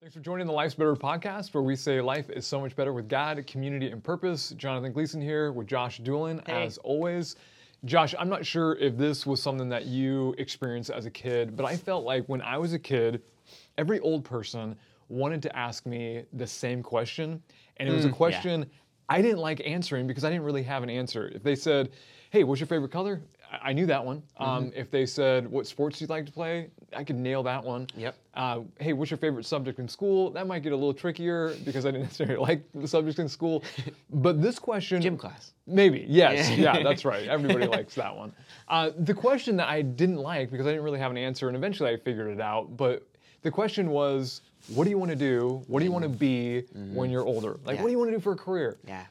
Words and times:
Thanks 0.00 0.14
for 0.14 0.20
joining 0.20 0.46
the 0.46 0.52
Life's 0.52 0.76
Better 0.76 0.94
podcast, 0.94 1.52
where 1.52 1.62
we 1.64 1.74
say 1.74 2.00
life 2.00 2.30
is 2.30 2.46
so 2.46 2.60
much 2.60 2.76
better 2.76 2.92
with 2.92 3.08
God, 3.08 3.44
community, 3.48 3.90
and 3.90 4.02
purpose. 4.02 4.50
Jonathan 4.50 4.92
Gleason 4.92 5.20
here 5.20 5.50
with 5.50 5.66
Josh 5.66 5.98
Doolin, 5.98 6.40
Hey. 6.46 6.66
as 6.66 6.78
always. 6.78 7.34
Josh, 7.84 8.14
I'm 8.16 8.28
not 8.28 8.46
sure 8.46 8.76
if 8.76 8.96
this 8.96 9.26
was 9.26 9.42
something 9.42 9.68
that 9.70 9.86
you 9.86 10.36
experienced 10.38 10.90
as 10.90 11.06
a 11.06 11.10
kid, 11.10 11.56
but 11.56 11.66
I 11.66 11.76
felt 11.76 12.04
like 12.04 12.24
when 12.26 12.40
I 12.42 12.58
was 12.58 12.74
a 12.74 12.78
kid, 12.78 13.22
every 13.76 13.98
old 13.98 14.24
person 14.24 14.76
wanted 15.08 15.42
to 15.42 15.56
ask 15.56 15.84
me 15.84 16.22
the 16.32 16.46
same 16.46 16.80
question. 16.80 17.42
And 17.78 17.88
it 17.88 17.92
was 17.92 18.04
a 18.04 18.10
mm, 18.10 18.14
question 18.14 18.70
I 19.08 19.20
didn't 19.20 19.38
like 19.38 19.60
answering 19.66 20.06
because 20.06 20.22
I 20.22 20.30
didn't 20.30 20.44
really 20.44 20.62
have 20.62 20.84
an 20.84 20.90
answer. 20.90 21.26
If 21.34 21.42
they 21.42 21.56
said, 21.56 21.90
Hey, 22.30 22.44
what's 22.44 22.60
your 22.60 22.68
favorite 22.68 22.92
color? 22.92 23.20
I 23.62 23.72
knew 23.72 23.86
that 23.86 24.04
one. 24.04 24.22
Um, 24.36 24.72
if 24.76 24.90
they 24.90 25.06
said, 25.06 25.48
What 25.50 25.66
sports 25.66 25.98
do 25.98 26.04
you 26.04 26.08
like 26.08 26.26
to 26.26 26.32
play? 26.32 26.68
I 26.94 27.02
could 27.04 27.16
nail 27.16 27.42
that 27.44 27.64
one. 27.64 27.86
Yep. 27.96 28.14
Uh, 28.34 28.60
hey, 28.78 28.92
what's 28.92 29.10
your 29.10 29.18
favorite 29.18 29.46
subject 29.46 29.78
in 29.78 29.88
school? 29.88 30.30
That 30.30 30.46
might 30.46 30.62
get 30.62 30.72
a 30.72 30.76
little 30.76 30.92
trickier 30.94 31.54
because 31.64 31.86
I 31.86 31.90
didn't 31.90 32.02
necessarily 32.08 32.36
like 32.36 32.62
the 32.74 32.86
subject 32.88 33.18
in 33.18 33.28
school. 33.28 33.62
But 34.10 34.40
this 34.42 34.58
question. 34.58 35.00
Gym 35.02 35.16
class. 35.16 35.52
Maybe, 35.66 36.04
yes. 36.08 36.50
Yeah. 36.50 36.76
Yeah, 36.78 36.82
that's 36.82 37.04
right. 37.04 37.28
Everybody 37.28 37.66
likes 37.78 37.94
that 37.94 38.14
one. 38.14 38.32
Uh, 38.68 38.90
the 38.98 39.14
question 39.14 39.56
that 39.58 39.68
I 39.68 39.82
didn't 39.82 40.16
like 40.16 40.50
because 40.50 40.66
I 40.66 40.70
didn't 40.70 40.84
really 40.84 40.98
have 40.98 41.10
an 41.10 41.18
answer, 41.18 41.48
and 41.48 41.56
eventually 41.56 41.90
I 41.90 41.96
figured 41.96 42.28
it 42.32 42.40
out. 42.40 42.76
But 42.76 43.06
the 43.42 43.50
question 43.50 43.90
was, 43.90 44.40
what 44.74 44.84
do 44.84 44.90
you 44.90 44.98
want 44.98 45.10
to 45.10 45.16
do? 45.16 45.62
What 45.68 45.78
do 45.80 45.84
you 45.84 45.92
want 45.92 46.02
to 46.04 46.08
be 46.08 46.62
when 46.92 47.10
you're 47.10 47.24
older? 47.24 47.52
Like, 47.52 47.58
Mm-hmm. 47.58 47.68
Yeah. 47.76 47.82
what 47.82 47.86
do 47.88 47.92
you 47.92 47.98
want 47.98 48.10
to 48.10 48.16
do 48.16 48.20
for 48.22 48.32
a 48.32 48.36
career? 48.36 48.76
Yeah. 48.86 49.04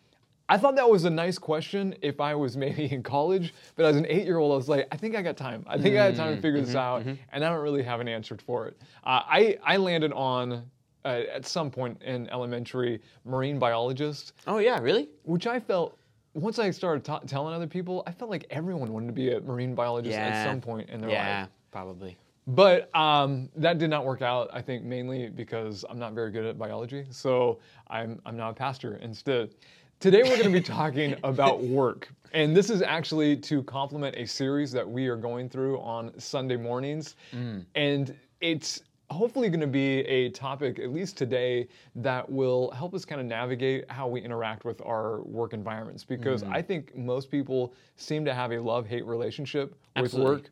I 0.49 0.57
thought 0.57 0.75
that 0.77 0.89
was 0.89 1.03
a 1.03 1.09
nice 1.09 1.37
question 1.37 1.95
if 2.01 2.21
I 2.21 2.35
was 2.35 2.55
maybe 2.65 2.91
in 2.91 3.03
college, 3.03 3.53
but 3.75 3.85
as 3.85 3.95
an 3.95 4.05
eight-year-old, 4.07 4.51
I 4.51 4.55
was 4.55 4.69
like, 4.69 4.87
I 4.91 4.97
think 4.97 5.15
I 5.15 5.21
got 5.21 5.37
time. 5.37 5.63
I 5.67 5.77
think 5.77 5.97
I 5.97 6.05
had 6.05 6.15
time 6.15 6.35
to 6.35 6.41
figure 6.41 6.61
this 6.61 6.75
out, 6.75 7.03
and 7.03 7.17
I 7.33 7.39
don't 7.39 7.61
really 7.61 7.83
have 7.83 7.99
an 7.99 8.07
answer 8.07 8.37
for 8.45 8.67
it. 8.67 8.77
Uh, 9.03 9.21
I 9.25 9.57
I 9.63 9.77
landed 9.77 10.13
on 10.13 10.63
uh, 11.05 11.23
at 11.33 11.45
some 11.45 11.71
point 11.71 12.01
in 12.03 12.29
elementary 12.29 13.01
marine 13.25 13.59
biologist, 13.59 14.33
Oh 14.45 14.57
yeah, 14.57 14.79
really? 14.79 15.09
which 15.23 15.47
I 15.47 15.59
felt 15.59 15.97
once 16.33 16.59
I 16.59 16.69
started 16.69 17.03
ta 17.03 17.19
telling 17.19 17.53
other 17.53 17.67
people, 17.67 18.03
I 18.05 18.11
felt 18.11 18.29
like 18.29 18.45
everyone 18.49 18.93
wanted 18.93 19.07
to 19.07 19.13
be 19.13 19.31
a 19.31 19.41
marine 19.41 19.73
biologist 19.73 20.17
at 20.17 20.43
some 20.45 20.61
point 20.61 20.89
in 20.89 21.01
their 21.01 21.09
yeah, 21.09 21.41
life. 21.41 21.49
probably. 21.71 22.17
But 22.45 22.95
um, 22.95 23.49
that 23.57 23.77
did 23.77 23.89
not 23.89 24.05
work 24.05 24.21
out. 24.21 24.49
I 24.53 24.61
think 24.61 24.83
mainly 24.83 25.29
because 25.29 25.83
I'm 25.89 25.99
not 25.99 26.13
very 26.13 26.31
good 26.31 26.45
at 26.45 26.57
biology, 26.57 27.05
so 27.09 27.59
I'm 27.89 28.21
I'm 28.25 28.37
now 28.37 28.49
a 28.49 28.53
pastor 28.53 28.97
instead. 28.97 29.55
Today 29.99 30.21
we're 30.21 30.37
going 30.37 30.43
to 30.43 30.49
be 30.49 30.61
talking 30.61 31.15
about 31.23 31.63
work, 31.63 32.09
and 32.31 32.55
this 32.55 32.69
is 32.69 32.83
actually 32.83 33.35
to 33.37 33.63
complement 33.63 34.15
a 34.15 34.27
series 34.27 34.71
that 34.71 34.87
we 34.87 35.07
are 35.07 35.15
going 35.15 35.49
through 35.49 35.79
on 35.79 36.11
Sunday 36.19 36.55
mornings, 36.55 37.15
mm. 37.33 37.65
and 37.73 38.15
it's 38.39 38.81
hopefully 39.09 39.49
going 39.49 39.61
to 39.61 39.65
be 39.65 40.01
a 40.01 40.29
topic 40.29 40.77
at 40.77 40.91
least 40.91 41.17
today 41.17 41.67
that 41.95 42.29
will 42.29 42.69
help 42.71 42.93
us 42.93 43.05
kind 43.05 43.19
of 43.19 43.25
navigate 43.25 43.89
how 43.89 44.07
we 44.07 44.21
interact 44.21 44.65
with 44.65 44.81
our 44.85 45.21
work 45.23 45.53
environments. 45.53 46.03
Because 46.03 46.43
mm. 46.43 46.53
I 46.53 46.61
think 46.61 46.95
most 46.95 47.31
people 47.31 47.73
seem 47.95 48.23
to 48.25 48.33
have 48.35 48.51
a 48.51 48.59
love-hate 48.59 49.05
relationship 49.05 49.75
with 49.99 50.13
work 50.13 50.51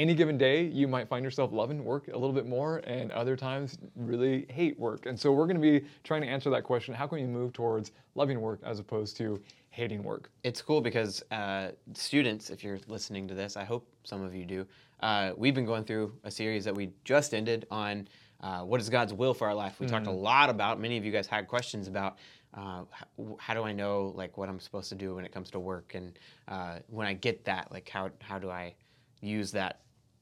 any 0.00 0.14
given 0.14 0.38
day, 0.38 0.64
you 0.64 0.88
might 0.88 1.08
find 1.08 1.22
yourself 1.22 1.52
loving 1.52 1.84
work 1.84 2.08
a 2.08 2.16
little 2.16 2.32
bit 2.32 2.46
more, 2.46 2.78
and 2.84 3.12
other 3.12 3.36
times 3.36 3.76
really 3.94 4.46
hate 4.48 4.78
work. 4.80 5.04
And 5.04 5.18
so 5.18 5.30
we're 5.30 5.44
going 5.44 5.60
to 5.60 5.80
be 5.80 5.86
trying 6.04 6.22
to 6.22 6.26
answer 6.26 6.48
that 6.50 6.64
question: 6.64 6.94
How 6.94 7.06
can 7.06 7.18
we 7.18 7.26
move 7.26 7.52
towards 7.52 7.92
loving 8.14 8.40
work 8.40 8.60
as 8.64 8.78
opposed 8.78 9.18
to 9.18 9.38
hating 9.68 10.02
work? 10.02 10.30
It's 10.42 10.62
cool 10.62 10.80
because 10.80 11.22
uh, 11.30 11.72
students, 11.92 12.48
if 12.48 12.64
you're 12.64 12.78
listening 12.88 13.28
to 13.28 13.34
this, 13.34 13.58
I 13.58 13.64
hope 13.64 13.86
some 14.04 14.22
of 14.22 14.34
you 14.34 14.46
do. 14.46 14.66
Uh, 15.00 15.32
we've 15.36 15.54
been 15.54 15.66
going 15.66 15.84
through 15.84 16.14
a 16.24 16.30
series 16.30 16.64
that 16.64 16.74
we 16.74 16.92
just 17.04 17.34
ended 17.34 17.66
on 17.70 18.08
uh, 18.40 18.60
what 18.60 18.80
is 18.80 18.88
God's 18.88 19.12
will 19.12 19.34
for 19.34 19.46
our 19.48 19.54
life. 19.54 19.78
We 19.80 19.86
talked 19.86 20.06
a 20.06 20.10
lot 20.10 20.48
about. 20.48 20.80
Many 20.80 20.96
of 20.96 21.04
you 21.04 21.12
guys 21.12 21.26
had 21.26 21.46
questions 21.46 21.88
about 21.88 22.16
uh, 22.54 22.84
how, 22.90 23.36
how 23.38 23.52
do 23.52 23.64
I 23.64 23.72
know 23.72 24.14
like 24.16 24.38
what 24.38 24.48
I'm 24.48 24.60
supposed 24.60 24.88
to 24.88 24.94
do 24.94 25.14
when 25.14 25.26
it 25.26 25.32
comes 25.32 25.50
to 25.50 25.60
work, 25.60 25.92
and 25.94 26.18
uh, 26.48 26.78
when 26.86 27.06
I 27.06 27.12
get 27.12 27.44
that, 27.44 27.70
like 27.70 27.86
how 27.86 28.08
how 28.22 28.38
do 28.38 28.50
I 28.50 28.74
use 29.20 29.52
that 29.52 29.80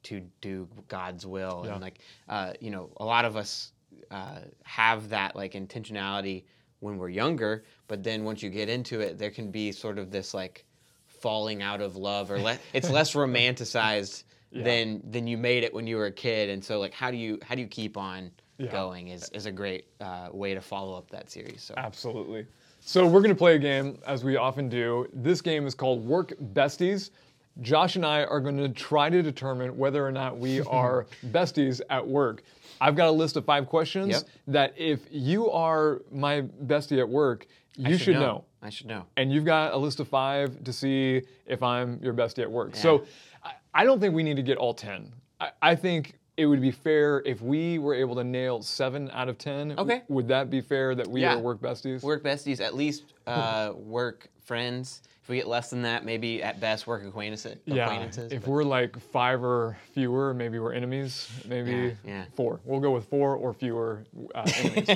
to 0.09 0.21
do 0.41 0.69
God's 0.89 1.25
will? 1.27 1.63
Yeah. 1.65 1.73
And 1.73 1.83
like 1.83 1.99
uh, 2.29 2.53
you 2.61 2.71
know, 2.71 2.91
a 2.99 3.05
lot 3.05 3.25
of 3.25 3.37
us 3.37 3.73
uh, 4.11 4.41
have 4.65 5.09
that 5.11 5.35
like 5.37 5.53
intentionality 5.55 6.45
when 6.81 6.97
we're 6.99 7.09
younger, 7.09 7.65
but 7.89 8.03
then 8.03 8.25
once 8.25 8.43
you 8.43 8.51
get 8.51 8.69
into 8.69 9.01
it, 9.01 9.19
there 9.19 9.31
can 9.31 9.51
be 9.51 9.73
sort 9.73 9.99
of 9.99 10.11
this 10.11 10.33
like 10.35 10.65
falling 11.07 11.63
out 11.63 11.81
of 11.81 11.97
love, 11.97 12.31
or 12.31 12.39
le- 12.39 12.59
it's 12.73 12.91
less 12.91 13.15
romanticized 13.15 14.25
Yeah. 14.51 14.65
than 14.65 15.03
than 15.11 15.27
you 15.27 15.37
made 15.37 15.65
it 15.65 15.73
when 15.75 15.87
you 15.87 15.97
were 15.97 16.07
a 16.07 16.13
kid. 16.13 16.49
And 16.51 16.65
so 16.65 16.79
like, 16.81 16.95
how 16.95 17.11
do 17.11 17.17
you 17.17 17.39
how 17.43 17.55
do 17.55 17.61
you 17.61 17.67
keep 17.69 17.97
on 17.97 18.31
Yeah. 18.59 18.71
going? 18.73 19.09
Is 19.09 19.29
is 19.35 19.47
a 19.47 19.53
great 19.53 19.87
uh, 20.01 20.29
way 20.33 20.55
to 20.55 20.61
follow 20.61 20.97
up 20.97 21.11
that 21.11 21.31
series. 21.31 21.63
So 21.63 21.75
Absolutely. 21.77 22.47
So 22.81 23.07
we're 23.07 23.21
going 23.21 23.35
to 23.35 23.43
play 23.47 23.57
a 23.57 23.59
game 23.59 23.99
as 24.07 24.23
we 24.25 24.37
often 24.37 24.69
do. 24.69 25.07
This 25.13 25.43
game 25.43 25.67
is 25.67 25.75
called 25.75 26.07
Work 26.07 26.33
Besties. 26.55 27.11
Josh 27.61 27.97
and 27.97 28.07
I 28.07 28.25
are 28.25 28.41
going 28.41 28.57
to 28.59 28.69
try 28.69 29.11
to 29.11 29.23
determine 29.23 29.77
whether 29.77 30.05
or 30.07 30.13
not 30.13 30.39
we 30.39 30.61
are 30.67 31.07
besties 31.27 31.81
at 31.91 32.07
work. 32.07 32.43
I've 32.81 32.95
got 32.97 33.09
a 33.09 33.13
list 33.13 33.37
of 33.37 33.45
five 33.45 33.67
questions 33.67 34.09
Yep. 34.11 34.23
that 34.49 34.75
if 34.77 35.01
you 35.11 35.51
are 35.51 36.03
my 36.13 36.43
bestie 36.67 36.99
at 37.01 37.09
work, 37.09 37.47
you 37.77 37.97
should 37.99 38.15
know. 38.15 38.45
I 38.61 38.71
should 38.71 38.87
know. 38.89 39.05
and 39.17 39.33
you've 39.33 39.45
got 39.45 39.73
a 39.73 39.77
list 39.77 40.01
of 40.01 40.09
five 40.09 40.65
to 40.65 40.73
see 40.73 41.23
if 41.47 41.63
I'm 41.63 42.01
your 42.03 42.13
bestie 42.13 42.43
at 42.43 42.51
work. 42.51 42.75
So 42.75 43.05
I, 43.45 43.53
I 43.73 43.85
don't 43.85 44.01
think 44.01 44.15
we 44.15 44.25
need 44.25 44.35
to 44.37 44.43
get 44.43 44.59
all 44.59 44.75
10. 44.75 45.13
I, 45.41 45.51
I 45.63 45.75
think 45.77 46.15
it 46.37 46.47
would 46.47 46.61
be 46.61 46.73
fair 46.73 47.23
if 47.25 47.41
we 47.41 47.79
were 47.79 47.95
able 47.95 48.17
to 48.17 48.25
nail 48.25 48.63
seven 48.63 49.09
out 49.13 49.29
of 49.29 49.39
10. 49.39 49.75
Okay. 49.79 50.03
Would 50.09 50.27
that 50.29 50.51
be 50.51 50.61
fair 50.61 50.97
that 50.97 51.07
we 51.07 51.21
Yeah. 51.21 51.35
are 51.35 51.39
work 51.39 51.61
besties? 51.61 52.03
Work 52.03 52.25
besties, 52.25 52.61
at 52.61 52.75
least 52.75 53.15
uh, 53.29 53.73
work 53.77 54.29
friends. 54.45 55.03
If 55.29 55.33
we 55.33 55.37
get 55.37 55.47
less 55.47 55.69
than 55.69 55.83
that, 55.83 56.07
maybe 56.07 56.43
at 56.43 56.59
best 56.59 56.87
work 56.87 57.05
acquaintances. 57.05 57.59
yeah. 57.67 57.85
acquaintances 57.85 58.33
If 58.33 58.45
but- 58.47 58.51
we're 58.51 58.65
like 58.65 58.99
five 58.99 59.45
or 59.45 59.77
fewer, 59.93 60.33
maybe 60.33 60.59
we're 60.59 60.73
enemies. 60.73 61.29
Maybe 61.47 61.71
Yeah, 61.73 61.91
yeah. 62.03 62.25
four. 62.35 62.61
We'll 62.65 62.81
go 62.81 62.93
with 62.93 63.05
four 63.11 63.37
or 63.37 63.53
fewer 63.53 64.05
uh, 64.35 64.51
enemies. 64.57 64.89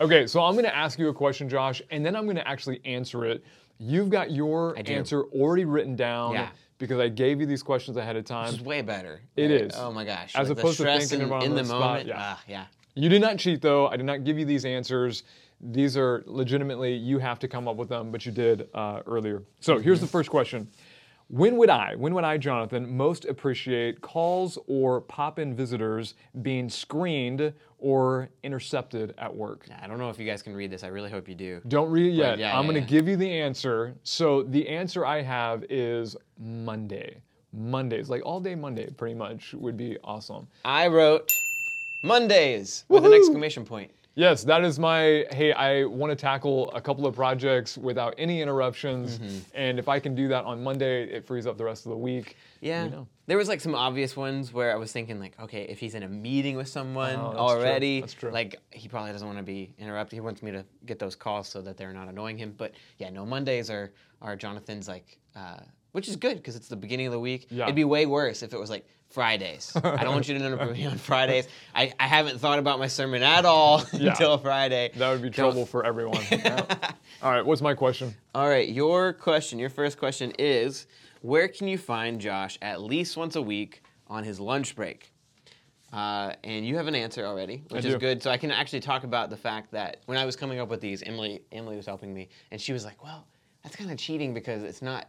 okay, 0.00 0.26
so 0.26 0.42
I'm 0.42 0.54
going 0.54 0.64
to 0.64 0.74
ask 0.74 0.98
you 0.98 1.10
a 1.10 1.14
question, 1.14 1.48
Josh, 1.48 1.80
and 1.92 2.04
then 2.04 2.16
I'm 2.16 2.24
going 2.24 2.34
to 2.34 2.48
actually 2.48 2.80
answer 2.84 3.24
it. 3.24 3.44
You've 3.78 4.10
got 4.10 4.32
your 4.32 4.76
answer 4.84 5.22
already 5.26 5.64
written 5.64 5.94
down 5.94 6.32
Yeah. 6.32 6.48
because 6.78 6.98
I 6.98 7.08
gave 7.08 7.38
you 7.38 7.46
these 7.46 7.62
questions 7.62 7.96
ahead 7.96 8.16
of 8.16 8.24
time. 8.24 8.48
Is 8.52 8.60
way 8.60 8.82
better. 8.82 9.20
It 9.36 9.48
Like, 9.48 9.60
is. 9.60 9.72
Oh 9.76 9.92
my 9.92 10.04
gosh. 10.04 10.34
As 10.34 10.50
opposed 10.50 10.78
to 10.78 10.86
thinking 10.86 11.20
in, 11.20 11.26
about 11.26 11.44
in 11.44 11.52
the 11.54 11.58
the 11.62 11.66
spot, 11.66 11.80
moment. 11.80 12.08
yeah. 12.08 12.14
Ah, 12.18 12.42
yeah. 12.48 12.64
You 12.96 13.08
did 13.08 13.20
not 13.22 13.38
cheat, 13.38 13.62
though. 13.62 13.86
I 13.86 13.96
did 13.96 14.06
not 14.06 14.24
give 14.24 14.40
you 14.40 14.44
these 14.44 14.64
answers. 14.64 15.22
These 15.60 15.96
are 15.96 16.22
legitimately, 16.26 16.94
you 16.94 17.18
have 17.18 17.38
to 17.40 17.48
come 17.48 17.66
up 17.66 17.76
with 17.76 17.88
them, 17.88 18.10
but 18.12 18.24
you 18.24 18.32
did 18.32 18.68
uh, 18.74 19.00
earlier. 19.06 19.42
So 19.60 19.78
here's 19.78 20.00
the 20.00 20.06
first 20.06 20.30
question 20.30 20.68
When 21.28 21.56
would 21.56 21.70
I, 21.70 21.94
when 21.96 22.14
would 22.14 22.24
I, 22.24 22.38
Jonathan, 22.38 22.96
most 22.96 23.24
appreciate 23.24 24.00
calls 24.00 24.58
or 24.66 25.00
pop 25.00 25.38
in 25.38 25.54
visitors 25.54 26.14
being 26.42 26.68
screened 26.68 27.52
or 27.78 28.28
intercepted 28.44 29.14
at 29.18 29.34
work? 29.34 29.66
Yeah, 29.68 29.80
I 29.82 29.88
don't 29.88 29.98
know 29.98 30.10
if 30.10 30.18
you 30.18 30.26
guys 30.26 30.42
can 30.42 30.54
read 30.54 30.70
this. 30.70 30.84
I 30.84 30.88
really 30.88 31.10
hope 31.10 31.28
you 31.28 31.34
do. 31.34 31.60
Don't 31.66 31.90
read 31.90 32.06
it 32.06 32.14
yet. 32.14 32.38
yeah, 32.38 32.56
I'm 32.56 32.64
yeah, 32.64 32.70
going 32.70 32.74
to 32.74 32.92
yeah. 32.92 33.00
give 33.00 33.08
you 33.08 33.16
the 33.16 33.30
answer. 33.30 33.96
So 34.04 34.44
the 34.44 34.68
answer 34.68 35.04
I 35.04 35.22
have 35.22 35.64
is 35.68 36.16
Monday. 36.38 37.20
Mondays, 37.52 38.08
like 38.08 38.22
all 38.24 38.40
day 38.40 38.54
Monday, 38.54 38.90
pretty 38.90 39.14
much 39.14 39.54
would 39.54 39.76
be 39.76 39.96
awesome. 40.04 40.46
I 40.64 40.86
wrote 40.88 41.32
Mondays 42.02 42.84
with 42.88 43.04
an 43.06 43.12
exclamation 43.12 43.64
point. 43.64 43.90
Yes, 44.18 44.42
that 44.44 44.64
is 44.64 44.80
my 44.80 45.26
hey, 45.30 45.52
I 45.52 45.84
want 45.84 46.10
to 46.10 46.16
tackle 46.16 46.72
a 46.72 46.80
couple 46.80 47.06
of 47.06 47.14
projects 47.14 47.78
without 47.78 48.14
any 48.18 48.42
interruptions. 48.42 49.20
Mm-hmm. 49.20 49.38
And 49.54 49.78
if 49.78 49.88
I 49.88 50.00
can 50.00 50.16
do 50.16 50.26
that 50.26 50.44
on 50.44 50.60
Monday, 50.60 51.04
it 51.04 51.24
frees 51.24 51.46
up 51.46 51.56
the 51.56 51.64
rest 51.64 51.86
of 51.86 51.90
the 51.90 51.96
week. 51.96 52.36
Yeah. 52.60 52.82
You 52.86 52.90
know. 52.90 53.06
There 53.28 53.36
was 53.38 53.46
like 53.46 53.60
some 53.60 53.76
obvious 53.76 54.16
ones 54.16 54.52
where 54.52 54.72
I 54.72 54.74
was 54.74 54.90
thinking 54.90 55.20
like, 55.20 55.38
okay, 55.38 55.62
if 55.68 55.78
he's 55.78 55.94
in 55.94 56.02
a 56.02 56.08
meeting 56.08 56.56
with 56.56 56.66
someone 56.66 57.14
Oh, 57.14 57.22
that's 57.26 57.34
true. 57.36 57.38
already, 57.38 58.00
That's 58.00 58.14
true. 58.14 58.30
like 58.32 58.56
he 58.70 58.88
probably 58.88 59.12
doesn't 59.12 59.26
want 59.28 59.38
to 59.38 59.44
be 59.44 59.72
interrupted. 59.78 60.16
He 60.16 60.20
wants 60.20 60.42
me 60.42 60.50
to 60.50 60.64
get 60.84 60.98
those 60.98 61.14
calls 61.14 61.46
so 61.48 61.62
that 61.62 61.76
they're 61.76 61.92
not 61.92 62.08
annoying 62.08 62.38
him. 62.38 62.54
But 62.56 62.72
yeah, 62.98 63.10
no, 63.10 63.24
Mondays 63.24 63.70
are 63.70 63.92
are 64.20 64.34
Jonathan's 64.34 64.88
like, 64.88 65.20
uh, 65.36 65.60
which 65.92 66.08
is 66.08 66.16
good 66.16 66.36
because 66.36 66.56
it's 66.56 66.68
the 66.68 66.76
beginning 66.76 67.06
of 67.06 67.12
the 67.12 67.20
week. 67.20 67.46
Yeah. 67.50 67.64
It'd 67.64 67.74
be 67.76 67.84
way 67.84 68.06
worse 68.06 68.42
if 68.42 68.52
it 68.52 68.58
was 68.60 68.70
like 68.70 68.86
Fridays. 69.10 69.72
I 69.74 70.04
don't 70.04 70.12
want 70.14 70.28
you 70.28 70.38
to 70.38 70.44
interrupt 70.44 70.72
me 70.72 70.84
on 70.86 70.98
Fridays. 70.98 71.48
I, 71.74 71.92
I 71.98 72.06
haven't 72.06 72.38
thought 72.38 72.58
about 72.58 72.78
my 72.78 72.88
sermon 72.88 73.22
at 73.22 73.44
all 73.46 73.82
Yeah. 73.92 74.10
until 74.10 74.36
Friday. 74.38 74.90
That 74.96 75.10
would 75.10 75.22
be 75.22 75.30
Don't- 75.30 75.52
trouble 75.52 75.66
for 75.66 75.84
everyone. 75.84 76.22
Yeah. 76.30 76.92
All 77.22 77.32
right, 77.32 77.44
what's 77.44 77.62
my 77.62 77.74
question? 77.74 78.14
All 78.34 78.48
right, 78.48 78.68
your 78.68 79.12
question, 79.12 79.58
your 79.58 79.70
first 79.70 79.98
question 79.98 80.32
is 80.38 80.86
where 81.22 81.48
can 81.48 81.66
you 81.68 81.78
find 81.78 82.20
Josh 82.20 82.58
at 82.62 82.80
least 82.82 83.16
once 83.16 83.34
a 83.34 83.42
week 83.42 83.82
on 84.06 84.22
his 84.24 84.38
lunch 84.38 84.76
break? 84.76 85.10
Uh, 85.92 86.34
and 86.44 86.66
you 86.66 86.76
have 86.76 86.86
an 86.86 86.94
answer 86.94 87.24
already, 87.24 87.62
which 87.70 87.84
is 87.86 87.94
good. 87.96 88.22
So 88.22 88.30
I 88.30 88.36
can 88.36 88.50
actually 88.50 88.80
talk 88.80 89.04
about 89.04 89.30
the 89.30 89.36
fact 89.38 89.72
that 89.72 89.96
when 90.04 90.18
I 90.18 90.26
was 90.26 90.36
coming 90.36 90.60
up 90.60 90.68
with 90.68 90.82
these, 90.82 91.02
Emily 91.02 91.40
Emily 91.50 91.76
was 91.76 91.86
helping 91.86 92.12
me, 92.12 92.28
and 92.50 92.60
she 92.60 92.74
was 92.74 92.84
like, 92.84 93.02
"Well, 93.02 93.26
that's 93.62 93.74
kind 93.74 93.90
of 93.90 93.96
cheating 93.96 94.34
because 94.34 94.62
it's 94.62 94.82
not 94.82 95.06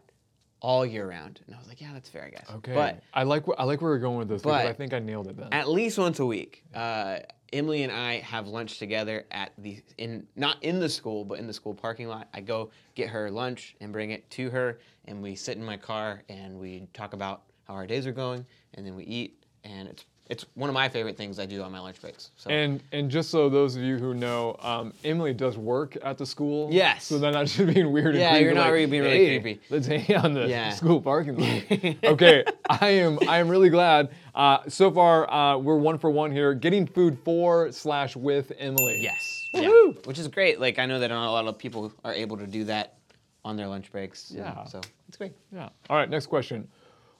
all 0.61 0.85
year 0.85 1.07
round." 1.09 1.39
And 1.45 1.55
I 1.55 1.59
was 1.59 1.67
like, 1.67 1.81
"Yeah, 1.81 1.91
that's 1.93 2.09
fair, 2.09 2.25
I 2.25 2.29
guess." 2.29 2.49
Okay. 2.57 2.73
But 2.73 3.01
I 3.13 3.23
like 3.23 3.45
wh- 3.45 3.57
I 3.57 3.63
like 3.63 3.81
where 3.81 3.91
we're 3.91 3.99
going 3.99 4.17
with 4.17 4.27
this 4.29 4.41
because 4.41 4.65
I 4.65 4.73
think 4.73 4.93
I 4.93 4.99
nailed 4.99 5.27
it 5.27 5.37
then. 5.37 5.49
at 5.51 5.67
least 5.69 5.97
once 5.97 6.19
a 6.19 6.25
week. 6.25 6.63
Uh, 6.73 7.19
Emily 7.51 7.81
and 7.81 7.91
I 7.91 8.19
have 8.19 8.47
lunch 8.47 8.77
together 8.77 9.25
at 9.31 9.53
the 9.57 9.81
in 9.97 10.27
not 10.35 10.61
in 10.63 10.79
the 10.79 10.89
school, 10.89 11.25
but 11.25 11.39
in 11.39 11.47
the 11.47 11.53
school 11.53 11.73
parking 11.73 12.07
lot. 12.07 12.27
I 12.33 12.41
go 12.41 12.69
get 12.95 13.09
her 13.09 13.31
lunch 13.31 13.75
and 13.81 13.91
bring 13.91 14.11
it 14.11 14.29
to 14.31 14.49
her, 14.51 14.79
and 15.05 15.21
we 15.21 15.35
sit 15.35 15.57
in 15.57 15.63
my 15.63 15.77
car 15.77 16.23
and 16.29 16.59
we 16.59 16.87
talk 16.93 17.13
about 17.13 17.43
how 17.67 17.73
our 17.73 17.87
days 17.87 18.05
are 18.05 18.11
going, 18.11 18.45
and 18.75 18.85
then 18.85 18.95
we 18.95 19.03
eat, 19.05 19.43
and 19.63 19.87
it's 19.87 20.05
it's 20.29 20.45
one 20.53 20.69
of 20.69 20.75
my 20.75 20.87
favorite 20.87 21.17
things 21.17 21.39
I 21.39 21.45
do 21.47 21.63
on 21.63 21.71
my 21.71 21.79
lunch 21.79 21.99
breaks. 21.99 22.29
So 22.37 22.49
And 22.51 22.81
and 22.91 23.09
just 23.09 23.31
so 23.31 23.49
those 23.49 23.75
of 23.75 23.81
you 23.81 23.97
who 23.97 24.13
know, 24.13 24.55
um, 24.61 24.93
Emily 25.03 25.33
does 25.33 25.57
work 25.57 25.97
at 26.03 26.17
the 26.19 26.25
school. 26.25 26.69
Yes. 26.71 27.05
So 27.05 27.17
they're 27.17 27.31
not 27.31 27.47
just 27.47 27.73
being 27.73 27.91
weird. 27.91 28.09
and 28.09 28.19
Yeah, 28.19 28.37
you're 28.37 28.53
not 28.53 28.65
like, 28.65 28.73
really 28.73 28.85
being 28.85 29.01
really 29.03 29.25
"Hey, 29.25 29.39
creepy." 29.39 29.61
Let's 29.71 29.87
hang 29.87 30.13
out 30.15 30.25
in 30.25 30.33
the 30.35 30.47
Yeah. 30.47 30.69
school 30.69 31.01
parking 31.01 31.35
lot. 31.37 31.97
okay, 32.13 32.43
I 32.69 32.89
am 32.89 33.17
I 33.27 33.39
am 33.39 33.49
really 33.49 33.69
glad. 33.69 34.11
Uh, 34.35 34.59
so 34.67 34.91
far, 34.91 35.29
uh, 35.33 35.57
we're 35.57 35.77
one 35.77 35.97
for 35.97 36.09
one 36.11 36.31
here. 36.31 36.53
Getting 36.53 36.85
food 36.85 37.17
for 37.25 37.71
slash 37.71 38.15
with 38.15 38.51
Emily. 38.59 38.99
yes, 39.01 39.49
yeah. 39.53 39.67
Which 40.05 40.19
is 40.19 40.27
great. 40.27 40.59
Like 40.59 40.77
I 40.79 40.85
know 40.85 40.99
that 40.99 41.07
not 41.09 41.27
a 41.27 41.31
lot 41.31 41.47
of 41.47 41.57
people 41.57 41.91
are 42.05 42.13
able 42.13 42.37
to 42.37 42.45
do 42.47 42.65
that 42.65 42.95
on 43.43 43.55
their 43.57 43.67
lunch 43.67 43.91
breaks. 43.91 44.31
Yeah. 44.35 44.63
so 44.65 44.79
it's 45.07 45.17
great. 45.17 45.33
Yeah. 45.51 45.69
All 45.89 45.97
right. 45.97 46.09
Next 46.09 46.27
question. 46.27 46.67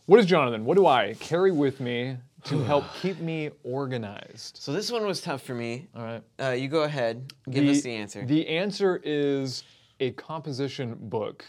What 0.06 0.20
is 0.20 0.26
Jonathan? 0.26 0.64
What 0.66 0.76
do 0.78 0.86
I 0.86 1.16
carry 1.20 1.52
with 1.52 1.80
me 1.80 2.18
to 2.46 2.64
help 2.64 2.86
keep 3.02 3.20
me 3.20 3.50
organized? 3.64 4.58
So 4.58 4.72
this 4.72 4.92
one 4.92 5.06
was 5.06 5.22
tough 5.22 5.42
for 5.44 5.54
me. 5.56 5.88
All 5.96 6.04
right. 6.04 6.24
Uh, 6.40 6.52
you 6.52 6.68
go 6.68 6.84
ahead. 6.84 7.32
Give 7.50 7.68
us 7.68 7.82
the 7.82 7.94
answer. 7.94 8.26
The 8.26 8.48
answer 8.48 9.02
is 9.04 9.64
a 10.00 10.12
composition 10.12 10.96
book 11.00 11.46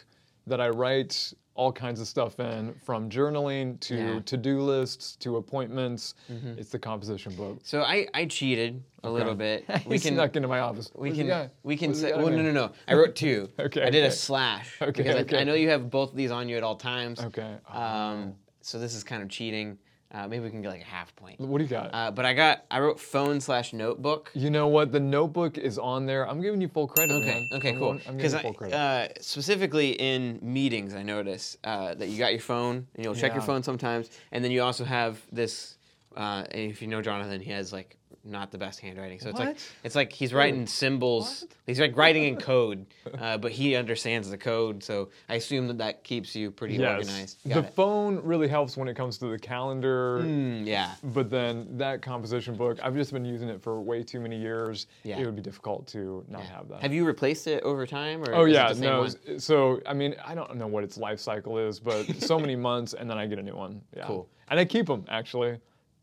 that 0.46 0.60
I 0.60 0.68
write 0.70 1.32
all 1.54 1.72
kinds 1.72 2.00
of 2.00 2.06
stuff 2.08 2.40
in, 2.40 2.72
from 2.86 3.10
journaling 3.10 3.78
to 3.80 3.94
Yeah. 3.94 4.02
Mm-hmm. 4.02 4.20
to-do 4.20 4.60
lists 4.62 5.16
to 5.16 5.36
appointments. 5.36 6.14
It's 6.56 6.70
the 6.70 6.78
composition 6.78 7.34
book. 7.34 7.58
so 7.64 7.82
I, 7.82 8.06
I 8.14 8.24
cheated 8.24 8.82
a 9.04 9.10
little 9.10 9.34
bit. 9.34 9.64
We 9.86 9.98
can 9.98 10.14
snuck 10.14 10.36
into 10.36 10.48
my 10.48 10.60
office. 10.60 10.90
We 10.94 11.08
Where's 11.10 11.18
can 11.18 11.26
guy? 11.26 11.50
we 11.62 11.76
can 11.76 11.90
Where's 11.90 12.00
the 12.00 12.08
say 12.08 12.12
guy 12.14 12.22
well 12.22 12.30
no 12.32 12.42
no 12.42 12.52
no 12.52 12.72
I 12.88 12.94
wrote 12.94 13.14
two. 13.14 13.48
Okay, 13.58 13.82
I 13.86 13.90
did 13.90 13.98
okay. 14.04 14.06
a 14.06 14.10
slash 14.10 14.76
Okay, 14.80 14.90
because 15.02 15.16
I, 15.16 15.18
okay. 15.20 15.40
I 15.40 15.44
know 15.44 15.54
you 15.54 15.68
have 15.68 15.90
both 15.90 16.10
of 16.12 16.16
these 16.16 16.30
on 16.30 16.48
you 16.48 16.56
at 16.56 16.62
all 16.62 16.76
times. 16.76 17.20
Okay. 17.20 17.56
Um, 17.68 18.34
so 18.62 18.78
this 18.78 18.94
is 18.94 19.04
kind 19.04 19.22
of 19.22 19.28
cheating. 19.28 19.76
Uh, 20.12 20.26
maybe 20.26 20.42
we 20.44 20.50
can 20.50 20.60
get 20.60 20.70
like 20.70 20.80
a 20.80 20.84
half 20.84 21.14
point. 21.14 21.38
What 21.38 21.58
do 21.58 21.64
you 21.64 21.70
got? 21.70 21.90
Uh, 21.92 22.10
but 22.10 22.24
I 22.24 22.34
got 22.34 22.64
I 22.70 22.80
wrote 22.80 22.98
phone 22.98 23.40
slash 23.40 23.72
notebook. 23.72 24.30
you 24.34 24.50
know 24.50 24.66
what? 24.66 24.90
The 24.90 24.98
notebook 24.98 25.56
is 25.56 25.78
on 25.78 26.04
there. 26.06 26.28
I'm 26.28 26.40
giving 26.40 26.60
you 26.60 26.66
full 26.68 26.88
credit, 26.88 27.12
Okay. 27.14 27.26
man. 27.26 27.48
Okay. 27.52 27.68
I'm 27.70 27.78
Cool. 27.78 27.92
going- 27.92 28.00
I'm 28.08 28.16
giving 28.18 28.32
you 28.32 28.38
full 28.42 28.54
credit. 28.54 28.74
uh, 28.76 29.08
specifically 29.20 29.90
in 29.92 30.40
meetings, 30.42 30.94
I 30.94 31.02
notice 31.04 31.56
uh, 31.62 31.94
that 31.94 32.08
you 32.08 32.18
got 32.18 32.32
your 32.32 32.40
phone 32.40 32.88
and 32.96 33.04
you'll 33.04 33.14
check 33.14 33.34
your 33.34 33.42
phone 33.42 33.62
sometimes, 33.62 34.10
and 34.32 34.42
then 34.42 34.50
you 34.50 34.62
also 34.62 34.84
have 34.84 35.20
this. 35.30 35.76
Uh, 36.16 36.42
if 36.50 36.82
you 36.82 36.88
know 36.88 37.00
Jonathan, 37.00 37.40
he 37.40 37.52
has 37.52 37.72
like 37.72 37.96
not 38.24 38.50
the 38.50 38.58
best 38.58 38.80
handwriting, 38.80 39.18
so 39.18 39.30
it's 39.30 39.38
like 39.38 39.56
it's 39.84 39.94
like 39.94 40.12
he's 40.12 40.32
writing 40.32 40.66
symbols. 40.66 41.46
He's 41.66 41.80
like 41.80 41.96
writing 41.96 42.24
in 42.24 42.36
code, 42.50 42.86
uh, 43.18 43.38
but 43.38 43.52
he 43.52 43.76
understands 43.76 44.28
the 44.28 44.36
code, 44.36 44.82
so 44.82 45.08
I 45.28 45.36
assume 45.36 45.66
that 45.68 45.78
that 45.78 46.04
keeps 46.04 46.34
you 46.36 46.50
pretty 46.50 46.74
yes. 46.74 47.06
organized. 47.06 47.38
The 47.44 47.60
it. 47.60 47.74
phone 47.74 48.20
really 48.22 48.48
helps 48.48 48.76
when 48.76 48.88
it 48.88 48.94
comes 48.94 49.18
to 49.18 49.26
the 49.26 49.38
calendar. 49.38 50.20
Mm, 50.22 50.66
yeah. 50.66 50.94
But 51.02 51.30
then 51.30 51.66
that 51.78 52.02
composition 52.02 52.56
book, 52.56 52.78
I've 52.82 52.94
just 52.94 53.12
been 53.12 53.24
using 53.24 53.48
it 53.48 53.62
for 53.62 53.80
way 53.80 54.02
too 54.02 54.20
many 54.20 54.38
years. 54.38 54.86
Yeah. 55.02 55.18
It 55.18 55.26
would 55.26 55.36
be 55.36 55.42
difficult 55.42 55.86
to 55.88 56.24
not 56.28 56.42
have 56.42 56.68
that. 56.68 56.82
Have 56.82 56.92
you 56.92 57.04
replaced 57.04 57.46
it 57.46 57.62
over 57.62 57.86
time, 57.86 58.22
or 58.24 58.34
Oh 58.34 58.44
yeah, 58.44 58.68
the 58.68 58.74
same 58.74 58.84
no. 58.84 59.00
one? 59.00 59.40
So 59.40 59.80
I 59.86 59.94
mean, 59.94 60.14
I 60.24 60.34
don't 60.34 60.56
know 60.56 60.66
what 60.66 60.84
its 60.84 60.98
life 60.98 61.20
cycle 61.20 61.58
is, 61.58 61.80
but 61.80 62.04
so 62.20 62.38
many 62.40 62.56
months, 62.56 62.94
and 62.94 63.08
then 63.08 63.18
I 63.18 63.26
get 63.26 63.38
a 63.38 63.42
new 63.42 63.56
one. 63.56 63.80
Yeah. 63.96 64.06
Cool. 64.06 64.28
And 64.48 64.58
I 64.58 64.64
keep 64.64 64.86
them 64.86 65.04
actually. 65.08 65.58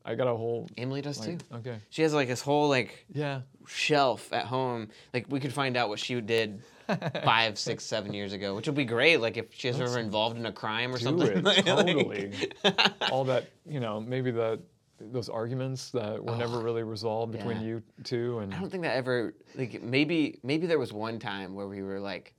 I 0.07 0.15
got 0.15 0.27
a 0.27 0.35
whole. 0.35 0.67
Emily 0.77 1.01
does 1.01 1.19
Like, 1.19 1.39
too. 1.39 1.55
okay. 1.57 1.77
She 1.89 2.01
has 2.03 2.13
like 2.13 2.27
this 2.29 2.41
whole 2.41 2.69
like 2.69 3.05
Yeah. 3.13 3.41
shelf 3.67 4.31
at 4.31 4.45
home. 4.45 4.87
Like 5.13 5.25
we 5.29 5.39
could 5.39 5.51
find 5.53 5.75
out 5.75 5.89
what 5.89 5.99
she 5.99 6.19
did 6.21 6.63
five, 7.25 7.59
six, 7.67 7.83
seven 7.83 8.13
years 8.13 8.31
ago, 8.33 8.55
which 8.55 8.67
would 8.67 8.75
be 8.75 8.85
great. 8.85 9.17
Like 9.19 9.35
if 9.37 9.53
she 9.53 9.67
was 9.67 9.81
ever 9.81 9.99
involved 9.99 10.37
in 10.37 10.45
a 10.45 10.51
crime 10.53 10.93
or 10.93 10.97
Do 10.97 11.03
something. 11.03 11.43
it 11.45 11.65
totally. 11.65 12.51
All 13.11 13.25
that 13.25 13.49
you 13.69 13.79
know, 13.81 13.99
maybe 13.99 14.31
the 14.31 14.59
those 14.99 15.29
arguments 15.29 15.91
that 15.91 16.23
were 16.23 16.35
never 16.37 16.57
really 16.59 16.81
resolved 16.83 17.31
between 17.33 17.57
Oh, 17.57 17.61
yeah. 17.61 17.67
you 17.67 17.83
two, 18.03 18.39
and 18.39 18.51
I 18.53 18.59
don't 18.59 18.69
think 18.71 18.81
that 18.83 18.95
ever 18.95 19.35
like 19.55 19.83
maybe 19.83 20.39
maybe 20.41 20.65
there 20.65 20.79
was 20.79 20.91
one 20.93 21.19
time 21.19 21.53
where 21.53 21.67
we 21.67 21.83
were 21.83 21.99
like 21.99 22.33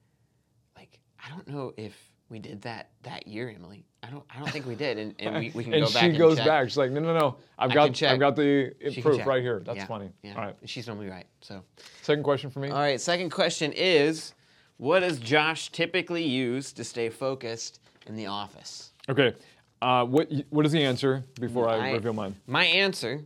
like 0.74 0.98
I 1.24 1.28
don't 1.28 1.46
know 1.46 1.72
if 1.76 1.94
we 2.30 2.38
did 2.40 2.62
that 2.62 2.90
that 3.02 3.26
year, 3.28 3.48
Emily. 3.54 3.84
I 4.02 4.10
don't 4.10 4.24
I 4.34 4.38
don't 4.38 4.50
think 4.50 4.66
we 4.66 4.74
did. 4.74 4.98
And, 4.98 5.14
and 5.18 5.36
we, 5.36 5.50
we 5.54 5.64
can 5.64 5.74
and 5.74 5.84
go 5.86 5.92
back 5.92 6.00
she 6.02 6.08
and 6.10 6.18
goes 6.18 6.36
check. 6.36 6.46
back. 6.46 6.68
She's 6.68 6.76
like, 6.76 6.90
no, 6.90 7.00
no, 7.00 7.16
no. 7.18 7.36
I've 7.58 7.70
I 7.70 7.74
got. 7.74 8.02
I've 8.02 8.20
got 8.20 8.36
the 8.36 8.72
proof 9.02 9.26
right 9.26 9.42
here. 9.42 9.60
That's 9.64 9.78
Yeah, 9.78 9.86
funny. 9.86 10.10
Yeah. 10.22 10.34
All 10.34 10.42
right. 10.44 10.56
She's 10.64 10.86
normally 10.86 11.08
right. 11.08 11.26
So 11.40 11.62
Second 12.02 12.22
question 12.22 12.50
for 12.50 12.60
me. 12.60 12.70
All 12.70 12.78
right, 12.78 13.00
second 13.00 13.30
question 13.30 13.72
is 13.72 14.34
what 14.76 15.00
does 15.00 15.18
Josh 15.18 15.70
typically 15.70 16.22
use 16.24 16.72
to 16.74 16.84
stay 16.84 17.08
focused 17.08 17.80
in 18.06 18.14
the 18.16 18.26
office? 18.26 18.90
Okay. 19.08 19.34
Uh, 19.82 20.04
what 20.04 20.30
what 20.50 20.64
is 20.66 20.72
the 20.72 20.82
answer 20.82 21.24
before 21.40 21.68
I, 21.68 21.88
I- 21.90 21.92
reveal 21.92 22.12
mine? 22.12 22.34
My 22.46 22.64
answer, 22.64 23.22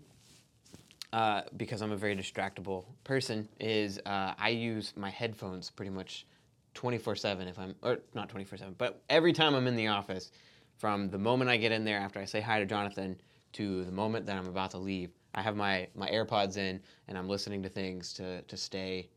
uh, 1.12 1.42
because 1.56 1.82
I'm 1.82 1.92
a 1.92 1.96
very 1.96 2.16
distractible 2.16 2.84
person, 3.04 3.48
is 3.60 3.98
uh, 4.06 4.34
I 4.38 4.48
use 4.50 4.92
my 4.96 5.10
headphones 5.10 5.70
pretty 5.70 5.90
much 5.90 6.26
24 6.74 7.16
7 7.16 7.48
if 7.48 7.58
I'm, 7.58 7.74
or 7.82 7.98
not 8.14 8.28
24 8.30 8.58
7, 8.58 8.74
but 8.78 9.02
every 9.10 9.32
time 9.32 9.54
I'm 9.54 9.66
in 9.66 9.76
the 9.76 9.88
office, 9.88 10.30
from 10.78 11.10
the 11.10 11.18
moment 11.18 11.50
I 11.50 11.56
get 11.56 11.72
in 11.72 11.84
there 11.84 11.98
after 11.98 12.20
I 12.20 12.24
say 12.24 12.40
hi 12.40 12.58
to 12.58 12.66
Jonathan 12.66 13.20
to 13.52 13.84
the 13.84 13.92
moment 13.92 14.26
that 14.26 14.36
I'm 14.36 14.48
about 14.48 14.70
to 14.72 14.78
leave, 14.78 15.10
I 15.34 15.42
have 15.42 15.56
my, 15.56 15.88
my 15.94 16.08
AirPods 16.10 16.56
in 16.56 16.80
and 17.08 17.16
I'm 17.18 17.28
listening 17.28 17.62
to 17.62 17.68
things 17.68 18.12
to, 18.14 18.42
to 18.42 18.56
stay 18.56 19.08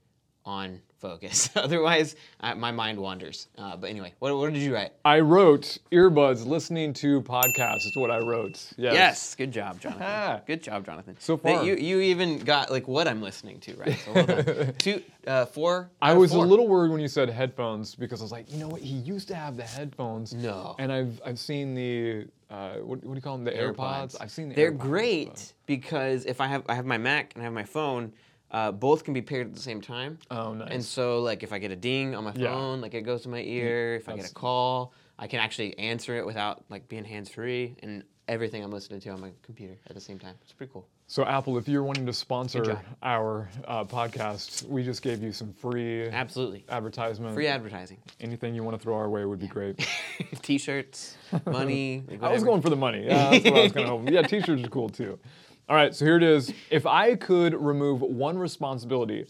on 0.46 0.80
focus. 1.00 1.50
Otherwise, 1.56 2.16
uh, 2.40 2.56
my 2.56 2.72
mind 2.72 3.00
wanders. 3.00 3.48
Uh, 3.58 3.76
but 3.76 3.90
anyway, 3.90 4.14
what, 4.20 4.36
what 4.38 4.54
did 4.54 4.62
you 4.62 4.74
write? 4.74 4.92
I 5.04 5.20
wrote 5.20 5.78
earbuds 5.92 6.46
listening 6.46 6.94
to 6.94 7.22
podcasts. 7.22 7.86
Is 7.86 7.96
what 7.96 8.12
I 8.12 8.20
wrote. 8.20 8.72
Yes. 8.78 8.94
Yes, 8.94 9.36
good 9.36 9.52
job, 9.52 9.80
Jonathan. 9.80 10.04
Ah. 10.08 10.42
good 10.46 10.62
job, 10.62 10.86
Jonathan. 10.86 11.16
So 11.20 11.38
far. 11.38 11.64
you 11.64 11.76
you 11.76 12.00
even 12.00 12.40
got 12.40 12.72
like 12.72 12.88
what 12.88 13.08
I'm 13.08 13.22
listening 13.22 13.60
to, 13.62 13.76
right? 13.76 14.00
So 14.06 14.14
well. 14.14 14.74
Two, 14.78 15.02
uh, 15.28 15.46
four. 15.46 15.90
I 16.02 16.14
was 16.14 16.32
four. 16.32 16.46
a 16.46 16.48
little 16.48 16.68
worried 16.68 16.92
when 16.92 17.02
you 17.02 17.08
said 17.08 17.30
headphones 17.30 17.96
because 17.96 18.22
I 18.22 18.24
was 18.24 18.32
like, 18.32 18.52
you 18.52 18.60
know 18.60 18.68
what? 18.68 18.82
He 18.82 18.96
used 18.96 19.28
to 19.30 19.36
have 19.36 19.58
the 19.58 19.64
headphones. 19.64 20.34
No. 20.34 20.76
And 20.80 20.92
I've 20.92 21.20
I've 21.26 21.40
seen 21.40 21.74
the 21.76 22.28
uh, 22.50 22.76
what, 22.76 23.04
what 23.04 23.14
do 23.14 23.16
you 23.16 23.22
call 23.22 23.38
them? 23.38 23.46
The 23.46 23.52
AirPods. 23.52 24.16
I've 24.22 24.32
seen 24.32 24.50
the 24.50 24.56
They're 24.56 24.72
AirPods, 24.72 24.80
great 24.80 25.30
but- 25.30 25.54
because 25.66 26.26
if 26.26 26.40
I 26.40 26.48
have 26.48 26.64
I 26.70 26.76
have 26.76 26.86
my 26.86 26.98
Mac 26.98 27.34
and 27.34 27.42
I 27.42 27.46
have 27.46 27.54
my 27.54 27.64
phone, 27.64 28.14
uh, 28.52 28.72
both 28.72 29.04
can 29.04 29.14
be 29.14 29.22
paired 29.22 29.48
at 29.48 29.54
the 29.54 29.62
same 29.62 29.82
time. 29.82 30.18
Oh, 30.32 30.54
nice. 30.54 30.70
And 30.72 30.84
so 30.84 31.20
like 31.22 31.44
if 31.44 31.52
I 31.54 31.60
get 31.60 31.72
a 31.72 31.76
ding 31.76 32.16
on 32.16 32.24
my 32.24 32.34
Yeah. 32.36 32.54
phone, 32.54 32.82
like 32.82 32.94
it 32.94 33.02
goes 33.02 33.24
to 33.24 33.30
my 33.30 33.42
ear. 33.42 33.96
If 33.96 34.08
I 34.10 34.16
get 34.16 34.30
a 34.30 34.34
call, 34.34 34.94
I 35.18 35.28
can 35.28 35.40
actually 35.40 35.78
answer 35.80 36.16
it 36.18 36.26
without 36.26 36.64
like 36.70 36.88
being 36.88 37.04
hands 37.06 37.30
free 37.30 37.76
and 37.82 38.04
everything 38.28 38.64
I'm 38.64 38.72
listening 38.72 39.00
to 39.02 39.10
on 39.12 39.22
my 39.22 39.32
computer 39.44 39.78
at 39.88 39.94
the 39.96 40.02
same 40.02 40.18
time. 40.20 40.36
It's 40.42 40.52
pretty 40.54 40.72
cool. 40.74 40.88
So 41.08 41.24
Apple, 41.24 41.60
if 41.60 41.68
you're 41.68 41.84
wanting 41.84 42.08
to 42.08 42.14
sponsor 42.14 42.82
our 43.04 43.48
uh, 43.68 43.84
podcast, 43.84 44.68
we 44.68 44.84
just 44.84 45.04
gave 45.04 45.22
you 45.22 45.32
some 45.32 45.54
free 45.54 46.08
Absolutely. 46.10 46.66
advertisement. 46.68 47.36
Free 47.36 47.46
advertising. 47.46 48.00
Anything 48.20 48.56
you 48.56 48.64
want 48.64 48.76
to 48.76 48.82
throw 48.84 48.96
our 48.96 49.08
way 49.08 49.24
would 49.24 49.38
be 49.40 49.48
great. 49.48 49.88
T-shirts, 50.42 51.16
money. 51.46 52.04
like 52.10 52.24
I 52.24 52.32
was 52.32 52.44
going 52.44 52.62
for 52.64 52.72
the 52.72 52.76
money. 52.76 53.06
Yeah, 53.06 53.30
that's 53.30 53.46
what 53.46 53.54
I 53.54 53.62
was 53.64 53.72
kind 53.72 53.84
of 53.86 53.90
hoping. 54.00 54.14
Yeah, 54.14 54.24
t-shirts 54.24 54.64
are 54.64 54.68
cool 54.70 54.90
too. 54.90 55.20
All 55.68 55.76
right, 55.76 55.96
so 55.96 56.06
here 56.06 56.18
it 56.18 56.24
is. 56.24 56.54
If 56.70 56.86
I 56.86 57.16
could 57.16 57.56
remove 57.56 58.02
one 58.02 58.38
responsibility 58.38 59.26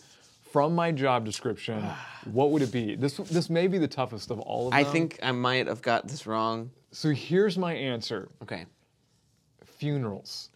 from 0.52 0.76
my 0.76 0.92
job 0.92 1.24
description, 1.24 1.82
what 2.26 2.52
would 2.52 2.62
it 2.62 2.72
be? 2.74 2.96
This 2.96 3.18
this 3.18 3.50
may 3.50 3.68
be 3.68 3.78
the 3.78 3.88
toughest 3.88 4.32
of 4.32 4.40
all 4.42 4.68
of 4.68 4.74
them. 4.74 4.80
I 4.80 4.84
think 4.84 5.18
I 5.24 5.32
might 5.32 5.68
have 5.68 5.82
got 5.82 6.08
this 6.08 6.28
wrong. 6.28 6.72
So 6.92 7.12
here's 7.12 7.58
my 7.58 7.74
answer: 7.74 8.30
Okay. 8.42 8.66
funerals. 9.64 10.50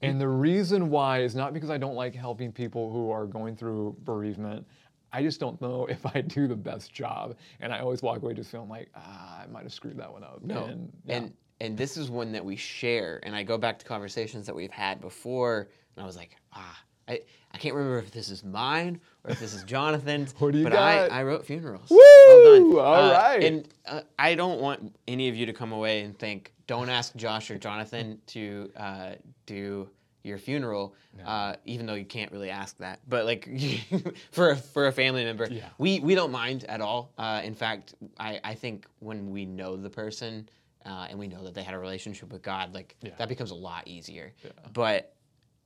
And 0.00 0.20
the 0.20 0.28
reason 0.28 0.90
why 0.90 1.22
is 1.22 1.34
not 1.34 1.54
because 1.54 1.70
I 1.70 1.78
don't 1.78 1.94
like 1.94 2.14
helping 2.14 2.52
people 2.52 2.92
who 2.92 3.10
are 3.10 3.24
going 3.24 3.56
through 3.56 3.96
bereavement. 4.04 4.66
I 5.14 5.22
just 5.22 5.40
don't 5.40 5.58
know 5.62 5.86
if 5.90 6.04
I 6.06 6.22
do 6.22 6.46
the 6.46 6.56
best 6.56 6.92
job, 6.94 7.36
and 7.60 7.72
I 7.72 7.80
always 7.80 8.02
walk 8.02 8.22
away 8.22 8.32
just 8.32 8.50
feeling 8.50 8.70
like 8.70 8.88
ah, 8.96 9.42
I 9.42 9.46
might 9.48 9.64
have 9.64 9.72
screwed 9.72 9.98
that 9.98 10.10
one 10.10 10.24
up. 10.24 10.42
No. 10.42 10.64
And, 10.64 10.92
yeah. 11.04 11.16
And 11.16 11.32
and 11.60 11.76
this 11.76 11.96
is 11.96 12.10
one 12.10 12.32
that 12.32 12.44
we 12.44 12.56
share. 12.56 13.20
And 13.22 13.34
I 13.34 13.42
go 13.42 13.56
back 13.58 13.78
to 13.78 13.84
conversations 13.84 14.46
that 14.46 14.54
we've 14.54 14.70
had 14.70 15.00
before, 15.00 15.68
and 15.96 16.02
I 16.02 16.06
was 16.06 16.16
like, 16.16 16.36
ah, 16.52 16.78
I, 17.08 17.20
I 17.52 17.58
can't 17.58 17.74
remember 17.74 17.98
if 17.98 18.10
this 18.10 18.30
is 18.30 18.42
mine 18.44 19.00
or 19.24 19.30
if 19.32 19.40
this 19.40 19.54
is 19.54 19.62
Jonathan's. 19.74 20.34
What 20.38 20.52
do 20.52 20.58
you 20.58 20.64
but 20.64 20.72
got? 20.72 21.10
I, 21.12 21.20
I 21.20 21.22
wrote 21.22 21.44
funerals. 21.46 21.90
Woo! 21.90 21.98
Well 22.28 22.60
done. 22.72 22.78
All 22.78 22.94
Uh, 23.10 23.12
right. 23.12 23.44
And 23.44 23.68
uh, 23.86 24.00
I 24.18 24.34
don't 24.34 24.60
want 24.60 24.94
any 25.06 25.28
of 25.28 25.36
you 25.36 25.46
to 25.46 25.52
come 25.52 25.72
away 25.72 26.02
and 26.02 26.18
think, 26.18 26.52
don't 26.66 26.88
ask 26.88 27.14
Josh 27.14 27.50
or 27.50 27.58
Jonathan 27.58 28.18
to 28.28 28.70
uh, 28.76 29.12
do 29.46 29.88
your 30.22 30.38
funeral, 30.38 30.94
uh, 31.26 31.54
even 31.66 31.84
though 31.84 31.92
you 31.92 32.06
can't 32.06 32.32
really 32.32 32.48
ask 32.48 32.78
that. 32.78 32.98
But 33.06 33.26
like 33.26 33.46
for 34.32 34.52
a, 34.52 34.56
for 34.56 34.86
a 34.86 34.92
family 34.92 35.22
member, 35.22 35.46
Yeah. 35.50 35.68
we 35.76 36.00
we 36.00 36.14
don't 36.14 36.32
mind 36.32 36.64
at 36.64 36.80
all. 36.80 37.12
Uh, 37.18 37.42
in 37.44 37.54
fact, 37.54 37.94
I, 38.18 38.40
I 38.42 38.54
think 38.54 38.86
when 39.00 39.30
we 39.30 39.44
know 39.44 39.76
the 39.76 39.90
person 39.90 40.48
uh, 40.84 41.06
and 41.10 41.18
we 41.18 41.28
know 41.28 41.42
that 41.44 41.54
they 41.54 41.62
had 41.62 41.74
a 41.74 41.78
relationship 41.78 42.32
with 42.32 42.42
God, 42.42 42.74
like 42.74 42.96
Yeah. 43.02 43.12
that 43.18 43.28
becomes 43.28 43.50
a 43.50 43.54
lot 43.56 43.86
easier. 43.88 44.32
Yeah. 44.44 44.50
But 44.72 45.10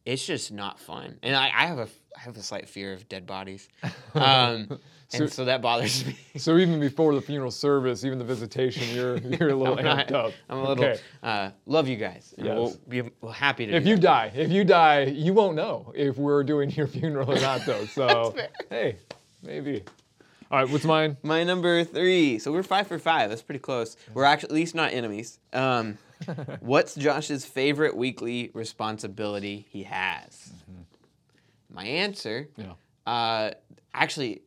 it's 0.04 0.24
just 0.24 0.52
not 0.52 0.78
fun. 0.80 1.18
And 1.22 1.36
I, 1.36 1.46
I 1.54 1.66
have 1.66 1.78
a 1.78 1.88
I 2.16 2.20
have 2.20 2.36
a 2.36 2.42
slight 2.42 2.68
fear 2.68 2.92
of 2.94 3.08
dead 3.08 3.26
bodies, 3.26 3.68
um, 4.14 4.66
So- 5.08 5.24
and 5.24 5.32
so 5.32 5.44
that 5.46 5.62
bothers 5.62 6.04
me. 6.06 6.16
So 6.38 6.56
even 6.58 6.80
before 6.80 7.14
the 7.14 7.20
funeral 7.20 7.50
service, 7.50 8.04
even 8.04 8.18
the 8.18 8.24
visitation, 8.24 8.84
you're 8.94 9.16
you're 9.38 9.50
a 9.50 9.54
little 9.54 9.78
I'm 9.78 9.84
amped 9.84 10.12
up. 10.12 10.32
I'm 10.48 10.58
a 10.58 10.68
little 10.68 10.84
Okay. 10.84 11.00
uh, 11.22 11.50
love 11.66 11.88
you 11.88 11.96
guys. 11.96 12.34
Yes. 12.38 12.46
we'll 12.56 12.76
be 12.88 13.02
we'll 13.20 13.32
happy 13.32 13.66
to. 13.66 13.72
If 13.72 13.84
do 13.84 13.90
you 13.90 13.96
that. 13.96 14.02
die, 14.02 14.32
if 14.34 14.50
you 14.50 14.64
die, 14.64 15.02
you 15.04 15.32
won't 15.34 15.56
know 15.56 15.92
if 15.96 16.16
we're 16.16 16.42
doing 16.44 16.70
your 16.70 16.86
funeral 16.86 17.30
or 17.30 17.40
not, 17.40 17.64
though. 17.66 17.84
So 17.86 18.34
hey, 18.70 18.96
maybe. 19.42 19.82
All 20.50 20.58
right, 20.58 20.68
what's 20.70 20.84
mine? 20.84 21.16
My 21.22 21.44
number 21.44 21.84
three. 21.84 22.38
So 22.38 22.52
we're 22.52 22.62
five 22.62 22.86
for 22.86 22.98
five. 22.98 23.28
That's 23.28 23.42
pretty 23.42 23.58
close. 23.58 23.96
We're 24.14 24.24
actually 24.24 24.48
at 24.50 24.54
least 24.54 24.74
not 24.74 24.92
enemies. 24.92 25.38
Um, 25.52 25.98
what's 26.60 26.94
Josh's 26.94 27.44
favorite 27.44 27.96
weekly 27.96 28.50
responsibility 28.54 29.66
he 29.70 29.82
has? 29.84 30.50
My 31.70 31.84
answer. 31.84 32.48
Yeah. 32.56 32.72
Uh, 33.06 33.50
actually, 33.92 34.42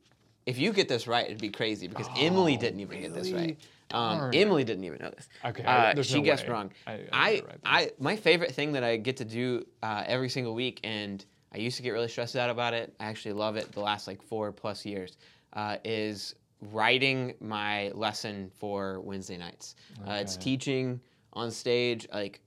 if 0.46 0.58
you 0.58 0.74
get 0.74 0.88
this 0.90 1.06
right, 1.08 1.26
it'd 1.26 1.40
be 1.40 1.50
crazy 1.50 1.88
because 1.88 2.08
Emily 2.18 2.58
didn't 2.58 2.80
even 2.80 3.00
get 3.02 3.14
this 3.14 3.32
right. 3.32 3.58
Um, 3.92 4.32
Emily 4.34 4.64
didn't 4.64 4.86
even 4.86 5.00
know 5.00 5.10
this. 5.12 5.28
Okay, 5.46 5.64
I- 5.66 5.92
Uh, 5.92 6.02
she 6.02 6.16
no 6.20 6.22
guessed 6.24 6.46
way. 6.48 6.50
wrong. 6.54 6.72
I- 6.88 6.92
I 6.94 6.98
I, 7.12 7.32
right 7.32 7.60
I, 7.66 7.92
my 8.00 8.16
favorite 8.16 8.54
thing 8.54 8.72
that 8.72 8.84
I 8.84 8.98
get 8.98 9.18
to 9.18 9.26
do 9.26 9.68
uh, 9.84 10.04
every 10.08 10.30
single 10.30 10.56
week, 10.56 10.80
and 10.84 11.24
I 11.54 11.58
used 11.58 11.76
to 11.78 11.84
get 11.84 11.92
really 11.92 12.08
stressed 12.08 12.36
out 12.38 12.50
about 12.50 12.74
it. 12.74 12.94
I 13.00 13.06
actually 13.06 13.34
love 13.34 13.56
it. 13.58 13.72
The 13.74 13.82
last 13.82 14.08
like 14.08 14.22
four 14.24 14.52
plus 14.54 14.86
years 14.86 15.18
uh, 15.54 15.78
is 15.84 16.36
writing 16.72 17.34
my 17.40 17.90
lesson 17.90 18.52
for 18.60 19.00
Wednesday 19.02 19.38
nights. 19.38 19.76
Uh, 20.08 20.14
it's 20.14 20.38
teaching 20.38 21.00
on 21.34 21.50
stage, 21.52 22.08
like 22.14 22.40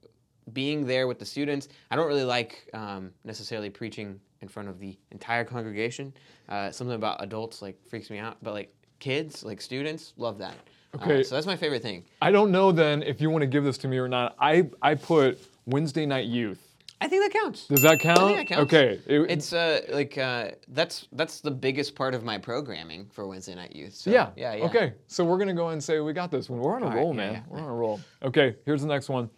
being 0.53 0.85
there 0.85 1.07
with 1.07 1.19
the 1.19 1.25
students. 1.25 1.67
I 1.91 1.95
don't 1.95 2.07
really 2.07 2.23
like 2.23 2.69
um, 2.73 3.11
necessarily 3.23 3.69
preaching 3.69 4.19
in 4.41 4.47
front 4.47 4.69
of 4.69 4.79
the 4.79 4.97
entire 5.11 5.43
congregation. 5.43 6.13
Uh, 6.47 6.71
something 6.71 6.95
about 6.95 7.21
adults 7.23 7.61
like 7.61 7.77
freaks 7.89 8.09
me 8.09 8.19
out, 8.19 8.37
but 8.41 8.53
like 8.53 8.73
kids, 8.99 9.43
like 9.43 9.59
students, 9.61 10.13
love 10.17 10.37
that. 10.39 10.53
Uh, 10.53 10.97
Okay. 11.01 11.23
so 11.23 11.35
that's 11.35 11.47
my 11.47 11.57
favorite 11.57 11.81
thing. 11.81 12.05
I 12.21 12.31
don't 12.31 12.51
know 12.51 12.71
then 12.71 13.03
if 13.03 13.19
you 13.19 13.29
want 13.29 13.41
to 13.41 13.47
give 13.47 13.65
this 13.65 13.77
to 13.79 13.87
me 13.89 13.97
or 13.97 14.07
not. 14.07 14.33
I 14.39 14.69
I 14.81 14.95
put 14.95 15.39
Wednesday 15.65 16.05
night 16.05 16.27
youth. 16.27 16.74
I 17.01 17.07
think 17.07 17.23
that 17.23 17.37
counts. 17.39 17.67
Does 17.67 17.81
that 17.81 17.99
count? 17.99 18.35
that 18.37 18.47
counts. 18.47 18.73
Okay. 18.73 18.99
it- 19.05 19.29
It's 19.31 19.53
uh 19.53 19.81
like 19.89 20.17
uh 20.17 20.51
that's 20.69 21.07
that's 21.11 21.41
the 21.41 21.51
biggest 21.51 21.93
part 21.95 22.13
of 22.15 22.23
my 22.23 22.37
programming 22.37 23.07
for 23.11 23.27
Wednesday 23.27 23.53
night 23.55 23.75
youth. 23.75 23.93
So, 23.95 24.09
yeah. 24.09 24.29
yeah, 24.35 24.55
yeah. 24.55 24.63
Okay. 24.65 24.93
So 25.07 25.23
we're 25.25 25.37
gonna 25.37 25.53
go 25.53 25.69
and 25.69 25.83
say 25.83 25.99
we 25.99 26.13
got 26.13 26.31
this 26.31 26.49
one. 26.49 26.59
We're 26.59 26.75
on 26.75 26.83
a 26.83 26.85
All 26.85 26.91
right, 26.91 26.97
roll, 26.97 27.09
yeah, 27.13 27.17
man. 27.17 27.33
yeah, 27.33 27.41
We're 27.49 27.59
on 27.59 27.69
a 27.69 27.73
roll. 27.73 27.99
Okay. 28.23 28.55
Here's 28.65 28.81
the 28.81 28.87
next 28.87 29.09
one. 29.09 29.29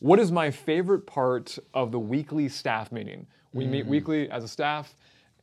What 0.00 0.18
is 0.18 0.32
my 0.32 0.50
favorite 0.50 1.06
part 1.06 1.56
of 1.72 1.92
the 1.92 1.98
weekly 2.00 2.48
staff 2.48 2.90
meeting? 2.92 3.26
We 3.52 3.64
Mm. 3.64 3.70
meet 3.70 3.86
weekly 3.86 4.28
as 4.30 4.42
a 4.44 4.48
staff. 4.48 4.94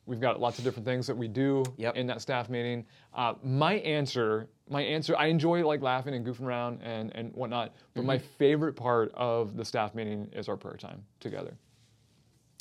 We've 0.06 0.20
got 0.20 0.40
lots 0.42 0.58
of 0.58 0.64
different 0.66 0.86
things 0.86 1.06
that 1.08 1.16
we 1.16 1.28
do 1.28 1.64
Yep. 1.78 1.96
in 1.96 2.08
that 2.08 2.22
staff 2.22 2.50
meeting. 2.50 2.86
Uh, 3.14 3.36
my 3.44 3.76
answer, 3.76 4.48
my 4.70 4.82
answer, 4.82 5.16
I 5.16 5.28
enjoy 5.28 5.66
like 5.66 5.82
laughing 5.82 6.14
and 6.16 6.26
goofing 6.26 6.42
around 6.46 6.82
and, 6.82 7.12
and 7.16 7.32
whatnot. 7.34 7.74
But 7.94 8.04
my 8.06 8.18
Mm-hmm. 8.18 8.26
favorite 8.38 8.74
part 8.76 9.12
of 9.14 9.56
the 9.56 9.64
staff 9.64 9.94
meeting 9.96 10.30
is 10.34 10.50
our 10.50 10.58
prayer 10.58 10.76
time 10.78 11.04
together. 11.20 11.54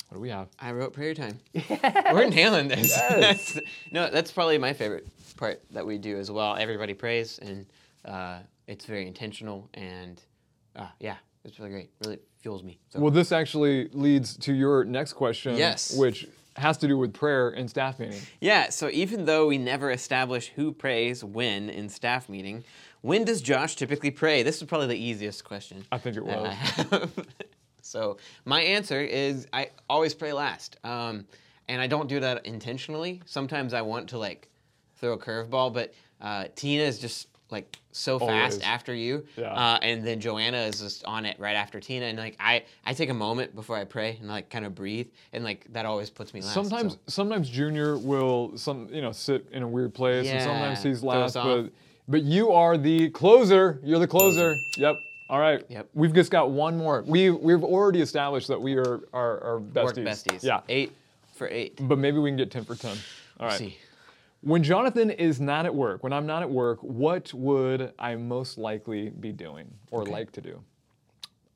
What 0.09 0.17
do 0.17 0.21
we 0.21 0.29
have? 0.29 0.49
I 0.59 0.71
wrote 0.73 0.93
prayer 0.93 1.13
time. 1.13 1.39
We're 2.11 2.27
nailing 2.29 2.67
this. 2.67 2.89
Yes. 2.89 3.53
That's- 3.53 3.59
no, 3.91 4.09
that's 4.11 4.31
probably 4.31 4.57
my 4.57 4.73
favorite 4.73 5.07
part 5.37 5.61
that 5.71 5.85
we 5.85 5.97
do 5.97 6.17
as 6.17 6.29
well. 6.29 6.55
Everybody 6.57 6.93
prays, 6.93 7.39
and 7.39 7.65
uh, 8.05 8.39
it's 8.67 8.85
very 8.85 9.07
intentional, 9.07 9.69
and 9.73 10.21
uh, 10.75 10.87
yeah, 10.99 11.15
it's 11.45 11.59
really 11.59 11.71
great. 11.71 11.89
Really 12.03 12.19
fuels 12.41 12.61
me. 12.61 12.77
So. 12.89 12.99
Well, 12.99 13.11
this 13.11 13.31
actually 13.31 13.87
leads 13.93 14.35
to 14.37 14.53
your 14.53 14.83
next 14.83 15.13
question, 15.13 15.55
Yes. 15.55 15.95
which 15.95 16.27
has 16.57 16.77
to 16.79 16.87
do 16.87 16.97
with 16.97 17.13
prayer 17.13 17.49
and 17.49 17.69
staff 17.69 17.99
meeting. 17.99 18.21
Yeah, 18.39 18.69
so 18.69 18.89
even 18.89 19.25
though 19.25 19.47
we 19.47 19.57
never 19.57 19.91
establish 19.91 20.49
who 20.49 20.71
prays 20.71 21.23
when 21.23 21.69
in 21.69 21.89
staff 21.89 22.27
meeting, 22.29 22.63
when 23.01 23.23
does 23.23 23.41
Josh 23.41 23.75
typically 23.75 24.11
pray? 24.11 24.43
This 24.43 24.61
is 24.61 24.67
probably 24.67 24.87
the 24.87 24.97
easiest 24.97 25.43
question. 25.43 25.85
I 25.91 25.97
think 25.97 26.17
it 26.17 26.25
was. 26.25 26.55
so 27.81 28.17
my 28.45 28.61
answer 28.61 29.01
is 29.01 29.47
I 29.53 29.69
always 29.89 30.13
pray 30.13 30.33
last, 30.33 30.77
um, 30.83 31.25
and 31.67 31.81
I 31.81 31.87
don't 31.87 32.07
do 32.07 32.19
that 32.19 32.45
intentionally. 32.45 33.21
Sometimes 33.25 33.73
I 33.73 33.81
want 33.81 34.09
to 34.09 34.17
like 34.17 34.49
throw 34.97 35.13
a 35.13 35.17
curveball, 35.17 35.73
but 35.73 35.93
uh, 36.21 36.45
Tina 36.55 36.83
is 36.83 36.99
just 36.99 37.27
like 37.51 37.77
so 37.91 38.17
fast 38.17 38.63
after 38.63 38.93
you, 38.93 39.25
Yeah. 39.35 39.53
uh, 39.53 39.79
and 39.81 40.05
then 40.05 40.19
Joanna 40.19 40.57
is 40.59 40.79
just 40.79 41.03
on 41.05 41.25
it 41.25 41.37
right 41.39 41.55
after 41.55 41.79
Tina, 41.79 42.05
and 42.05 42.17
like 42.17 42.37
I 42.39 42.63
I 42.85 42.93
take 42.93 43.09
a 43.09 43.13
moment 43.13 43.53
before 43.53 43.77
I 43.77 43.83
pray 43.83 44.17
and 44.19 44.29
like 44.29 44.49
kind 44.49 44.65
of 44.65 44.73
breathe, 44.73 45.07
and 45.33 45.43
like 45.43 45.65
that 45.73 45.85
always 45.85 46.09
puts 46.09 46.33
me 46.33 46.41
last. 46.41 46.53
Sometimes, 46.53 46.93
so. 46.93 46.99
sometimes 47.07 47.49
Junior 47.49 47.97
will 47.97 48.57
some 48.57 48.87
you 48.91 49.01
know 49.01 49.11
sit 49.11 49.45
in 49.51 49.63
a 49.63 49.67
weird 49.67 49.93
place, 49.93 50.27
and 50.27 50.41
sometimes 50.41 50.81
he's 50.81 51.03
last. 51.03 51.33
But 51.33 51.69
but 52.07 52.23
you 52.23 52.51
are 52.51 52.77
the 52.77 53.09
closer. 53.09 53.79
You're 53.83 53.99
the 53.99 54.07
closer. 54.07 54.55
Yep. 54.77 54.95
All 55.29 55.39
right. 55.39 55.63
Yep. 55.69 55.89
We've 55.93 56.13
just 56.13 56.29
got 56.31 56.51
one 56.51 56.77
more. 56.77 57.03
We 57.07 57.29
we've 57.29 57.63
already 57.63 58.01
established 58.01 58.47
that 58.47 58.61
we 58.61 58.75
are 58.75 59.01
are, 59.13 59.43
are 59.43 59.59
besties. 59.59 59.83
Work 59.83 59.95
besties. 59.95 60.43
Yeah. 60.43 60.61
Eight 60.67 60.91
for 61.35 61.47
eight. 61.47 61.79
But 61.87 61.97
maybe 61.97 62.19
we 62.19 62.29
can 62.29 62.37
get 62.37 62.51
ten 62.51 62.65
for 62.65 62.75
ten. 62.75 62.97
All 63.39 63.47
right. 63.47 63.73
When 64.41 64.63
Jonathan 64.63 65.11
is 65.11 65.39
not 65.39 65.65
at 65.65 65.73
work, 65.75 66.03
when 66.03 66.13
I'm 66.13 66.25
not 66.25 66.41
at 66.41 66.49
work, 66.49 66.79
what 66.81 67.31
would 67.33 67.93
I 67.99 68.15
most 68.15 68.57
likely 68.57 69.09
be 69.09 69.31
doing 69.31 69.71
or 69.91 70.03
like 70.03 70.31
to 70.33 70.41
do? 70.41 70.61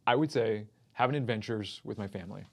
I 0.05 0.15
would 0.15 0.31
say 0.31 0.65
having 0.93 1.15
adventures 1.15 1.81
with 1.83 1.97
my 1.97 2.07
family. 2.07 2.43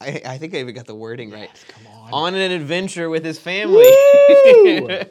I, 0.00 0.20
I 0.26 0.38
think 0.38 0.52
I 0.54 0.58
even 0.58 0.74
got 0.74 0.86
the 0.86 0.96
wording 0.96 1.30
right. 1.30 1.48
come 1.68 1.86
on. 1.92 2.12
On 2.12 2.34
an 2.34 2.50
adventure 2.50 3.08
with 3.08 3.24
his 3.24 3.38
family. 3.38 3.86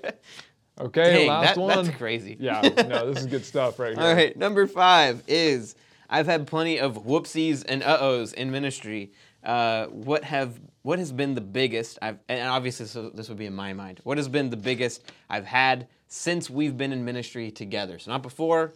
Okay, 0.79 1.13
Dang, 1.13 1.27
last 1.27 1.55
that- 1.55 1.62
one. 1.62 1.86
that's 1.86 1.98
crazy. 1.98 2.38
Yeah, 2.39 2.62
no, 2.88 3.12
this 3.12 3.20
is 3.22 3.27
good 3.27 3.46
stuff 3.46 3.77
right 3.77 3.93
here. 3.93 4.03
All 4.03 4.13
right, 4.15 4.36
number 4.36 4.65
five 4.65 5.22
is 5.27 5.75
I've 6.10 6.25
had 6.25 6.48
plenty 6.48 6.79
of 6.79 7.05
whoopsies 7.05 7.63
and 7.67 7.84
uh 7.84 8.00
ohs 8.01 8.34
in 8.34 8.50
ministry. 8.51 9.12
Uh, 9.44 9.88
what 9.88 10.24
have 10.24 10.60
what 10.84 11.00
has 11.00 11.12
been 11.12 11.34
the 11.34 11.42
biggest? 11.42 11.98
I've 12.02 12.20
and 12.30 12.48
obviously 12.48 12.86
so 12.86 13.10
this 13.10 13.30
would 13.30 13.38
be 13.38 13.48
in 13.48 13.56
my 13.56 13.74
mind. 13.74 14.00
What 14.04 14.18
has 14.18 14.28
been 14.28 14.50
the 14.50 14.58
biggest 14.58 15.04
I've 15.30 15.46
had 15.46 15.88
since 16.08 16.50
we've 16.50 16.78
been 16.78 16.92
in 16.92 17.04
ministry 17.04 17.50
together? 17.52 17.98
So 17.98 18.12
not 18.12 18.22
before, 18.22 18.74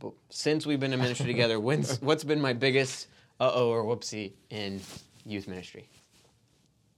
but 0.00 0.12
since 0.30 0.66
we've 0.66 0.80
been 0.80 0.92
in 0.92 1.00
ministry 1.00 1.26
together. 1.34 1.60
When's 1.60 2.00
what's 2.00 2.24
been 2.24 2.40
my 2.40 2.52
biggest 2.52 3.08
uh 3.40 3.50
oh 3.52 3.68
or 3.68 3.84
whoopsie 3.84 4.32
in 4.50 4.80
youth 5.26 5.46
ministry? 5.46 5.88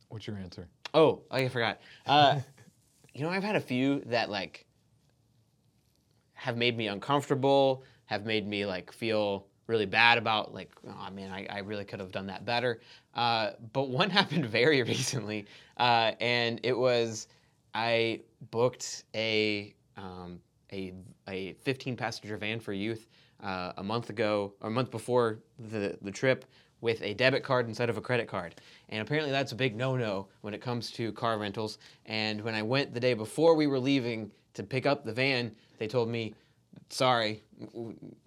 What's 0.09 0.27
your 0.27 0.37
answer? 0.37 0.69
Oh, 0.95 1.23
I 1.31 1.49
forgot. 1.49 1.81
Uh, 2.07 2.41
you 3.15 3.23
know, 3.23 3.31
I've 3.31 3.45
had 3.45 3.57
a 3.57 3.61
few 3.61 4.01
that 4.07 4.31
like 4.31 4.67
have 6.35 6.57
made 6.57 6.77
me 6.77 6.87
uncomfortable, 6.87 7.85
have 8.07 8.25
made 8.25 8.47
me 8.47 8.67
like 8.67 8.93
feel 8.93 9.47
really 9.71 9.87
bad 9.87 10.19
about 10.19 10.53
like, 10.53 10.71
oh 10.87 11.09
man, 11.15 11.31
I, 11.31 11.47
I 11.49 11.59
really 11.61 11.85
could 11.85 12.01
have 12.01 12.13
done 12.13 12.27
that 12.27 12.45
better. 12.45 12.81
Uh, 13.15 13.53
but 13.73 13.89
one 13.89 14.11
happened 14.21 14.45
very 14.45 14.83
recently, 14.83 15.47
uh, 15.79 16.13
and 16.21 16.61
it 16.63 16.77
was 16.77 17.29
I 17.73 18.21
booked 18.51 19.05
a 19.15 19.75
um, 19.97 20.41
a 20.73 20.93
a 21.29 21.55
15 21.55 21.97
passenger 21.97 22.37
van 22.37 22.61
for 22.61 22.73
youth 22.73 23.07
uh, 23.43 23.73
a 23.79 23.83
month 23.83 24.11
ago 24.11 24.53
or 24.61 24.69
a 24.69 24.73
month 24.73 24.91
before 24.91 25.39
the 25.71 25.97
the 26.03 26.11
trip 26.11 26.45
with 26.81 27.03
a 27.03 27.15
debit 27.15 27.43
card 27.43 27.69
instead 27.69 27.91
of 27.91 27.97
a 27.97 28.01
credit 28.01 28.27
card. 28.27 28.55
And 28.89 29.03
apparently 29.03 29.31
that's 29.31 29.53
a 29.53 29.55
big 29.55 29.77
no-no 29.77 30.29
when 30.41 30.55
it 30.55 30.63
comes 30.63 30.91
to 30.93 31.13
car 31.13 31.39
rentals. 31.39 31.79
And 32.07 32.41
when 32.41 32.55
I 32.55 32.63
went 32.63 32.95
the 32.95 33.01
day 33.01 33.13
before 33.13 33.55
we 33.55 33.67
were 33.67 33.79
leaving 33.79 34.31
to 34.55 34.63
pick 34.63 34.87
up 34.87 35.05
the 35.05 35.13
van, 35.13 35.55
they 35.79 35.87
told 35.87 36.09
me, 36.09 36.35
"Sorry, 36.91 37.43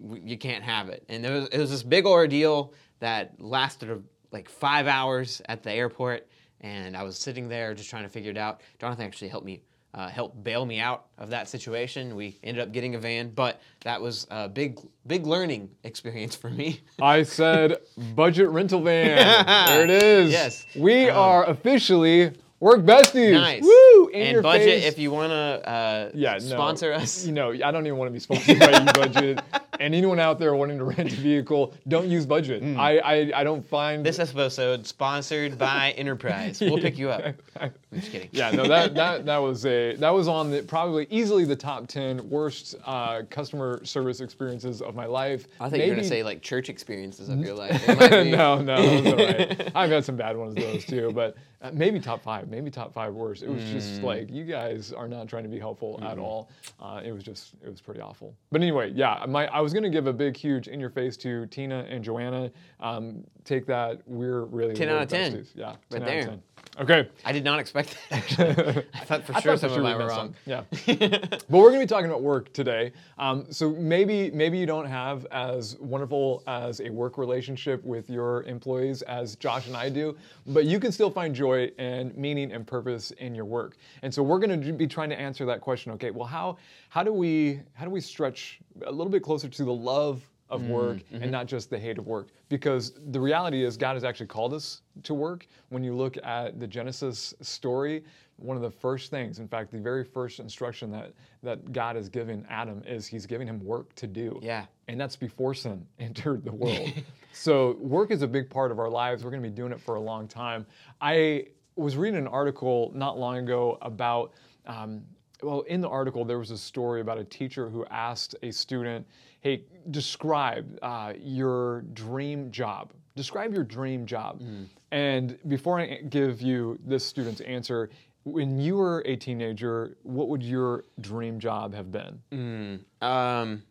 you 0.00 0.38
can't 0.38 0.64
have 0.64 0.88
it." 0.88 1.04
And 1.08 1.24
there 1.24 1.32
was, 1.32 1.48
it 1.48 1.58
was 1.58 1.70
this 1.70 1.82
big 1.82 2.06
ordeal 2.06 2.72
that 3.00 3.40
lasted 3.40 4.02
like 4.32 4.48
five 4.48 4.86
hours 4.86 5.40
at 5.48 5.62
the 5.62 5.72
airport. 5.72 6.26
And 6.60 6.96
I 6.96 7.02
was 7.02 7.18
sitting 7.18 7.48
there 7.48 7.74
just 7.74 7.90
trying 7.90 8.04
to 8.04 8.08
figure 8.08 8.30
it 8.30 8.38
out. 8.38 8.62
Jonathan 8.80 9.04
actually 9.04 9.28
helped 9.28 9.44
me 9.46 9.60
uh, 9.92 10.08
helped 10.08 10.42
bail 10.42 10.66
me 10.66 10.80
out 10.80 11.04
of 11.18 11.30
that 11.30 11.48
situation. 11.48 12.16
We 12.16 12.36
ended 12.42 12.60
up 12.62 12.72
getting 12.72 12.96
a 12.96 12.98
van, 12.98 13.30
but 13.30 13.60
that 13.82 14.00
was 14.02 14.26
a 14.28 14.48
big, 14.48 14.80
big 15.06 15.24
learning 15.24 15.70
experience 15.84 16.34
for 16.34 16.50
me. 16.50 16.80
I 17.00 17.22
said 17.22 17.76
budget 18.16 18.48
rental 18.48 18.80
van. 18.82 19.46
there 19.68 19.84
it 19.84 19.90
is. 19.90 20.32
Yes. 20.32 20.66
We 20.74 21.08
Um, 21.10 21.16
are 21.18 21.48
officially 21.48 22.32
work 22.58 22.80
besties. 22.80 23.34
Nice. 23.34 23.62
Woo! 23.62 23.93
And 24.14 24.42
budget, 24.42 24.82
face. 24.82 24.84
if 24.84 24.98
you 24.98 25.10
want 25.10 25.30
to 25.30 25.68
uh, 25.68 26.10
yeah, 26.14 26.34
no. 26.34 26.38
sponsor 26.38 26.92
us. 26.92 27.26
You 27.26 27.32
know, 27.32 27.50
I 27.52 27.70
don't 27.70 27.86
even 27.86 27.98
want 27.98 28.08
to 28.08 28.12
be 28.12 28.20
sponsored 28.20 28.60
by 28.60 28.78
you, 28.78 28.84
budget. 28.84 29.40
and 29.84 29.94
anyone 29.94 30.18
out 30.18 30.38
there 30.38 30.54
wanting 30.54 30.78
to 30.78 30.84
rent 30.96 31.12
a 31.12 31.16
vehicle, 31.16 31.74
don't 31.88 32.08
use 32.08 32.24
budget. 32.24 32.62
I, 32.78 32.98
I 32.98 33.40
I 33.40 33.44
don't 33.44 33.64
find 33.64 34.04
This 34.04 34.18
episode 34.18 34.86
sponsored 34.86 35.58
by 35.58 35.90
Enterprise. 35.96 36.60
We'll 36.60 36.78
pick 36.78 36.96
you 36.98 37.10
up. 37.10 37.34
I'm 37.60 37.72
just 37.94 38.10
kidding. 38.10 38.30
yeah, 38.32 38.50
no, 38.50 38.66
that 38.66 38.94
that 38.94 39.26
that 39.26 39.38
was 39.38 39.66
a 39.66 39.94
that 39.96 40.10
was 40.10 40.26
on 40.26 40.50
the 40.50 40.62
probably 40.62 41.06
easily 41.10 41.44
the 41.44 41.54
top 41.56 41.86
ten 41.86 42.28
worst 42.30 42.74
uh, 42.86 43.22
customer 43.28 43.84
service 43.84 44.20
experiences 44.20 44.80
of 44.80 44.94
my 44.94 45.06
life. 45.06 45.46
I 45.60 45.68
thought 45.68 45.78
you 45.80 45.90
were 45.90 45.96
gonna 45.96 46.08
say 46.08 46.22
like 46.22 46.40
church 46.40 46.68
experiences 46.70 47.28
of 47.28 47.38
your 47.40 47.54
life. 47.54 47.86
It 47.88 47.98
might 47.98 48.24
be- 48.24 48.30
no, 48.30 48.60
no, 48.62 49.00
those 49.00 49.12
right. 49.14 49.72
I've 49.74 49.90
had 49.90 50.04
some 50.04 50.16
bad 50.16 50.36
ones 50.36 50.56
of 50.56 50.62
those 50.62 50.84
too, 50.86 51.12
but 51.14 51.36
uh, 51.62 51.70
maybe 51.72 52.00
top 52.00 52.22
five, 52.22 52.48
maybe 52.48 52.70
top 52.70 52.92
five 52.92 53.14
worst. 53.14 53.42
It 53.42 53.48
was 53.50 53.62
just 53.64 54.02
like 54.02 54.30
you 54.30 54.44
guys 54.44 54.92
are 54.92 55.08
not 55.08 55.28
trying 55.28 55.44
to 55.44 55.48
be 55.48 55.58
helpful 55.58 55.98
at 56.02 56.18
all. 56.18 56.48
Uh, 56.80 57.00
it 57.04 57.12
was 57.12 57.22
just 57.22 57.52
it 57.64 57.70
was 57.70 57.80
pretty 57.80 58.00
awful. 58.00 58.34
But 58.50 58.62
anyway, 58.62 58.90
yeah, 58.94 59.24
my 59.28 59.46
I 59.46 59.60
was 59.60 59.72
gonna 59.74 59.90
give 59.90 60.06
a 60.06 60.12
big, 60.12 60.36
huge 60.36 60.68
in 60.68 60.80
your 60.80 60.90
face 60.90 61.16
to 61.18 61.46
Tina 61.46 61.86
and 61.88 62.02
Joanna. 62.02 62.50
Um, 62.80 63.24
take 63.44 63.66
that. 63.66 64.00
We're 64.06 64.44
really 64.44 64.74
10 64.74 64.86
little 64.86 65.00
out 65.00 65.04
of 65.04 65.08
10. 65.10 65.32
besties. 65.34 65.48
Yeah, 65.54 65.74
10 65.90 66.00
Right 66.00 66.02
out 66.02 66.06
there. 66.06 66.18
of 66.20 66.26
10. 66.26 66.42
Okay. 66.80 67.08
I 67.24 67.30
did 67.32 67.44
not 67.44 67.60
expect 67.60 67.96
that. 68.10 68.16
Actually. 68.18 68.84
I 68.94 69.04
thought 69.04 69.24
for 69.24 69.36
I 69.36 69.40
sure 69.40 69.52
thought 69.52 69.60
some 69.60 69.70
for 69.70 69.76
of 69.76 69.82
mine 69.82 69.98
were 69.98 70.06
wrong. 70.08 70.34
some. 70.46 70.64
Yeah. 70.86 71.08
but 71.28 71.48
we're 71.50 71.70
going 71.70 71.80
to 71.80 71.86
be 71.86 71.86
talking 71.86 72.06
about 72.06 72.22
work 72.22 72.52
today. 72.52 72.92
Um, 73.18 73.46
so 73.50 73.70
maybe 73.70 74.30
maybe 74.32 74.58
you 74.58 74.66
don't 74.66 74.86
have 74.86 75.24
as 75.26 75.76
wonderful 75.78 76.42
as 76.48 76.80
a 76.80 76.90
work 76.90 77.16
relationship 77.16 77.84
with 77.84 78.10
your 78.10 78.42
employees 78.44 79.02
as 79.02 79.36
Josh 79.36 79.68
and 79.68 79.76
I 79.76 79.88
do, 79.88 80.16
but 80.46 80.64
you 80.64 80.80
can 80.80 80.90
still 80.90 81.10
find 81.10 81.32
joy 81.34 81.70
and 81.78 82.16
meaning 82.16 82.50
and 82.50 82.66
purpose 82.66 83.12
in 83.12 83.34
your 83.36 83.44
work. 83.44 83.76
And 84.02 84.12
so 84.12 84.22
we're 84.22 84.40
going 84.40 84.60
to 84.60 84.72
be 84.72 84.86
trying 84.88 85.10
to 85.10 85.20
answer 85.20 85.46
that 85.46 85.60
question. 85.60 85.92
Okay, 85.92 86.10
well 86.10 86.26
how 86.26 86.56
how 86.88 87.04
do 87.04 87.12
we 87.12 87.60
how 87.74 87.84
do 87.84 87.90
we 87.90 88.00
stretch 88.00 88.58
a 88.86 88.90
little 88.90 89.12
bit 89.12 89.22
closer 89.22 89.48
to 89.48 89.63
the 89.64 89.72
love 89.72 90.22
of 90.50 90.68
work 90.68 90.98
and 91.10 91.30
not 91.30 91.46
just 91.46 91.70
the 91.70 91.78
hate 91.78 91.98
of 91.98 92.06
work 92.06 92.28
because 92.48 92.92
the 93.10 93.20
reality 93.20 93.64
is 93.64 93.76
God 93.76 93.94
has 93.94 94.04
actually 94.04 94.26
called 94.26 94.54
us 94.54 94.82
to 95.02 95.14
work. 95.14 95.46
When 95.70 95.82
you 95.82 95.94
look 95.94 96.16
at 96.22 96.60
the 96.60 96.66
Genesis 96.66 97.34
story, 97.40 98.04
one 98.36 98.56
of 98.56 98.62
the 98.62 98.70
first 98.70 99.10
things, 99.10 99.38
in 99.38 99.48
fact, 99.48 99.72
the 99.72 99.78
very 99.78 100.04
first 100.04 100.40
instruction 100.40 100.90
that 100.92 101.12
that 101.42 101.72
God 101.72 101.96
is 101.96 102.08
giving 102.08 102.44
Adam 102.48 102.82
is 102.86 103.06
he's 103.06 103.26
giving 103.26 103.46
him 103.46 103.64
work 103.64 103.94
to 103.96 104.06
do. 104.06 104.38
Yeah. 104.42 104.66
And 104.88 105.00
that's 105.00 105.16
before 105.16 105.54
sin 105.54 105.86
entered 105.98 106.44
the 106.44 106.52
world. 106.52 106.92
so 107.32 107.76
work 107.80 108.10
is 108.10 108.22
a 108.22 108.28
big 108.28 108.50
part 108.50 108.70
of 108.70 108.78
our 108.78 108.90
lives. 108.90 109.24
We're 109.24 109.30
going 109.30 109.42
to 109.42 109.48
be 109.48 109.54
doing 109.54 109.72
it 109.72 109.80
for 109.80 109.96
a 109.96 110.00
long 110.00 110.28
time. 110.28 110.66
I 111.00 111.46
was 111.76 111.96
reading 111.96 112.18
an 112.18 112.28
article 112.28 112.92
not 112.94 113.18
long 113.18 113.38
ago 113.38 113.78
about 113.82 114.32
um, 114.66 115.02
well, 115.44 115.60
in 115.62 115.80
the 115.80 115.88
article, 115.88 116.24
there 116.24 116.38
was 116.38 116.50
a 116.50 116.58
story 116.58 117.00
about 117.00 117.18
a 117.18 117.24
teacher 117.24 117.68
who 117.68 117.84
asked 117.86 118.34
a 118.42 118.50
student, 118.50 119.06
"Hey, 119.40 119.64
describe 119.90 120.78
uh, 120.82 121.12
your 121.18 121.82
dream 121.92 122.50
job. 122.50 122.92
Describe 123.16 123.54
your 123.54 123.64
dream 123.64 124.06
job." 124.06 124.42
And 124.90 125.38
before 125.48 125.80
I 125.80 125.96
give 126.08 126.40
you 126.42 126.78
this 126.84 127.04
student's 127.04 127.40
answer, 127.42 127.90
when 128.24 128.58
you 128.58 128.76
were 128.76 129.02
a 129.06 129.16
teenager, 129.16 129.96
what 130.02 130.28
would 130.28 130.42
your 130.42 130.84
dream 131.00 131.38
job 131.38 131.74
have 131.74 131.90
been? 131.92 132.84
Um, 133.02 133.62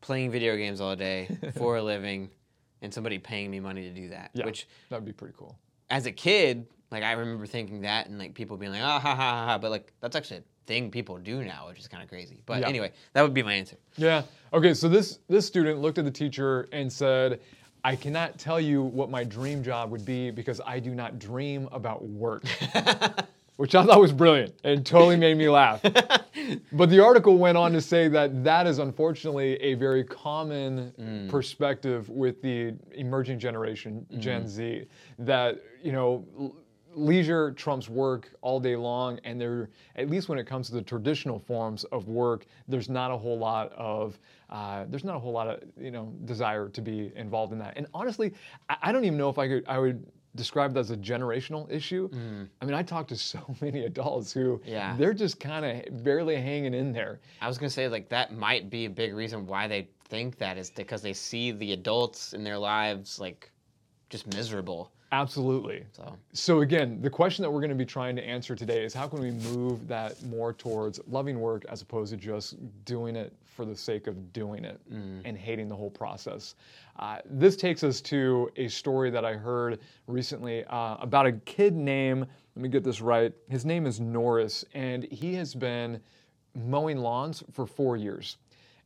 playing 0.00 0.30
video 0.30 0.56
games 0.56 0.80
all 0.80 0.94
day 0.96 1.28
for 1.56 1.76
a 1.76 1.82
living, 1.82 2.30
and 2.82 2.92
somebody 2.92 3.18
paying 3.18 3.50
me 3.50 3.60
money 3.60 3.82
to 3.82 3.90
do 3.90 4.08
that. 4.10 4.30
Yeah, 4.34 4.44
Which, 4.44 4.68
that 4.90 4.96
would 4.96 5.04
be 5.06 5.12
pretty 5.12 5.34
cool. 5.36 5.58
as 5.90 6.06
a 6.06 6.12
kid, 6.12 6.66
like 6.90 7.02
I 7.02 7.12
remember 7.12 7.46
thinking 7.46 7.82
that, 7.82 8.08
and 8.08 8.18
like 8.18 8.34
people 8.34 8.56
being 8.56 8.72
like, 8.72 8.82
ah 8.82 8.98
ha 8.98 9.14
ha 9.14 9.14
ha, 9.16 9.46
ha," 9.46 9.58
but 9.58 9.70
like 9.70 9.92
that's 10.00 10.14
actually 10.16 10.42
thing 10.66 10.90
people 10.90 11.18
do 11.18 11.44
now, 11.44 11.68
which 11.68 11.78
is 11.78 11.88
kind 11.88 12.02
of 12.02 12.08
crazy. 12.08 12.40
But 12.46 12.60
Yeah. 12.60 12.68
anyway, 12.68 12.92
that 13.12 13.22
would 13.22 13.34
be 13.34 13.42
my 13.42 13.54
answer. 13.54 13.76
Yeah. 13.96 14.22
Okay. 14.52 14.74
So 14.74 14.88
this 14.88 15.18
this 15.28 15.46
student 15.46 15.80
looked 15.80 15.98
at 15.98 16.04
the 16.04 16.10
teacher 16.10 16.68
and 16.72 16.92
said, 16.92 17.40
"I 17.82 17.96
cannot 17.96 18.38
tell 18.38 18.60
you 18.60 18.82
what 18.82 19.10
my 19.10 19.24
dream 19.24 19.62
job 19.62 19.90
would 19.90 20.04
be 20.04 20.30
because 20.30 20.60
I 20.66 20.78
do 20.80 20.94
not 20.94 21.18
dream 21.18 21.68
about 21.72 22.04
work." 22.04 22.44
Which 23.56 23.76
I 23.76 23.86
thought 23.86 24.00
was 24.00 24.12
brilliant 24.12 24.52
and 24.64 24.84
totally 24.84 25.16
made 25.16 25.36
me 25.36 25.48
laugh. 25.48 25.80
But 26.72 26.90
the 26.90 27.00
article 27.00 27.38
went 27.38 27.56
on 27.56 27.72
to 27.72 27.80
say 27.80 28.08
that 28.08 28.44
that 28.44 28.66
is 28.66 28.78
unfortunately 28.78 29.54
a 29.62 29.74
very 29.74 30.04
common 30.04 30.92
mm. 31.00 31.28
perspective 31.30 32.08
with 32.08 32.42
the 32.42 32.74
emerging 32.92 33.38
generation, 33.38 34.04
Gen 34.18 34.40
mm-hmm. 34.40 34.48
Z, 34.48 34.86
that, 35.20 35.62
you 35.82 35.92
know, 35.92 36.26
leisure 36.94 37.52
trumps 37.52 37.88
work 37.88 38.30
all 38.40 38.60
day 38.60 38.76
long 38.76 39.18
and 39.24 39.40
there 39.40 39.68
at 39.96 40.08
least 40.08 40.28
when 40.28 40.38
it 40.38 40.46
comes 40.46 40.68
to 40.68 40.74
the 40.74 40.82
traditional 40.82 41.38
forms 41.38 41.84
of 41.84 42.08
work 42.08 42.46
there's 42.68 42.88
not 42.88 43.10
a 43.10 43.16
whole 43.16 43.38
lot 43.38 43.72
of 43.72 44.18
uh, 44.50 44.84
there's 44.88 45.04
not 45.04 45.16
a 45.16 45.18
whole 45.18 45.32
lot 45.32 45.48
of 45.48 45.60
you 45.78 45.90
know 45.90 46.12
desire 46.24 46.68
to 46.68 46.80
be 46.80 47.12
involved 47.16 47.52
in 47.52 47.58
that 47.58 47.72
and 47.76 47.86
honestly 47.94 48.32
i, 48.68 48.76
I 48.82 48.92
don't 48.92 49.04
even 49.04 49.18
know 49.18 49.28
if 49.28 49.38
i 49.38 49.48
could 49.48 49.64
i 49.66 49.78
would 49.78 50.06
describe 50.36 50.74
that 50.74 50.80
as 50.80 50.90
a 50.90 50.96
generational 50.96 51.70
issue 51.70 52.08
i 52.60 52.64
mean 52.64 52.74
i 52.74 52.82
talk 52.82 53.06
to 53.08 53.16
so 53.32 53.54
many 53.60 53.84
adults 53.84 54.32
who 54.32 54.60
Yeah. 54.64 54.96
they're 54.96 55.14
just 55.14 55.38
kind 55.40 55.64
of 55.64 56.04
barely 56.04 56.36
hanging 56.36 56.74
in 56.74 56.92
there 56.92 57.20
I 57.40 57.48
was 57.48 57.58
gonna 57.58 57.70
say 57.70 57.88
like 57.88 58.08
that 58.10 58.32
might 58.32 58.68
be 58.70 58.84
a 58.86 58.90
big 58.90 59.14
reason 59.14 59.46
why 59.46 59.68
they 59.68 59.88
think 60.08 60.36
that 60.38 60.58
is 60.58 60.70
because 60.70 61.02
they 61.02 61.12
see 61.12 61.50
the 61.52 61.72
adults 61.72 62.34
in 62.34 62.44
their 62.44 62.58
lives 62.58 63.18
like 63.18 63.50
just 64.10 64.26
miserable. 64.34 64.92
Absolutely. 65.12 65.84
So. 65.92 66.16
So 66.32 66.60
again, 66.60 67.00
the 67.00 67.10
question 67.10 67.42
that 67.42 67.50
we're 67.50 67.60
going 67.60 67.70
to 67.70 67.76
be 67.76 67.84
trying 67.84 68.16
to 68.16 68.22
answer 68.22 68.54
today 68.54 68.84
is 68.84 68.92
how 68.92 69.08
can 69.08 69.20
we 69.20 69.30
move 69.30 69.86
that 69.88 70.22
more 70.24 70.52
towards 70.52 71.00
loving 71.06 71.40
work 71.40 71.64
as 71.68 71.82
opposed 71.82 72.10
to 72.12 72.16
just 72.16 72.56
doing 72.84 73.16
it 73.16 73.32
for 73.54 73.64
the 73.64 73.76
sake 73.76 74.06
of 74.06 74.32
doing 74.32 74.64
it 74.64 74.80
and 75.24 75.38
hating 75.38 75.68
the 75.68 75.76
whole 75.76 75.90
process. 75.90 76.56
Uh, 76.98 77.18
this 77.24 77.56
takes 77.56 77.84
us 77.84 78.00
to 78.00 78.50
a 78.56 78.68
story 78.68 79.10
that 79.10 79.24
I 79.24 79.34
heard 79.34 79.78
recently 80.06 80.64
uh, 80.64 80.96
about 80.96 81.26
a 81.26 81.32
kid 81.32 81.74
named, 81.74 82.26
let 82.56 82.62
me 82.62 82.68
get 82.68 82.82
this 82.82 83.00
right, 83.00 83.32
his 83.48 83.64
name 83.64 83.86
is 83.86 84.00
Norris, 84.00 84.64
and 84.74 85.04
he 85.04 85.34
has 85.34 85.54
been 85.54 86.00
mowing 86.54 86.98
lawns 86.98 87.42
for 87.52 87.66
four 87.66 87.96
years 87.96 88.38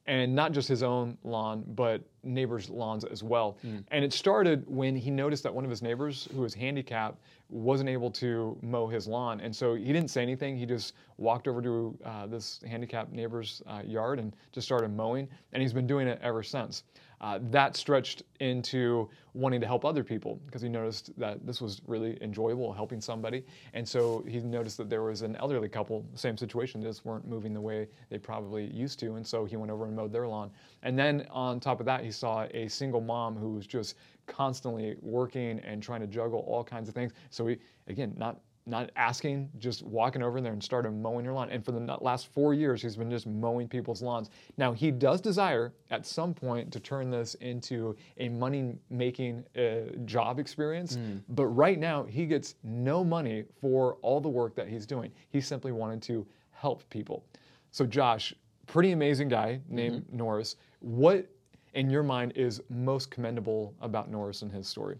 and 0.08 0.34
not 0.34 0.52
just 0.52 0.66
his 0.66 0.82
own 0.82 1.18
lawn, 1.22 1.62
but 1.74 2.00
neighbors' 2.24 2.70
lawns 2.70 3.04
as 3.04 3.22
well. 3.22 3.58
And 3.90 4.02
it 4.02 4.12
started 4.12 4.64
when 4.66 4.96
he 4.96 5.10
noticed 5.10 5.42
that 5.42 5.54
one 5.54 5.64
of 5.64 5.70
his 5.70 5.82
neighbors, 5.82 6.26
who 6.34 6.40
was 6.40 6.54
handicapped, 6.54 7.20
wasn't 7.50 7.90
able 7.90 8.10
to 8.12 8.56
mow 8.62 8.88
his 8.88 9.06
lawn. 9.06 9.40
And 9.40 9.54
so 9.54 9.74
he 9.74 9.84
didn't 9.84 10.08
say 10.08 10.22
anything. 10.22 10.56
He 10.56 10.64
just 10.64 10.94
walked 11.18 11.46
over 11.46 11.60
to 11.60 11.98
uh, 12.04 12.26
this 12.26 12.60
handicapped 12.66 13.12
neighbor's 13.12 13.62
uh, 13.66 13.82
yard 13.84 14.18
and 14.18 14.34
just 14.50 14.66
started 14.66 14.90
mowing. 14.96 15.28
And 15.52 15.62
he's 15.62 15.74
been 15.74 15.86
doing 15.86 16.08
it 16.08 16.18
ever 16.22 16.42
since. 16.42 16.84
Uh, 17.20 17.38
that 17.50 17.76
stretched 17.76 18.22
into 18.40 19.08
wanting 19.34 19.60
to 19.60 19.66
help 19.66 19.84
other 19.84 20.04
people 20.04 20.40
because 20.46 20.62
he 20.62 20.68
noticed 20.68 21.10
that 21.18 21.44
this 21.46 21.60
was 21.60 21.80
really 21.86 22.16
enjoyable, 22.22 22.72
helping 22.72 23.00
somebody. 23.00 23.44
And 23.74 23.86
so 23.86 24.24
he 24.28 24.38
noticed 24.40 24.76
that 24.78 24.88
there 24.88 25.02
was 25.02 25.22
an 25.22 25.36
elderly 25.36 25.68
couple, 25.68 26.04
same 26.14 26.36
situation, 26.36 26.82
just 26.82 27.04
weren't 27.04 27.26
moving 27.26 27.52
the 27.52 27.60
way 27.60 27.88
they 28.08 28.18
probably 28.18 28.66
used 28.72 28.98
to. 29.00 29.14
And 29.14 29.26
so 29.26 29.44
he 29.44 29.56
went 29.56 29.70
over 29.70 29.86
and 29.86 29.96
mowed 29.96 30.12
their 30.12 30.28
lawn. 30.28 30.50
And 30.82 30.98
then 30.98 31.26
on 31.30 31.60
top 31.60 31.80
of 31.80 31.86
that, 31.86 32.04
he 32.04 32.10
saw 32.10 32.46
a 32.52 32.68
single 32.68 33.00
mom 33.00 33.36
who 33.36 33.50
was 33.50 33.66
just 33.66 33.96
constantly 34.26 34.96
working 35.00 35.58
and 35.60 35.82
trying 35.82 36.00
to 36.00 36.06
juggle 36.06 36.40
all 36.46 36.62
kinds 36.62 36.88
of 36.88 36.94
things. 36.94 37.12
So 37.30 37.46
he, 37.46 37.58
again, 37.88 38.14
not 38.16 38.40
not 38.68 38.90
asking, 38.96 39.50
just 39.58 39.82
walking 39.82 40.22
over 40.22 40.40
there 40.40 40.52
and 40.52 40.62
started 40.62 40.92
mowing 40.92 41.24
your 41.24 41.34
lawn. 41.34 41.50
And 41.50 41.64
for 41.64 41.72
the 41.72 41.80
last 42.00 42.32
four 42.32 42.54
years, 42.54 42.82
he's 42.82 42.96
been 42.96 43.10
just 43.10 43.26
mowing 43.26 43.68
people's 43.68 44.02
lawns. 44.02 44.30
Now, 44.56 44.72
he 44.72 44.90
does 44.90 45.20
desire 45.20 45.72
at 45.90 46.06
some 46.06 46.34
point 46.34 46.70
to 46.72 46.80
turn 46.80 47.10
this 47.10 47.34
into 47.36 47.96
a 48.18 48.28
money 48.28 48.76
making 48.90 49.44
uh, 49.56 49.96
job 50.04 50.38
experience. 50.38 50.96
But 51.30 51.46
right 51.46 51.78
now, 51.78 52.04
he 52.04 52.26
gets 52.26 52.56
no 52.62 53.02
money 53.02 53.44
for 53.60 53.94
all 54.02 54.20
the 54.20 54.28
work 54.28 54.54
that 54.56 54.68
he's 54.68 54.86
doing. 54.86 55.10
He 55.30 55.40
simply 55.40 55.72
wanted 55.72 56.02
to 56.02 56.26
help 56.50 56.88
people. 56.90 57.24
So, 57.70 57.86
Josh, 57.86 58.34
pretty 58.66 58.92
amazing 58.92 59.28
guy 59.28 59.60
named 59.68 60.04
Norris. 60.12 60.56
What, 60.80 61.26
in 61.74 61.90
your 61.90 62.02
mind, 62.02 62.32
is 62.36 62.60
most 62.68 63.10
commendable 63.10 63.74
about 63.80 64.10
Norris 64.10 64.42
and 64.42 64.52
his 64.52 64.68
story? 64.68 64.96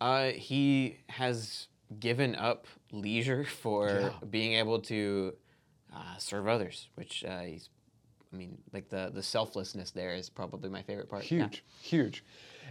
Uh, 0.00 0.30
he 0.30 0.96
has 1.08 1.68
given 1.98 2.34
up 2.36 2.66
leisure 2.92 3.44
for 3.62 3.88
Yeah. 3.88 4.10
being 4.30 4.54
able 4.54 4.78
to 4.82 5.34
uh, 5.94 6.16
serve 6.18 6.46
others, 6.46 6.88
which 6.94 7.24
uh, 7.24 7.40
he's. 7.40 7.68
I 8.32 8.36
mean, 8.36 8.58
like 8.72 8.88
the 8.88 9.10
the 9.12 9.24
selflessness 9.24 9.90
there 9.90 10.14
is 10.14 10.30
probably 10.30 10.70
my 10.70 10.82
favorite 10.82 11.08
part. 11.10 11.28
Yeah. 11.32 11.48
Huge, 11.48 11.64
huge. 11.82 12.24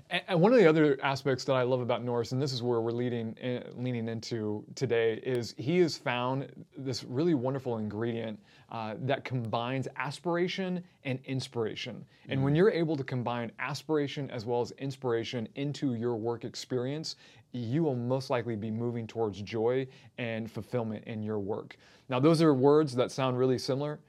And, 0.10 0.22
and 0.30 0.40
one 0.40 0.54
of 0.54 0.58
the 0.60 0.66
other 0.66 0.98
aspects 1.04 1.44
that 1.44 1.54
I 1.54 1.64
love 1.64 1.82
about 1.82 2.02
Norris, 2.02 2.32
and 2.32 2.42
this 2.42 2.54
is 2.54 2.64
where 2.64 2.80
we're 2.80 2.94
leading, 2.94 3.36
uh, 3.44 3.70
leaning 3.76 4.08
into 4.08 4.64
today, 4.76 5.16
is 5.16 5.54
he 5.58 5.80
has 5.80 5.98
found 5.98 6.48
this 6.78 7.04
really 7.04 7.34
wonderful 7.34 7.78
ingredient 7.78 8.40
uh, 8.72 8.96
that 9.02 9.26
combines 9.26 9.90
aspiration 9.98 10.82
and 11.04 11.20
inspiration. 11.26 12.06
And 12.30 12.42
when 12.42 12.56
you're 12.56 12.72
able 12.72 12.96
to 12.96 13.04
combine 13.04 13.52
aspiration 13.60 14.32
as 14.32 14.46
well 14.46 14.62
as 14.62 14.72
inspiration 14.78 15.46
into 15.56 15.94
your 15.96 16.16
work 16.16 16.46
experience, 16.46 17.18
you 17.52 17.84
will 17.84 17.96
most 17.96 18.30
likely 18.30 18.56
be 18.56 18.72
moving 18.72 19.08
towards 19.08 19.42
joy 19.42 19.88
and 20.18 20.50
fulfillment 20.52 21.04
in 21.06 21.24
your 21.24 21.40
work. 21.40 21.78
Now, 22.10 22.20
those 22.20 22.42
are 22.42 22.54
words 22.54 22.96
that 22.96 23.12
sound 23.12 23.38
really 23.38 23.58
similar 23.58 24.00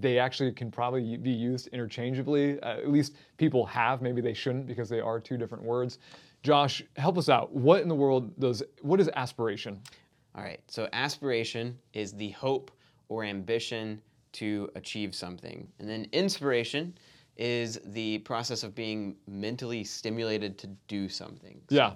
they 0.00 0.18
actually 0.18 0.52
can 0.52 0.70
probably 0.70 1.16
be 1.16 1.30
used 1.30 1.68
interchangeably. 1.68 2.60
Uh, 2.60 2.78
at 2.78 2.90
least 2.90 3.14
people 3.36 3.64
have. 3.66 4.02
Maybe 4.02 4.20
they 4.20 4.34
shouldn't 4.34 4.66
because 4.66 4.88
they 4.88 5.00
are 5.00 5.18
two 5.18 5.36
different 5.36 5.64
words. 5.64 5.98
Josh, 6.42 6.82
help 6.96 7.18
us 7.18 7.28
out. 7.28 7.52
What 7.52 7.82
in 7.82 7.88
the 7.88 7.94
world 7.94 8.38
does 8.38 8.62
what 8.82 9.00
is 9.00 9.10
aspiration? 9.16 9.80
All 10.34 10.42
right. 10.42 10.60
So 10.68 10.88
aspiration 10.92 11.78
is 11.94 12.12
the 12.12 12.30
hope 12.30 12.70
or 13.08 13.24
ambition 13.24 14.00
to 14.32 14.70
achieve 14.74 15.14
something, 15.14 15.66
and 15.78 15.88
then 15.88 16.06
inspiration 16.12 16.96
is 17.36 17.80
the 17.86 18.18
process 18.18 18.62
of 18.62 18.74
being 18.74 19.16
mentally 19.26 19.84
stimulated 19.84 20.58
to 20.58 20.66
do 20.86 21.08
something. 21.08 21.60
Yeah. 21.70 21.92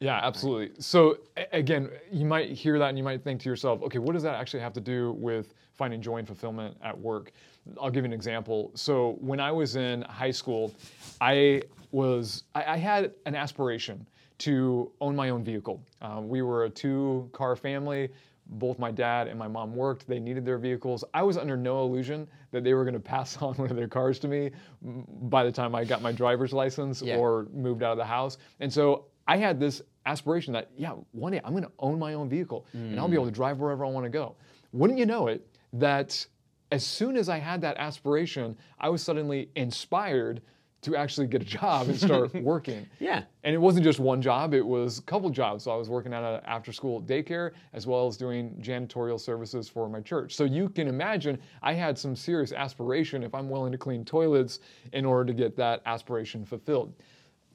Yeah, 0.00 0.20
absolutely. 0.22 0.72
So 0.78 1.18
again, 1.52 1.90
you 2.12 2.26
might 2.26 2.50
hear 2.50 2.78
that 2.78 2.88
and 2.90 2.98
you 2.98 3.04
might 3.04 3.24
think 3.24 3.40
to 3.42 3.48
yourself, 3.48 3.82
okay, 3.82 3.98
what 3.98 4.12
does 4.12 4.22
that 4.24 4.34
actually 4.34 4.60
have 4.60 4.74
to 4.74 4.80
do 4.80 5.12
with 5.12 5.54
finding 5.72 6.02
joy 6.02 6.18
and 6.18 6.26
fulfillment 6.26 6.76
at 6.82 6.98
work? 6.98 7.32
I'll 7.80 7.90
give 7.90 8.04
you 8.04 8.08
an 8.08 8.12
example. 8.12 8.72
So 8.74 9.16
when 9.20 9.40
I 9.40 9.50
was 9.50 9.76
in 9.76 10.02
high 10.02 10.30
school, 10.30 10.74
I 11.20 11.62
was 11.92 12.44
I, 12.54 12.74
I 12.74 12.76
had 12.76 13.12
an 13.24 13.34
aspiration 13.34 14.06
to 14.38 14.92
own 15.00 15.16
my 15.16 15.30
own 15.30 15.42
vehicle. 15.42 15.82
Um, 16.02 16.28
we 16.28 16.42
were 16.42 16.64
a 16.64 16.70
two-car 16.70 17.56
family. 17.56 18.10
Both 18.48 18.78
my 18.78 18.92
dad 18.92 19.26
and 19.28 19.38
my 19.38 19.48
mom 19.48 19.74
worked. 19.74 20.06
They 20.06 20.20
needed 20.20 20.44
their 20.44 20.58
vehicles. 20.58 21.04
I 21.14 21.22
was 21.22 21.36
under 21.38 21.56
no 21.56 21.82
illusion 21.82 22.28
that 22.52 22.62
they 22.62 22.74
were 22.74 22.84
going 22.84 22.94
to 23.00 23.00
pass 23.00 23.38
on 23.38 23.54
one 23.54 23.70
of 23.70 23.76
their 23.76 23.88
cars 23.88 24.18
to 24.20 24.28
me 24.28 24.50
by 24.82 25.42
the 25.42 25.50
time 25.50 25.74
I 25.74 25.84
got 25.84 26.02
my 26.02 26.12
driver's 26.12 26.52
license 26.52 27.00
Yeah. 27.00 27.16
or 27.16 27.48
moved 27.54 27.82
out 27.82 27.92
of 27.92 27.98
the 27.98 28.04
house. 28.04 28.36
And 28.60 28.70
so 28.70 29.06
I 29.28 29.36
had 29.36 29.58
this 29.58 29.82
aspiration 30.04 30.52
that, 30.52 30.70
yeah, 30.76 30.92
one 31.12 31.32
day 31.32 31.40
I'm 31.44 31.52
going 31.52 31.64
to 31.64 31.72
own 31.78 31.98
my 31.98 32.14
own 32.14 32.28
vehicle 32.28 32.66
and 32.72 32.98
I'll 32.98 33.08
be 33.08 33.14
able 33.14 33.26
to 33.26 33.32
mm. 33.32 33.34
drive 33.34 33.58
wherever 33.58 33.84
I 33.84 33.88
want 33.88 34.04
to 34.04 34.10
go. 34.10 34.36
Wouldn't 34.72 34.98
you 34.98 35.06
know 35.06 35.26
it, 35.26 35.46
that 35.72 36.26
as 36.72 36.84
soon 36.84 37.16
as 37.16 37.28
I 37.28 37.38
had 37.38 37.60
that 37.62 37.76
aspiration, 37.78 38.56
I 38.78 38.88
was 38.88 39.02
suddenly 39.02 39.50
inspired 39.56 40.42
to 40.82 40.94
actually 40.94 41.26
get 41.26 41.42
a 41.42 41.44
job 41.44 41.88
and 41.88 41.98
start 41.98 42.32
working. 42.42 42.86
Yeah. 43.00 43.24
And 43.42 43.54
it 43.54 43.58
wasn't 43.58 43.84
just 43.84 43.98
one 43.98 44.22
job, 44.22 44.54
it 44.54 44.64
was 44.64 44.98
a 44.98 45.02
couple 45.02 45.28
jobs. 45.30 45.64
So 45.64 45.72
I 45.72 45.76
was 45.76 45.88
working 45.88 46.12
at 46.12 46.22
an 46.22 46.40
after 46.44 46.72
school 46.72 47.02
daycare 47.02 47.52
as 47.72 47.86
well 47.86 48.06
as 48.06 48.16
doing 48.16 48.56
janitorial 48.60 49.18
services 49.18 49.68
for 49.68 49.88
my 49.88 50.00
church. 50.00 50.34
So 50.36 50.44
you 50.44 50.68
can 50.68 50.86
imagine 50.86 51.40
I 51.62 51.72
had 51.72 51.98
some 51.98 52.14
serious 52.14 52.52
aspiration 52.52 53.24
if 53.24 53.34
I'm 53.34 53.50
willing 53.50 53.72
to 53.72 53.78
clean 53.78 54.04
toilets 54.04 54.60
in 54.92 55.04
order 55.04 55.24
to 55.24 55.32
get 55.32 55.56
that 55.56 55.82
aspiration 55.86 56.44
fulfilled. 56.44 56.94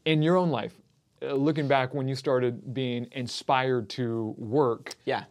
In 0.06 0.22
your 0.22 0.36
own 0.36 0.50
life, 0.50 0.82
uh, 1.22 1.34
looking 1.34 1.68
back 1.68 1.94
when 1.94 2.08
you 2.08 2.16
started 2.16 2.74
being 2.74 3.08
inspired 3.12 3.90
to 3.90 4.34
work, 4.38 4.96
Yeah. 5.06 5.24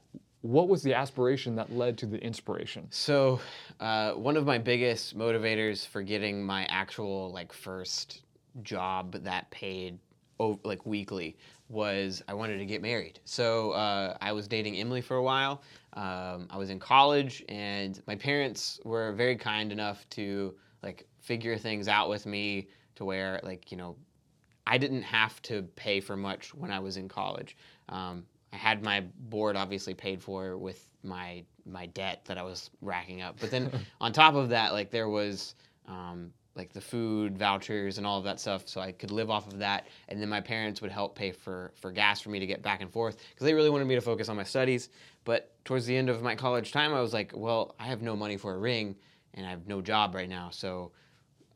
what 0.42 0.68
was 0.68 0.82
the 0.82 0.94
aspiration 0.94 1.56
that 1.56 1.72
led 1.72 1.98
to 1.98 2.06
the 2.06 2.18
inspiration? 2.22 2.86
So, 2.90 3.40
uh, 3.80 4.12
one 4.12 4.36
of 4.36 4.46
my 4.46 4.58
biggest 4.58 5.16
motivators 5.16 5.86
for 5.86 6.02
getting 6.02 6.42
my 6.44 6.64
actual 6.66 7.30
like 7.32 7.52
first 7.52 8.22
job 8.62 9.12
that 9.24 9.50
paid 9.50 9.98
o- 10.38 10.58
like 10.64 10.84
weekly 10.86 11.36
was 11.68 12.22
I 12.26 12.34
wanted 12.34 12.58
to 12.58 12.64
get 12.66 12.82
married. 12.82 13.20
So 13.24 13.70
uh, 13.72 14.16
I 14.20 14.32
was 14.32 14.48
dating 14.48 14.76
Emily 14.76 15.00
for 15.00 15.16
a 15.16 15.22
while. 15.22 15.62
Um, 15.92 16.48
I 16.50 16.56
was 16.56 16.70
in 16.70 16.80
college, 16.80 17.44
and 17.48 18.00
my 18.08 18.16
parents 18.16 18.80
were 18.84 19.12
very 19.12 19.36
kind 19.36 19.70
enough 19.70 20.04
to 20.10 20.54
like 20.82 21.06
figure 21.20 21.56
things 21.56 21.86
out 21.86 22.08
with 22.08 22.26
me 22.26 22.68
to 22.96 23.04
where 23.04 23.38
like 23.44 23.70
you 23.70 23.76
know 23.76 23.94
I 24.66 24.78
didn't 24.78 25.02
have 25.02 25.40
to 25.42 25.62
pay 25.76 26.00
for 26.00 26.16
much 26.16 26.54
when 26.54 26.70
I 26.70 26.78
was 26.78 26.96
in 26.96 27.08
college. 27.08 27.56
Um, 27.88 28.24
I 28.52 28.56
had 28.56 28.82
my 28.82 29.04
board 29.18 29.56
obviously 29.56 29.94
paid 29.94 30.22
for 30.22 30.56
with 30.58 30.88
my 31.02 31.44
my 31.66 31.86
debt 31.86 32.24
that 32.24 32.38
I 32.38 32.42
was 32.42 32.70
racking 32.80 33.22
up. 33.22 33.36
But 33.40 33.50
then 33.50 33.70
on 34.00 34.12
top 34.12 34.34
of 34.34 34.48
that, 34.50 34.72
like 34.72 34.90
there 34.90 35.08
was 35.08 35.54
um, 35.86 36.32
like 36.56 36.72
the 36.72 36.80
food 36.80 37.38
vouchers 37.38 37.98
and 37.98 38.06
all 38.06 38.18
of 38.18 38.24
that 38.24 38.40
stuff, 38.40 38.66
so 38.66 38.80
I 38.80 38.92
could 38.92 39.10
live 39.10 39.30
off 39.30 39.46
of 39.46 39.58
that. 39.58 39.86
And 40.08 40.20
then 40.20 40.28
my 40.28 40.40
parents 40.40 40.80
would 40.82 40.90
help 40.90 41.14
pay 41.16 41.32
for 41.32 41.72
for 41.74 41.92
gas 41.92 42.20
for 42.20 42.30
me 42.30 42.38
to 42.38 42.46
get 42.46 42.62
back 42.62 42.80
and 42.80 42.90
forth 42.90 43.18
because 43.30 43.44
they 43.44 43.54
really 43.54 43.70
wanted 43.70 43.86
me 43.86 43.94
to 43.94 44.00
focus 44.00 44.28
on 44.28 44.36
my 44.36 44.44
studies. 44.44 44.88
But 45.24 45.52
towards 45.64 45.86
the 45.86 45.96
end 45.96 46.08
of 46.08 46.22
my 46.22 46.34
college 46.34 46.72
time, 46.72 46.92
I 46.92 47.00
was 47.00 47.12
like, 47.12 47.32
well, 47.34 47.74
I 47.78 47.84
have 47.84 48.02
no 48.02 48.16
money 48.16 48.36
for 48.36 48.54
a 48.54 48.58
ring, 48.58 48.96
and 49.34 49.46
I 49.46 49.50
have 49.50 49.66
no 49.66 49.80
job 49.80 50.14
right 50.14 50.28
now, 50.28 50.50
so 50.50 50.92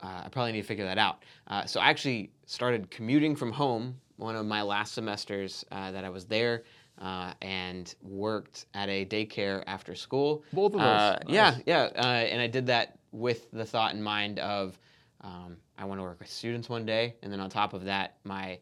uh, 0.05 0.21
I 0.25 0.29
probably 0.29 0.51
need 0.51 0.61
to 0.61 0.67
figure 0.67 0.85
that 0.85 0.97
out. 0.97 1.23
Uh, 1.47 1.65
so 1.65 1.79
I 1.79 1.89
actually 1.89 2.31
started 2.45 2.91
commuting 2.91 3.35
from 3.35 3.51
home 3.51 3.95
one 4.17 4.35
of 4.35 4.45
my 4.45 4.61
last 4.61 4.93
semesters 4.93 5.65
uh, 5.71 5.91
that 5.91 6.05
I 6.05 6.09
was 6.09 6.25
there 6.25 6.63
uh, 7.01 7.33
and 7.41 7.93
worked 8.01 8.67
at 8.73 8.87
a 8.89 9.05
daycare 9.05 9.63
after 9.67 9.95
school. 9.95 10.43
Both 10.53 10.73
of 10.73 10.79
those. 10.79 10.87
Uh, 10.87 11.19
Nice. 11.25 11.33
Yeah, 11.33 11.57
yeah. 11.65 11.89
Uh, 11.95 12.05
and 12.05 12.41
I 12.41 12.47
did 12.47 12.67
that 12.67 12.99
with 13.11 13.49
the 13.51 13.65
thought 13.65 13.93
in 13.93 14.01
mind 14.01 14.39
of 14.39 14.77
um, 15.21 15.57
I 15.77 15.85
want 15.85 15.99
to 15.99 16.03
work 16.03 16.19
with 16.19 16.29
students 16.29 16.69
one 16.69 16.85
day. 16.85 17.15
And 17.23 17.31
then 17.33 17.39
on 17.39 17.49
top 17.49 17.73
of 17.73 17.85
that, 17.85 18.17
my 18.23 18.59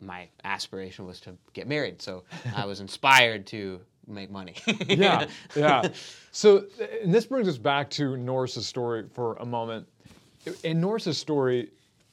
my 0.00 0.28
aspiration 0.44 1.06
was 1.06 1.20
to 1.20 1.34
get 1.54 1.66
married. 1.66 2.02
So 2.02 2.24
I 2.54 2.66
was 2.66 2.80
inspired 2.86 3.46
to 3.48 3.80
make 4.06 4.30
money. 4.30 4.54
yeah, 4.86 5.26
yeah. 5.54 5.88
So, 6.32 6.66
and 7.02 7.14
this 7.14 7.24
brings 7.24 7.48
us 7.48 7.56
back 7.56 7.88
to 7.92 8.14
Norris's 8.14 8.66
story 8.66 9.06
for 9.14 9.36
a 9.36 9.46
moment. 9.46 9.88
In 10.62 10.80
Norris's 10.80 11.18
story, 11.18 11.70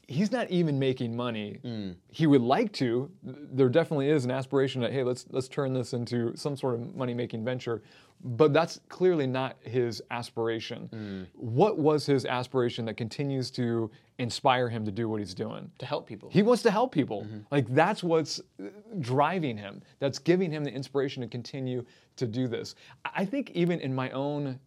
he's 0.07 0.31
not 0.31 0.49
even 0.49 0.77
making 0.79 1.15
money. 1.15 1.59
Mm. 1.63 1.95
He 2.09 2.27
would 2.27 2.41
like 2.41 2.71
to. 2.73 3.09
There 3.23 3.69
definitely 3.69 4.09
is 4.09 4.25
an 4.25 4.31
aspiration 4.31 4.81
that 4.81 4.91
hey, 4.91 5.03
let's 5.03 5.25
let's 5.29 5.47
turn 5.47 5.73
this 5.73 5.93
into 5.93 6.35
some 6.35 6.55
sort 6.55 6.75
of 6.75 6.95
money-making 6.95 7.43
venture. 7.43 7.81
But 8.25 8.53
that's 8.53 8.79
clearly 8.87 9.27
not 9.27 9.57
his 9.61 10.01
aspiration. 10.11 10.89
Mm. 10.93 11.27
What 11.33 11.77
was 11.77 12.05
his 12.05 12.25
aspiration 12.25 12.85
that 12.85 12.95
continues 12.95 13.51
to 13.51 13.91
inspire 14.17 14.69
him 14.69 14.85
to 14.85 14.91
do 14.91 15.09
what 15.09 15.19
he's 15.19 15.33
doing? 15.33 15.69
to 15.79 15.85
help 15.85 16.07
people. 16.07 16.29
He 16.31 16.41
wants 16.41 16.63
to 16.63 16.71
help 16.71 16.93
people. 16.93 17.23
Mm-hmm. 17.23 17.39
Like 17.51 17.67
that's 17.67 18.01
what's 18.03 18.39
uh, 18.39 18.67
driving 18.99 19.57
him. 19.57 19.81
That's 19.99 20.19
giving 20.19 20.51
him 20.51 20.63
the 20.63 20.71
inspiration 20.71 21.21
to 21.21 21.27
continue 21.27 21.85
to 22.15 22.27
do 22.27 22.47
this. 22.47 22.75
I 23.13 23.25
think 23.25 23.51
even 23.51 23.79
in 23.81 23.93
my 23.93 24.09
own 24.11 24.59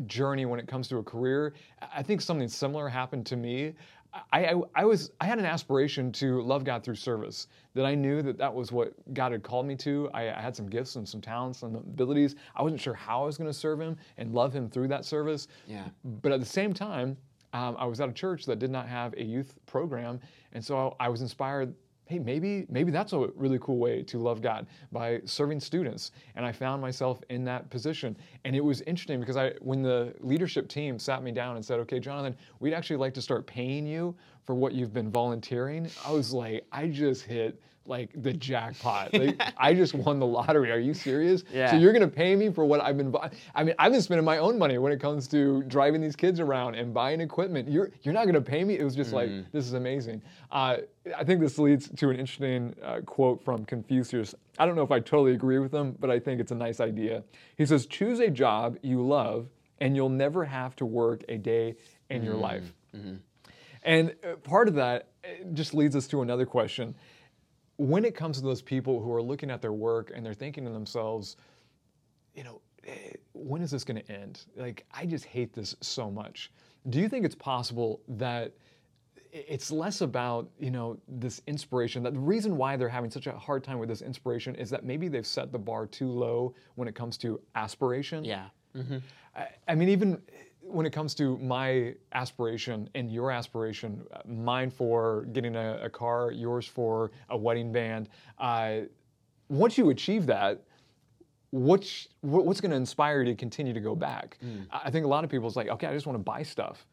journey 0.00 0.46
when 0.46 0.60
it 0.60 0.66
comes 0.66 0.88
to 0.88 0.98
a 0.98 1.02
career, 1.02 1.54
I 1.94 2.02
think 2.02 2.20
something 2.20 2.48
similar 2.48 2.88
happened 2.88 3.26
to 3.26 3.36
me. 3.36 3.74
I, 4.32 4.46
I, 4.46 4.62
I 4.76 4.84
was 4.84 5.10
I 5.20 5.26
had 5.26 5.38
an 5.38 5.44
aspiration 5.44 6.12
to 6.12 6.40
love 6.42 6.64
God 6.64 6.84
through 6.84 6.94
service. 6.94 7.48
That 7.74 7.84
I 7.84 7.94
knew 7.94 8.22
that 8.22 8.38
that 8.38 8.54
was 8.54 8.70
what 8.70 8.92
God 9.12 9.32
had 9.32 9.42
called 9.42 9.66
me 9.66 9.74
to. 9.76 10.08
I, 10.14 10.28
I 10.28 10.40
had 10.40 10.54
some 10.54 10.68
gifts 10.68 10.96
and 10.96 11.08
some 11.08 11.20
talents 11.20 11.62
and 11.62 11.74
abilities. 11.74 12.36
I 12.54 12.62
wasn't 12.62 12.80
sure 12.80 12.94
how 12.94 13.24
I 13.24 13.26
was 13.26 13.36
going 13.36 13.50
to 13.50 13.54
serve 13.54 13.80
Him 13.80 13.96
and 14.16 14.32
love 14.32 14.52
Him 14.52 14.70
through 14.70 14.88
that 14.88 15.04
service. 15.04 15.48
Yeah. 15.66 15.84
But 16.22 16.30
at 16.30 16.40
the 16.40 16.46
same 16.46 16.72
time, 16.72 17.16
um, 17.52 17.76
I 17.78 17.86
was 17.86 18.00
at 18.00 18.08
a 18.08 18.12
church 18.12 18.46
that 18.46 18.58
did 18.58 18.70
not 18.70 18.88
have 18.88 19.14
a 19.14 19.22
youth 19.22 19.54
program, 19.66 20.20
and 20.52 20.64
so 20.64 20.96
I 21.00 21.08
was 21.08 21.20
inspired. 21.22 21.74
Hey, 22.06 22.18
maybe 22.18 22.66
maybe 22.68 22.90
that's 22.90 23.14
a 23.14 23.28
really 23.34 23.58
cool 23.60 23.78
way 23.78 24.02
to 24.02 24.18
love 24.18 24.42
God 24.42 24.66
by 24.92 25.22
serving 25.24 25.60
students. 25.60 26.12
And 26.36 26.44
I 26.44 26.52
found 26.52 26.82
myself 26.82 27.22
in 27.30 27.44
that 27.44 27.70
position. 27.70 28.16
And 28.44 28.54
it 28.54 28.62
was 28.62 28.82
interesting 28.82 29.20
because 29.20 29.38
I, 29.38 29.52
when 29.60 29.82
the 29.82 30.14
leadership 30.20 30.68
team 30.68 30.98
sat 30.98 31.22
me 31.22 31.32
down 31.32 31.56
and 31.56 31.64
said, 31.64 31.80
"Okay, 31.80 31.98
Jonathan, 31.98 32.36
we'd 32.60 32.74
actually 32.74 32.96
like 32.96 33.14
to 33.14 33.22
start 33.22 33.46
paying 33.46 33.86
you 33.86 34.14
for 34.44 34.54
what 34.54 34.74
you've 34.74 34.92
been 34.92 35.10
volunteering," 35.10 35.88
I 36.04 36.12
was 36.12 36.32
like, 36.32 36.66
I 36.70 36.88
just 36.88 37.22
hit 37.22 37.60
like 37.86 38.10
the 38.14 38.32
jackpot. 38.32 39.10
Like, 39.12 39.40
I 39.56 39.74
just 39.74 39.94
won 39.94 40.18
the 40.18 40.26
lottery. 40.26 40.70
Are 40.70 40.78
you 40.78 40.94
serious? 40.94 41.44
Yeah. 41.52 41.70
So 41.70 41.76
you're 41.76 41.92
gonna 41.92 42.08
pay 42.08 42.34
me 42.34 42.50
for 42.50 42.64
what 42.64 42.80
I've 42.80 42.96
been. 42.96 43.10
bu- 43.10 43.18
I 43.54 43.64
mean, 43.64 43.74
I've 43.78 43.92
been 43.92 44.00
spending 44.02 44.24
my 44.24 44.38
own 44.38 44.58
money 44.58 44.78
when 44.78 44.92
it 44.92 45.00
comes 45.00 45.28
to 45.28 45.62
driving 45.64 46.00
these 46.00 46.16
kids 46.16 46.40
around 46.40 46.74
and 46.76 46.94
buying 46.94 47.20
equipment. 47.20 47.68
You're 47.68 47.90
you're 48.02 48.14
not 48.14 48.26
gonna 48.26 48.40
pay 48.40 48.64
me. 48.64 48.78
It 48.78 48.84
was 48.84 48.94
just 48.96 49.12
like 49.12 49.28
this 49.52 49.66
is 49.66 49.74
amazing. 49.74 50.22
Uh, 50.50 50.78
I 51.16 51.24
think 51.24 51.40
this 51.40 51.58
leads 51.58 51.88
to 51.90 52.10
an 52.10 52.16
interesting 52.16 52.74
uh, 52.82 53.00
quote 53.04 53.44
from 53.44 53.64
Confucius. 53.66 54.34
I 54.58 54.64
don't 54.66 54.76
know 54.76 54.82
if 54.84 54.90
I 54.90 55.00
totally 55.00 55.32
agree 55.32 55.58
with 55.58 55.72
him, 55.74 55.96
but 56.00 56.10
I 56.10 56.18
think 56.18 56.40
it's 56.40 56.52
a 56.52 56.54
nice 56.54 56.80
idea. 56.80 57.22
He 57.56 57.66
says, 57.66 57.86
"Choose 57.86 58.20
a 58.20 58.30
job 58.30 58.78
you 58.82 59.04
love, 59.06 59.48
and 59.80 59.94
you'll 59.94 60.08
never 60.08 60.44
have 60.46 60.74
to 60.76 60.86
work 60.86 61.22
a 61.28 61.36
day 61.36 61.76
in 62.08 62.22
your 62.22 62.36
life." 62.36 62.72
And 63.82 64.14
uh, 64.24 64.36
part 64.36 64.68
of 64.68 64.74
that 64.76 65.08
uh, 65.24 65.28
just 65.52 65.74
leads 65.74 65.94
us 65.94 66.06
to 66.08 66.22
another 66.22 66.46
question. 66.46 66.94
When 67.76 68.04
it 68.04 68.14
comes 68.14 68.38
to 68.38 68.44
those 68.44 68.62
people 68.62 69.00
who 69.00 69.12
are 69.12 69.22
looking 69.22 69.50
at 69.50 69.60
their 69.60 69.72
work 69.72 70.12
and 70.14 70.24
they're 70.24 70.34
thinking 70.34 70.64
to 70.64 70.70
themselves, 70.70 71.36
you 72.34 72.44
know, 72.44 72.60
eh, 72.86 73.12
when 73.32 73.62
is 73.62 73.70
this 73.70 73.84
going 73.84 74.02
to 74.02 74.12
end? 74.12 74.44
Like, 74.56 74.84
I 74.92 75.06
just 75.06 75.24
hate 75.24 75.52
this 75.52 75.74
so 75.80 76.10
much. 76.10 76.52
Do 76.90 77.00
you 77.00 77.08
think 77.08 77.24
it's 77.24 77.34
possible 77.34 78.00
that 78.08 78.52
it's 79.32 79.72
less 79.72 80.00
about, 80.00 80.48
you 80.60 80.70
know, 80.70 80.96
this 81.08 81.42
inspiration, 81.48 82.04
that 82.04 82.14
the 82.14 82.20
reason 82.20 82.56
why 82.56 82.76
they're 82.76 82.88
having 82.88 83.10
such 83.10 83.26
a 83.26 83.32
hard 83.32 83.64
time 83.64 83.78
with 83.80 83.88
this 83.88 84.00
inspiration 84.02 84.54
is 84.54 84.70
that 84.70 84.84
maybe 84.84 85.08
they've 85.08 85.26
set 85.26 85.50
the 85.50 85.58
bar 85.58 85.86
too 85.86 86.08
low 86.08 86.54
when 86.76 86.86
it 86.86 86.94
comes 86.94 87.16
to 87.18 87.40
aspiration? 87.56 88.24
yeah. 88.24 88.46
I, 89.36 89.48
I 89.68 89.74
mean, 89.74 89.88
even 89.88 90.22
when 90.66 90.86
it 90.86 90.92
comes 90.92 91.14
to 91.16 91.38
my 91.38 91.94
aspiration 92.12 92.88
and 92.94 93.10
your 93.10 93.30
aspiration, 93.30 94.04
mine 94.26 94.70
for 94.70 95.26
getting 95.32 95.56
a, 95.56 95.80
a 95.82 95.90
car, 95.90 96.30
yours 96.32 96.66
for 96.66 97.10
a 97.30 97.36
wedding 97.36 97.72
band, 97.72 98.08
uh, 98.38 98.80
once 99.48 99.76
you 99.78 99.90
achieve 99.90 100.26
that, 100.26 100.62
what's 101.50 102.08
what's 102.22 102.60
going 102.60 102.70
to 102.70 102.76
inspire 102.76 103.20
you 103.22 103.26
to 103.26 103.34
continue 103.36 103.72
to 103.72 103.80
go 103.80 103.94
back? 103.94 104.38
I 104.72 104.80
I 104.86 104.90
think 104.90 105.04
a 105.04 105.08
lot 105.08 105.24
of 105.24 105.30
people 105.30 105.48
is 105.48 105.56
like, 105.56 105.68
okay, 105.68 105.86
I 105.86 105.92
just 105.92 106.06
want 106.06 106.18
to 106.18 106.22
buy 106.22 106.42
stuff. 106.42 106.86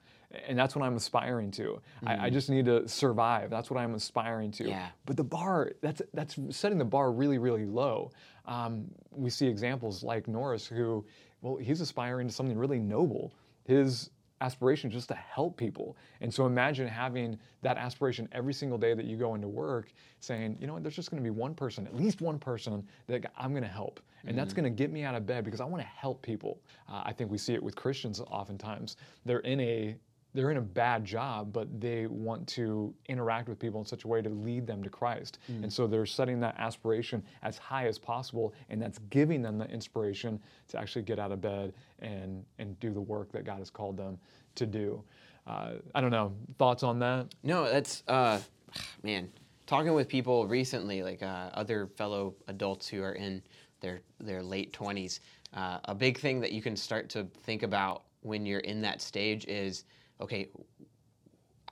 And 0.47 0.57
that's 0.57 0.77
what 0.77 0.85
I'm 0.85 0.95
aspiring 0.95 1.51
to. 1.51 1.81
I, 2.05 2.27
I 2.27 2.29
just 2.29 2.49
need 2.49 2.63
to 2.65 2.87
survive. 2.87 3.49
That's 3.49 3.69
what 3.69 3.77
I'm 3.77 3.93
aspiring 3.95 4.51
to. 4.51 4.69
Yeah. 4.69 4.87
But 5.05 5.17
the 5.17 5.25
bar, 5.25 5.73
that's 5.81 6.01
that's 6.13 6.37
setting 6.51 6.77
the 6.77 6.85
bar 6.85 7.11
really, 7.11 7.37
really 7.37 7.65
low. 7.65 8.11
Um, 8.45 8.85
we 9.11 9.29
see 9.29 9.47
examples 9.47 10.03
like 10.03 10.29
Norris, 10.29 10.65
who, 10.65 11.05
well, 11.41 11.57
he's 11.57 11.81
aspiring 11.81 12.27
to 12.27 12.33
something 12.33 12.57
really 12.57 12.79
noble. 12.79 13.33
His 13.63 14.09
aspiration 14.41 14.89
just 14.89 15.07
to 15.07 15.13
help 15.13 15.55
people. 15.55 15.95
And 16.19 16.33
so 16.33 16.45
imagine 16.45 16.87
having 16.87 17.37
that 17.61 17.77
aspiration 17.77 18.27
every 18.31 18.53
single 18.53 18.77
day 18.77 18.93
that 18.93 19.05
you 19.05 19.15
go 19.15 19.35
into 19.35 19.47
work, 19.47 19.93
saying, 20.19 20.57
you 20.59 20.67
know 20.67 20.73
what, 20.73 20.83
there's 20.83 20.95
just 20.95 21.11
going 21.11 21.23
to 21.23 21.23
be 21.23 21.29
one 21.29 21.53
person, 21.53 21.85
at 21.85 21.95
least 21.95 22.21
one 22.21 22.39
person 22.39 22.83
that 23.07 23.31
I'm 23.37 23.51
going 23.51 23.63
to 23.63 23.69
help, 23.69 23.99
and 24.25 24.37
that's 24.37 24.53
going 24.53 24.63
to 24.63 24.69
get 24.69 24.91
me 24.91 25.03
out 25.03 25.15
of 25.15 25.25
bed 25.25 25.45
because 25.45 25.61
I 25.61 25.65
want 25.65 25.81
to 25.81 25.87
help 25.87 26.21
people. 26.21 26.59
Uh, 26.89 27.03
I 27.05 27.13
think 27.13 27.31
we 27.31 27.37
see 27.37 27.53
it 27.53 27.63
with 27.63 27.75
Christians 27.75 28.19
oftentimes. 28.19 28.97
They're 29.25 29.39
in 29.39 29.59
a 29.59 29.95
they're 30.33 30.51
in 30.51 30.57
a 30.57 30.61
bad 30.61 31.03
job, 31.03 31.51
but 31.51 31.81
they 31.81 32.07
want 32.07 32.47
to 32.49 32.93
interact 33.09 33.49
with 33.49 33.59
people 33.59 33.79
in 33.79 33.85
such 33.85 34.05
a 34.05 34.07
way 34.07 34.21
to 34.21 34.29
lead 34.29 34.65
them 34.65 34.83
to 34.83 34.89
Christ. 34.89 35.39
And 35.47 35.71
so 35.71 35.87
they're 35.87 36.05
setting 36.05 36.39
that 36.39 36.55
aspiration 36.57 37.23
as 37.43 37.57
high 37.57 37.87
as 37.87 37.99
possible, 37.99 38.53
and 38.69 38.81
that's 38.81 38.99
giving 39.09 39.41
them 39.41 39.57
the 39.57 39.69
inspiration 39.69 40.39
to 40.69 40.79
actually 40.79 41.01
get 41.01 41.19
out 41.19 41.31
of 41.31 41.41
bed 41.41 41.73
and, 41.99 42.45
and 42.59 42.79
do 42.79 42.91
the 42.93 43.01
work 43.01 43.31
that 43.33 43.43
God 43.43 43.59
has 43.59 43.69
called 43.69 43.97
them 43.97 44.17
to 44.55 44.65
do. 44.65 45.03
Uh, 45.47 45.73
I 45.95 46.01
don't 46.01 46.11
know. 46.11 46.33
Thoughts 46.57 46.83
on 46.83 46.99
that? 46.99 47.27
No, 47.43 47.69
that's 47.69 48.03
uh, 48.07 48.39
man. 49.03 49.29
Talking 49.67 49.93
with 49.93 50.09
people 50.09 50.47
recently, 50.47 51.01
like 51.01 51.23
uh, 51.23 51.49
other 51.53 51.87
fellow 51.95 52.35
adults 52.47 52.87
who 52.87 53.01
are 53.03 53.13
in 53.13 53.41
their 53.79 54.01
their 54.19 54.43
late 54.43 54.73
twenties, 54.73 55.21
uh, 55.53 55.79
a 55.85 55.95
big 55.95 56.19
thing 56.19 56.41
that 56.41 56.51
you 56.51 56.61
can 56.61 56.75
start 56.75 57.09
to 57.11 57.25
think 57.43 57.63
about 57.63 58.03
when 58.21 58.45
you're 58.45 58.59
in 58.59 58.81
that 58.81 59.01
stage 59.01 59.45
is, 59.47 59.85
okay, 60.21 60.49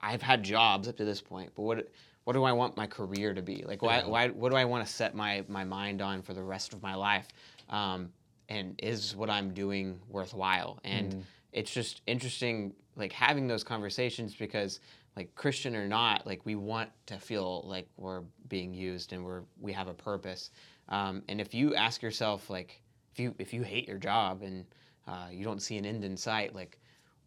I've 0.02 0.22
had 0.22 0.42
jobs 0.42 0.88
up 0.88 0.96
to 0.96 1.04
this 1.04 1.20
point, 1.20 1.52
but 1.54 1.62
what 1.62 1.88
what 2.24 2.34
do 2.34 2.44
I 2.44 2.52
want 2.52 2.76
my 2.76 2.86
career 2.86 3.32
to 3.34 3.42
be? 3.42 3.64
Like, 3.66 3.82
why, 3.82 4.02
why 4.04 4.28
what 4.28 4.50
do 4.50 4.56
I 4.56 4.64
want 4.64 4.86
to 4.86 4.92
set 4.92 5.14
my 5.14 5.44
my 5.48 5.64
mind 5.64 6.02
on 6.02 6.22
for 6.22 6.34
the 6.34 6.42
rest 6.42 6.72
of 6.72 6.82
my 6.82 6.94
life? 6.94 7.28
Um, 7.68 8.10
and 8.48 8.74
is 8.82 9.14
what 9.14 9.30
I'm 9.30 9.54
doing 9.54 10.00
worthwhile? 10.08 10.80
And 10.84 11.24
it's 11.52 11.72
just 11.72 12.02
interesting, 12.06 12.72
like 12.96 13.12
having 13.12 13.46
those 13.46 13.64
conversations 13.64 14.34
because, 14.34 14.80
like 15.16 15.34
Christian 15.34 15.76
or 15.76 15.86
not, 15.86 16.26
like 16.26 16.44
we 16.44 16.56
want 16.56 16.90
to 17.06 17.18
feel 17.18 17.62
like 17.66 17.88
we're 17.96 18.22
being 18.48 18.74
used 18.74 19.12
and 19.12 19.24
we're 19.24 19.42
we 19.60 19.72
have 19.72 19.88
a 19.88 19.94
purpose. 19.94 20.50
Um, 20.88 21.22
and 21.28 21.40
if 21.40 21.54
you 21.54 21.74
ask 21.74 22.02
yourself, 22.02 22.50
like, 22.50 22.82
if 23.12 23.20
you 23.20 23.34
if 23.38 23.52
you 23.54 23.62
hate 23.62 23.86
your 23.86 23.98
job 23.98 24.42
and 24.42 24.64
uh, 25.06 25.28
you 25.30 25.44
don't 25.44 25.62
see 25.62 25.76
an 25.76 25.86
end 25.86 26.04
in 26.04 26.16
sight, 26.16 26.54
like 26.54 26.78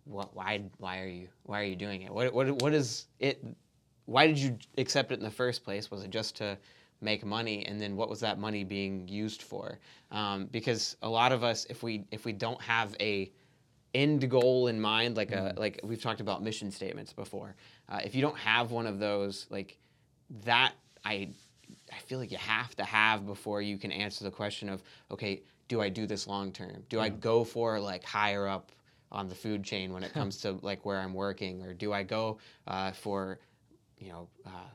what, 0.06 0.36
why 0.36 0.62
why 0.78 1.02
are 1.02 1.08
you 1.08 1.28
why 1.44 1.62
are 1.62 1.66
you 1.66 1.76
doing 1.76 2.02
it? 2.02 2.14
What 2.14 2.34
what 2.34 2.62
what 2.62 2.74
is 2.74 3.06
it? 3.20 3.44
Why 4.06 4.28
did 4.28 4.38
you 4.38 4.58
accept 4.78 5.12
it 5.12 5.20
in 5.20 5.24
the 5.24 5.32
first 5.32 5.64
place? 5.64 5.90
Was 5.90 6.04
it 6.04 6.10
just 6.10 6.36
to 6.38 6.58
make 7.02 7.26
money, 7.26 7.66
and 7.66 7.80
then 7.80 7.96
what 7.96 8.10
was 8.10 8.20
that 8.22 8.40
money 8.40 8.64
being 8.64 9.08
used 9.08 9.42
for? 9.42 9.80
Um, 10.12 10.46
because 10.52 10.98
a 11.02 11.10
lot 11.10 11.32
of 11.32 11.44
us, 11.44 11.66
if 11.70 11.84
we 11.84 12.06
if 12.12 12.26
we 12.26 12.34
don't 12.34 12.62
have 12.62 12.96
a 13.00 13.32
end 13.94 14.30
goal 14.30 14.68
in 14.68 14.80
mind, 14.80 15.16
like 15.16 15.32
a 15.32 15.54
like 15.58 15.80
we've 15.84 16.02
talked 16.02 16.22
about 16.22 16.44
mission 16.44 16.72
statements 16.72 17.14
before, 17.14 17.56
uh, 17.90 18.00
if 18.04 18.14
you 18.16 18.22
don't 18.22 18.38
have 18.38 18.72
one 18.72 18.88
of 18.88 19.00
those, 19.00 19.48
like 19.50 19.78
that, 20.44 20.74
I 21.06 21.30
I 21.92 22.00
feel 22.06 22.20
like 22.20 22.32
you 22.32 22.38
have 22.38 22.76
to 22.76 22.84
have 22.84 23.26
before 23.26 23.62
you 23.62 23.78
can 23.78 23.92
answer 23.92 24.24
the 24.24 24.32
question 24.32 24.68
of 24.68 24.84
okay, 25.12 25.44
do 25.68 25.82
I 25.82 25.90
do 25.90 26.06
this 26.06 26.28
long 26.28 26.52
term? 26.52 26.84
Do 26.90 27.00
I 27.00 27.10
go 27.10 27.44
for 27.44 27.80
like 27.80 28.04
higher 28.04 28.48
up 28.48 28.72
on 29.14 29.30
the 29.30 29.36
food 29.36 29.64
chain 29.64 29.94
when 29.94 30.04
it 30.04 30.14
comes 30.14 30.38
to 30.42 30.58
like 30.62 30.86
where 30.86 31.00
I'm 31.00 31.14
working, 31.14 31.64
or 31.64 31.74
do 31.74 31.94
I 31.94 32.04
go 32.04 32.40
uh, 32.68 32.92
for 32.92 33.40
you 34.00 34.10
know 34.10 34.28
uh, 34.46 34.70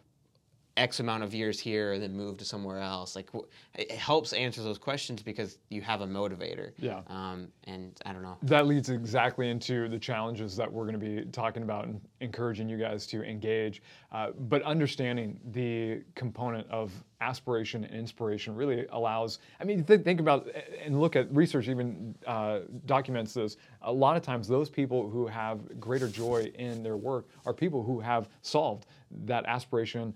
X 0.78 1.00
amount 1.00 1.22
of 1.22 1.34
years 1.34 1.58
here 1.58 1.92
and 1.92 2.02
then 2.02 2.16
move 2.16 2.36
to 2.38 2.44
somewhere 2.44 2.80
else? 2.80 3.16
Like 3.16 3.28
it 3.74 3.90
helps 3.92 4.32
answer 4.32 4.62
those 4.62 4.78
questions 4.78 5.22
because 5.22 5.58
you 5.68 5.82
have 5.82 6.00
a 6.00 6.06
motivator. 6.06 6.72
Yeah. 6.78 7.00
Um, 7.08 7.48
and 7.64 7.98
I 8.06 8.12
don't 8.12 8.22
know. 8.22 8.36
That 8.42 8.66
leads 8.66 8.88
exactly 8.88 9.50
into 9.50 9.88
the 9.88 9.98
challenges 9.98 10.56
that 10.56 10.72
we're 10.72 10.84
going 10.84 10.98
to 10.98 11.22
be 11.22 11.30
talking 11.30 11.62
about 11.62 11.86
and 11.86 12.00
encouraging 12.20 12.68
you 12.68 12.78
guys 12.78 13.06
to 13.08 13.22
engage. 13.22 13.82
Uh, 14.12 14.30
but 14.48 14.62
understanding 14.62 15.40
the 15.52 16.02
component 16.14 16.68
of 16.70 16.92
aspiration 17.20 17.84
and 17.84 17.94
inspiration 17.94 18.54
really 18.54 18.86
allows, 18.90 19.40
I 19.60 19.64
mean, 19.64 19.84
th- 19.84 20.02
think 20.02 20.20
about 20.20 20.48
and 20.82 21.00
look 21.00 21.16
at 21.16 21.34
research, 21.34 21.68
even 21.68 22.14
uh, 22.26 22.60
documents 22.86 23.34
this. 23.34 23.56
A 23.82 23.92
lot 23.92 24.16
of 24.16 24.22
times, 24.22 24.46
those 24.46 24.70
people 24.70 25.08
who 25.10 25.26
have 25.26 25.80
greater 25.80 26.08
joy 26.08 26.50
in 26.54 26.82
their 26.82 26.96
work 26.96 27.26
are 27.44 27.52
people 27.52 27.82
who 27.82 28.00
have 28.00 28.28
solved 28.42 28.86
that 29.24 29.44
aspiration 29.46 30.14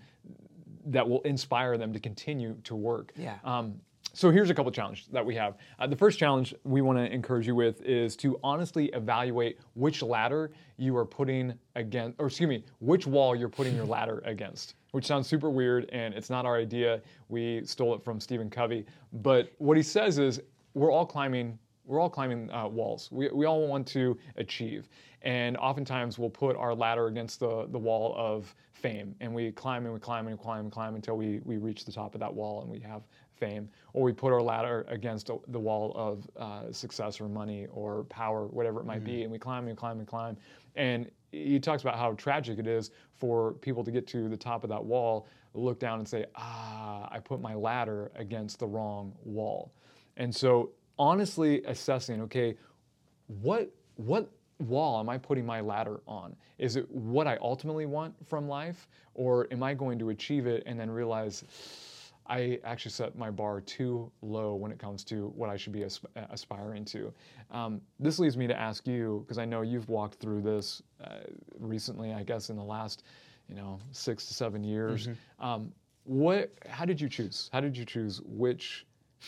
that 0.87 1.09
will 1.09 1.21
inspire 1.23 1.77
them 1.79 1.93
to 1.93 2.01
continue 2.01 2.57
to 2.65 2.75
work. 2.75 3.13
Yeah. 3.17 3.39
Um, 3.45 3.75
so 4.15 4.31
here's 4.31 4.51
a 4.51 4.55
couple 4.55 4.71
challenges 4.71 5.07
that 5.13 5.25
we 5.25 5.35
have. 5.37 5.57
Uh, 5.79 5.87
the 5.87 5.97
first 5.97 6.19
challenge 6.19 6.55
we 6.65 6.83
want 6.83 6.99
to 6.99 7.11
encourage 7.11 7.47
you 7.47 7.55
with 7.55 7.81
is 7.83 8.15
to 8.17 8.39
honestly 8.45 8.87
evaluate 8.89 9.59
which 9.75 10.03
ladder 10.03 10.51
you 10.77 10.97
are 10.99 11.07
putting 11.07 11.55
against, 11.77 12.21
or 12.21 12.27
excuse 12.27 12.49
me, 12.49 12.65
which 12.81 13.07
wall 13.07 13.35
you're 13.35 13.49
putting 13.49 13.75
your 13.75 13.87
ladder 13.97 14.23
against. 14.27 14.75
Which 14.91 15.07
sounds 15.07 15.27
super 15.27 15.49
weird, 15.49 15.89
and 15.91 16.13
it's 16.13 16.29
not 16.29 16.45
our 16.45 16.59
idea. 16.59 17.01
We 17.31 17.65
stole 17.65 17.95
it 17.95 18.05
from 18.05 18.21
Stephen 18.21 18.51
Covey. 18.51 18.85
But 19.15 19.51
what 19.57 19.79
he 19.79 19.83
says 19.83 20.19
is, 20.19 20.43
we're 20.75 20.93
all 20.93 21.07
climbing. 21.07 21.59
We're 21.85 22.01
all 22.01 22.11
climbing 22.11 22.51
uh, 22.51 22.69
walls. 22.69 23.09
We, 23.11 23.29
we 23.31 23.47
all 23.47 23.67
want 23.67 23.87
to 23.89 24.17
achieve, 24.37 24.89
and 25.23 25.57
oftentimes 25.57 26.19
we'll 26.19 26.31
put 26.31 26.57
our 26.57 26.75
ladder 26.75 27.07
against 27.07 27.41
the 27.41 27.67
the 27.71 27.79
wall 27.79 28.15
of 28.17 28.55
fame, 28.73 29.15
and 29.21 29.35
we 29.35 29.53
climb 29.53 29.85
and 29.85 29.95
we 29.95 30.01
climb 30.01 30.27
and 30.27 30.39
we 30.39 30.43
climb 30.43 30.61
and 30.61 30.73
climb 30.73 30.95
until 30.95 31.17
we 31.17 31.41
we 31.45 31.57
reach 31.57 31.85
the 31.85 31.93
top 31.93 32.15
of 32.15 32.21
that 32.21 32.33
wall 32.33 32.63
and 32.63 32.71
we 32.71 32.79
have 32.81 33.03
fame, 33.35 33.69
or 33.93 34.05
we 34.05 34.13
put 34.13 34.33
our 34.33 34.41
ladder 34.41 34.85
against 34.89 35.29
the 35.49 35.59
wall 35.59 35.93
of 35.97 36.29
uh, 36.37 36.73
success 36.73 37.21
or 37.21 37.29
money 37.29 37.67
or 37.73 38.05
power, 38.05 38.47
whatever 38.47 38.79
it 38.81 38.87
might 38.87 39.03
be, 39.05 39.23
and 39.25 39.33
we 39.33 39.39
climb 39.39 39.67
and 39.67 39.77
climb 39.77 39.99
and 39.99 40.07
climb. 40.07 40.37
And 40.77 41.11
he 41.33 41.59
talks 41.59 41.83
about 41.83 41.97
how 41.97 42.13
tragic 42.13 42.61
it 42.61 42.69
is 42.69 42.93
for 43.17 43.55
people 43.55 43.83
to 43.83 43.91
get 43.91 44.07
to 44.09 44.29
the 44.29 44.37
top 44.37 44.63
of 44.63 44.71
that 44.71 44.85
wall, 44.85 45.27
look 45.55 45.81
down 45.81 45.99
and 45.99 46.07
say, 46.07 46.27
ah, 46.37 47.09
I 47.11 47.19
put 47.19 47.41
my 47.41 47.55
ladder 47.55 48.13
against 48.15 48.61
the 48.61 48.67
wrong 48.67 49.13
wall. 49.25 49.73
And 50.17 50.35
so 50.35 50.71
honestly 50.99 51.63
assessing, 51.65 52.23
okay, 52.23 52.57
what 53.27 53.71
what 53.97 54.31
wall 54.59 55.01
am 55.01 55.09
I 55.09 55.19
putting 55.19 55.45
my 55.45 55.61
ladder 55.61 56.01
on? 56.07 56.37
Is 56.59 56.77
it 56.77 56.91
what 56.91 57.27
I 57.27 57.37
ultimately 57.41 57.87
want 57.87 58.15
from 58.29 58.49
life, 58.49 58.89
or 59.15 59.49
am 59.51 59.63
I 59.63 59.75
going 59.75 59.99
to 59.99 60.11
achieve 60.11 60.47
it 60.47 60.63
and 60.67 60.79
then 60.79 60.91
realize 60.91 61.45
I 62.27 62.61
actually 62.65 62.93
set 62.93 63.19
my 63.19 63.31
bar 63.31 63.61
too 63.61 64.11
low 64.23 64.55
when 64.55 64.71
it 64.71 64.79
comes 64.79 65.03
to 65.05 65.33
what 65.35 65.51
I 65.51 65.57
should 65.57 65.73
be 65.73 65.83
asp- 65.85 66.07
aspiring 66.31 66.85
to? 66.87 67.13
Um, 67.51 67.81
this 67.99 68.19
leads 68.19 68.37
me 68.37 68.47
to 68.47 68.59
ask 68.59 68.87
you, 68.87 69.25
because 69.25 69.39
I 69.39 69.45
know 69.45 69.63
you've 69.63 69.89
walked 69.89 70.21
through 70.21 70.43
this 70.43 70.83
uh, 71.03 71.25
recently, 71.59 72.13
I 72.13 72.23
guess 72.23 72.49
in 72.49 72.57
the 72.57 72.63
last, 72.63 73.03
you 73.49 73.57
know, 73.57 73.81
six 73.91 74.27
to 74.27 74.35
seven 74.35 74.63
years. 74.63 75.09
Um, 75.41 75.73
what? 76.05 76.53
How 76.69 76.85
did 76.85 77.01
you 77.01 77.09
choose? 77.09 77.51
How 77.53 77.61
did 77.61 77.77
you 77.77 77.85
choose 77.85 78.21
which 78.25 78.87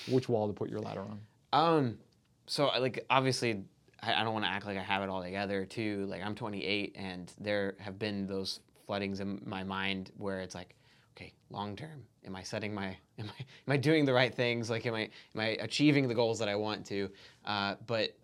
which 0.08 0.28
wall 0.28 0.46
to 0.46 0.52
put 0.52 0.70
your 0.70 0.80
ladder 0.80 1.02
on? 1.02 1.20
Um, 1.54 1.98
so 2.46 2.66
like 2.80 3.06
obviously, 3.08 3.62
I, 4.02 4.14
I 4.14 4.24
don't 4.24 4.34
want 4.34 4.44
to 4.44 4.50
act 4.50 4.66
like 4.66 4.76
I 4.76 4.82
have 4.82 5.02
it 5.02 5.08
all 5.08 5.22
together 5.22 5.64
too. 5.64 6.04
Like 6.08 6.20
I'm 6.22 6.34
28, 6.34 6.96
and 6.98 7.32
there 7.40 7.76
have 7.78 7.98
been 7.98 8.26
those 8.26 8.60
floodings 8.86 9.20
in 9.20 9.40
my 9.46 9.62
mind 9.62 10.10
where 10.18 10.40
it's 10.40 10.54
like, 10.54 10.74
okay, 11.16 11.32
long 11.50 11.76
term, 11.76 12.02
am 12.26 12.34
I 12.34 12.42
setting 12.42 12.74
my, 12.74 12.88
am 13.18 13.30
I, 13.30 13.42
am 13.68 13.72
I 13.72 13.76
doing 13.76 14.04
the 14.04 14.12
right 14.12 14.34
things? 14.34 14.68
Like, 14.68 14.84
am 14.84 14.94
I, 14.94 15.02
am 15.34 15.40
I 15.40 15.56
achieving 15.60 16.08
the 16.08 16.14
goals 16.14 16.40
that 16.40 16.48
I 16.48 16.56
want 16.56 16.84
to? 16.86 17.08
Uh, 17.44 17.76
but 17.86 18.16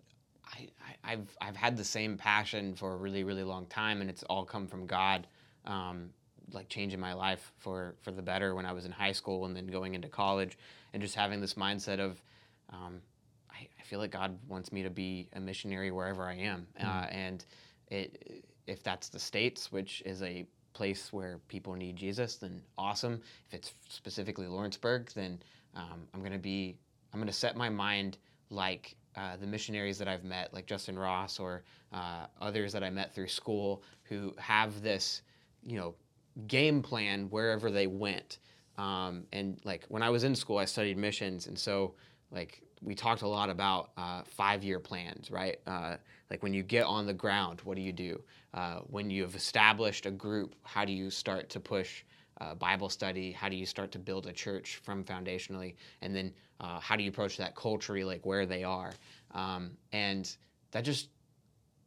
I, 0.53 0.67
I, 1.05 1.13
I've, 1.13 1.37
I've 1.41 1.55
had 1.55 1.77
the 1.77 1.85
same 1.85 2.17
passion 2.17 2.75
for 2.75 2.93
a 2.93 2.97
really, 2.97 3.23
really 3.23 3.43
long 3.43 3.65
time, 3.67 4.01
and 4.01 4.09
it's 4.09 4.23
all 4.23 4.43
come 4.43 4.67
from 4.67 4.85
God. 4.85 5.25
Um, 5.65 6.09
like 6.53 6.67
changing 6.67 6.99
my 6.99 7.13
life 7.13 7.53
for 7.59 7.95
for 8.01 8.11
the 8.11 8.21
better 8.21 8.55
when 8.55 8.65
I 8.65 8.73
was 8.73 8.83
in 8.83 8.91
high 8.91 9.13
school 9.13 9.45
and 9.45 9.55
then 9.55 9.67
going 9.67 9.93
into 9.93 10.09
college, 10.09 10.57
and 10.91 11.01
just 11.01 11.15
having 11.15 11.39
this 11.39 11.53
mindset 11.53 11.99
of, 11.99 12.21
um, 12.71 13.01
I, 13.61 13.67
I 13.79 13.83
feel 13.83 13.99
like 13.99 14.11
God 14.11 14.37
wants 14.47 14.71
me 14.71 14.83
to 14.83 14.89
be 14.89 15.29
a 15.33 15.39
missionary 15.39 15.91
wherever 15.91 16.27
I 16.27 16.35
am, 16.35 16.67
uh, 16.79 17.05
and 17.09 17.45
it, 17.87 18.45
if 18.67 18.83
that's 18.83 19.09
the 19.09 19.19
states, 19.19 19.71
which 19.71 20.01
is 20.05 20.21
a 20.21 20.45
place 20.73 21.11
where 21.11 21.39
people 21.47 21.73
need 21.73 21.95
Jesus, 21.95 22.35
then 22.35 22.61
awesome. 22.77 23.21
If 23.47 23.53
it's 23.53 23.73
specifically 23.89 24.47
Lawrenceburg, 24.47 25.11
then 25.13 25.41
um, 25.75 26.07
I'm 26.13 26.23
gonna 26.23 26.39
be 26.39 26.77
I'm 27.13 27.19
gonna 27.19 27.31
set 27.31 27.55
my 27.55 27.69
mind 27.69 28.17
like 28.49 28.95
uh, 29.15 29.35
the 29.37 29.47
missionaries 29.47 29.97
that 29.99 30.07
I've 30.07 30.23
met, 30.23 30.53
like 30.53 30.65
Justin 30.65 30.97
Ross 30.97 31.39
or 31.39 31.63
uh, 31.91 32.27
others 32.39 32.71
that 32.73 32.83
I 32.83 32.89
met 32.89 33.13
through 33.13 33.27
school, 33.27 33.83
who 34.03 34.33
have 34.37 34.81
this, 34.81 35.21
you 35.65 35.77
know, 35.77 35.95
game 36.47 36.81
plan 36.81 37.29
wherever 37.29 37.69
they 37.69 37.87
went. 37.87 38.39
Um, 38.77 39.25
and 39.33 39.59
like 39.65 39.85
when 39.89 40.01
I 40.01 40.09
was 40.09 40.23
in 40.23 40.33
school, 40.33 40.57
I 40.57 40.65
studied 40.65 40.97
missions, 40.97 41.47
and 41.47 41.59
so 41.59 41.93
like 42.31 42.63
we 42.81 42.95
talked 42.95 43.21
a 43.21 43.27
lot 43.27 43.49
about 43.49 43.91
uh, 43.97 44.23
five-year 44.23 44.79
plans, 44.79 45.29
right? 45.29 45.59
Uh, 45.67 45.97
like 46.29 46.41
when 46.43 46.53
you 46.53 46.63
get 46.63 46.85
on 46.85 47.05
the 47.05 47.13
ground, 47.13 47.61
what 47.63 47.75
do 47.75 47.81
you 47.81 47.91
do? 47.93 48.21
Uh, 48.53 48.79
when 48.87 49.09
you've 49.09 49.35
established 49.35 50.05
a 50.05 50.11
group, 50.11 50.55
how 50.63 50.83
do 50.85 50.91
you 50.91 51.09
start 51.09 51.49
to 51.49 51.59
push 51.59 52.03
uh, 52.39 52.55
Bible 52.55 52.89
study? 52.89 53.31
How 53.31 53.49
do 53.49 53.55
you 53.55 53.65
start 53.65 53.91
to 53.91 53.99
build 53.99 54.25
a 54.27 54.33
church 54.33 54.79
from 54.83 55.03
foundationally? 55.03 55.75
And 56.01 56.15
then 56.15 56.33
uh, 56.59 56.79
how 56.79 56.95
do 56.95 57.03
you 57.03 57.09
approach 57.09 57.37
that 57.37 57.55
culturally, 57.55 58.03
like 58.03 58.25
where 58.25 58.45
they 58.45 58.63
are? 58.63 58.91
Um, 59.33 59.71
and 59.91 60.35
that 60.71 60.83
just, 60.83 61.09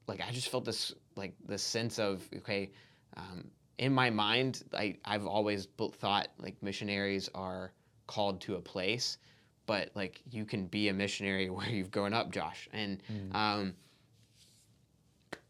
like, 0.07 0.21
I 0.21 0.31
just 0.31 0.49
felt 0.49 0.65
this, 0.65 0.95
like, 1.17 1.35
this 1.47 1.63
sense 1.63 1.99
of, 1.99 2.23
okay, 2.37 2.71
um, 3.17 3.51
in 3.79 3.93
my 3.93 4.11
mind, 4.11 4.63
I, 4.73 4.97
I've 5.05 5.27
always 5.27 5.67
thought 5.99 6.29
like 6.39 6.55
missionaries 6.63 7.29
are 7.35 7.73
called 8.07 8.41
to 8.43 8.55
a 8.57 8.61
place, 8.61 9.19
but 9.67 9.91
like 9.95 10.21
you 10.31 10.45
can 10.45 10.67
be 10.67 10.89
a 10.89 10.93
missionary 10.93 11.51
where 11.51 11.69
you've 11.69 11.91
grown 11.91 12.13
up, 12.13 12.31
Josh. 12.31 12.69
And 12.73 13.03
mm. 13.13 13.35
um, 13.35 13.75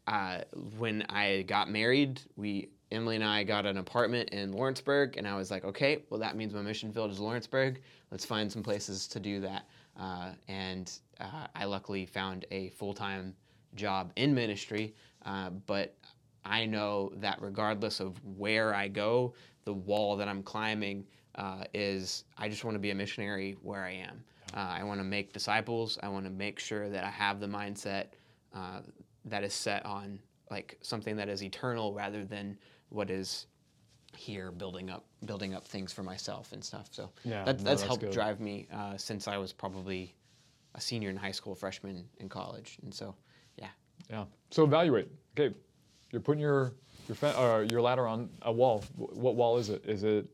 uh, 0.07 0.41
when 0.77 1.03
I 1.09 1.43
got 1.43 1.69
married, 1.69 2.21
we 2.35 2.69
Emily 2.91 3.15
and 3.15 3.25
I 3.25 3.43
got 3.43 3.65
an 3.65 3.77
apartment 3.77 4.29
in 4.29 4.51
Lawrenceburg, 4.51 5.17
and 5.17 5.27
I 5.27 5.35
was 5.35 5.49
like, 5.49 5.65
okay, 5.65 6.03
well 6.09 6.19
that 6.19 6.35
means 6.35 6.53
my 6.53 6.61
mission 6.61 6.91
field 6.93 7.11
is 7.11 7.19
Lawrenceburg. 7.19 7.81
Let's 8.11 8.25
find 8.25 8.51
some 8.51 8.63
places 8.63 9.07
to 9.07 9.19
do 9.19 9.41
that. 9.41 9.67
Uh, 9.99 10.31
and 10.47 10.91
uh, 11.19 11.47
I 11.55 11.65
luckily 11.65 12.05
found 12.05 12.45
a 12.51 12.69
full 12.69 12.93
time 12.93 13.33
job 13.75 14.11
in 14.15 14.33
ministry, 14.33 14.95
uh, 15.25 15.49
but 15.49 15.95
I 16.43 16.65
know 16.65 17.11
that 17.15 17.41
regardless 17.41 17.99
of 17.99 18.19
where 18.37 18.73
I 18.75 18.87
go, 18.87 19.33
the 19.63 19.73
wall 19.73 20.15
that 20.17 20.27
I'm 20.27 20.43
climbing 20.43 21.05
uh, 21.35 21.63
is 21.73 22.23
I 22.37 22.49
just 22.49 22.63
want 22.63 22.75
to 22.75 22.79
be 22.79 22.91
a 22.91 22.95
missionary 22.95 23.55
where 23.61 23.83
I 23.83 23.91
am. 23.91 24.23
Uh, 24.53 24.75
I 24.79 24.83
want 24.83 24.99
to 24.99 25.03
make 25.03 25.33
disciples. 25.33 25.97
I 26.01 26.07
want 26.07 26.25
to 26.25 26.31
make 26.31 26.59
sure 26.59 26.89
that 26.89 27.03
I 27.03 27.09
have 27.09 27.39
the 27.39 27.47
mindset 27.47 28.07
uh, 28.53 28.81
that 29.25 29.43
is 29.43 29.53
set 29.53 29.85
on 29.85 30.19
like 30.51 30.77
something 30.81 31.15
that 31.17 31.27
is 31.29 31.43
eternal 31.43 31.93
rather 31.93 32.23
than 32.23 32.57
what 32.89 33.09
is 33.09 33.47
here 34.15 34.51
building 34.51 34.89
up 34.89 35.05
building 35.25 35.53
up 35.53 35.65
things 35.65 35.91
for 35.91 36.03
myself 36.03 36.51
and 36.53 36.63
stuff. 36.63 36.87
So 36.91 37.09
yeah, 37.23 37.43
that, 37.43 37.45
that's, 37.45 37.63
no, 37.63 37.69
that's 37.69 37.81
helped 37.81 38.03
good. 38.03 38.11
drive 38.11 38.39
me 38.39 38.67
uh, 38.73 38.97
since 38.97 39.27
I 39.27 39.37
was 39.37 39.51
probably 39.51 40.15
a 40.75 40.81
senior 40.81 41.09
in 41.09 41.17
high 41.17 41.31
school, 41.31 41.55
freshman 41.55 42.05
in 42.17 42.29
college, 42.29 42.77
and 42.83 42.93
so 42.93 43.15
yeah. 43.57 43.67
Yeah. 44.09 44.25
So 44.51 44.63
evaluate. 44.63 45.09
Okay, 45.37 45.53
you're 46.11 46.21
putting 46.21 46.41
your 46.41 46.73
your 47.07 47.29
uh, 47.29 47.61
your 47.61 47.81
ladder 47.81 48.07
on 48.07 48.29
a 48.43 48.51
wall. 48.51 48.83
What 48.95 49.35
wall 49.35 49.57
is 49.57 49.69
it? 49.69 49.83
Is 49.85 50.03
it 50.03 50.27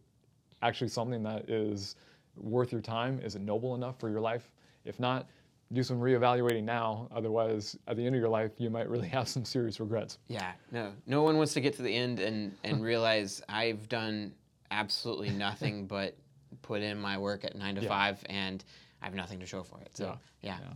actually 0.62 0.90
something 0.90 1.24
that 1.24 1.50
is 1.50 1.96
worth 2.38 2.72
your 2.72 2.82
time? 2.82 3.20
Is 3.24 3.36
it 3.36 3.42
noble 3.42 3.76
enough 3.76 4.00
for 4.00 4.10
your 4.10 4.22
life? 4.22 4.52
If 4.86 5.00
not, 5.00 5.28
do 5.74 5.84
some 5.84 6.00
reevaluating 6.00 6.64
now. 6.64 7.08
Otherwise, 7.12 7.78
at 7.88 7.96
the 7.96 8.06
end 8.06 8.16
of 8.16 8.20
your 8.20 8.30
life, 8.30 8.52
you 8.58 8.70
might 8.70 8.90
really 8.90 9.08
have 9.10 9.28
some 9.28 9.46
serious 9.46 9.80
regrets. 9.80 10.18
Yeah, 10.28 10.52
no, 10.72 10.92
no 11.06 11.24
one 11.24 11.38
wants 11.38 11.54
to 11.54 11.62
get 11.62 11.76
to 11.78 11.82
the 11.82 11.96
end 11.96 12.20
and 12.20 12.56
and 12.64 12.84
realize 12.84 13.42
I've 13.50 13.88
done 13.90 14.34
absolutely 14.70 15.30
nothing 15.30 15.86
but 15.88 16.16
put 16.62 16.82
in 16.82 16.98
my 17.00 17.18
work 17.18 17.46
at 17.46 17.56
nine 17.56 17.76
to 17.76 17.82
yeah. 17.82 17.90
five, 17.90 18.24
and 18.28 18.64
I 19.02 19.06
have 19.06 19.16
nothing 19.16 19.40
to 19.40 19.46
show 19.46 19.64
for 19.64 19.80
it. 19.82 19.96
So 19.96 20.18
yeah. 20.42 20.58
yeah. 20.60 20.68
yeah. 20.68 20.74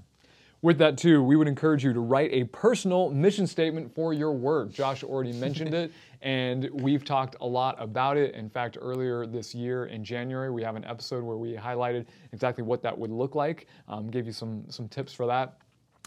With 0.62 0.78
that, 0.80 0.98
too, 0.98 1.22
we 1.22 1.36
would 1.36 1.48
encourage 1.48 1.84
you 1.84 1.94
to 1.94 2.00
write 2.00 2.32
a 2.34 2.46
personal 2.46 3.12
mission 3.12 3.46
statement 3.46 3.94
for 3.94 4.14
your 4.14 4.32
work. 4.32 4.72
Josh 4.72 5.04
already 5.04 5.34
mentioned 5.40 5.74
it, 5.74 5.92
and 6.22 6.70
we've 6.74 7.06
talked 7.06 7.36
a 7.42 7.46
lot 7.46 7.76
about 7.80 8.18
it. 8.18 8.34
In 8.34 8.50
fact, 8.50 8.78
earlier 8.82 9.26
this 9.26 9.54
year 9.54 9.86
in 9.86 10.04
January, 10.04 10.50
we 10.50 10.64
have 10.64 10.76
an 10.76 10.86
episode 10.86 11.24
where 11.24 11.38
we 11.38 11.54
highlighted 11.54 12.06
exactly 12.34 12.64
what 12.64 12.82
that 12.82 12.98
would 12.98 13.12
look 13.12 13.36
like, 13.36 13.68
um, 13.88 14.10
gave 14.10 14.26
you 14.26 14.32
some, 14.32 14.64
some 14.70 14.88
tips 14.88 15.14
for 15.14 15.28
that. 15.28 15.58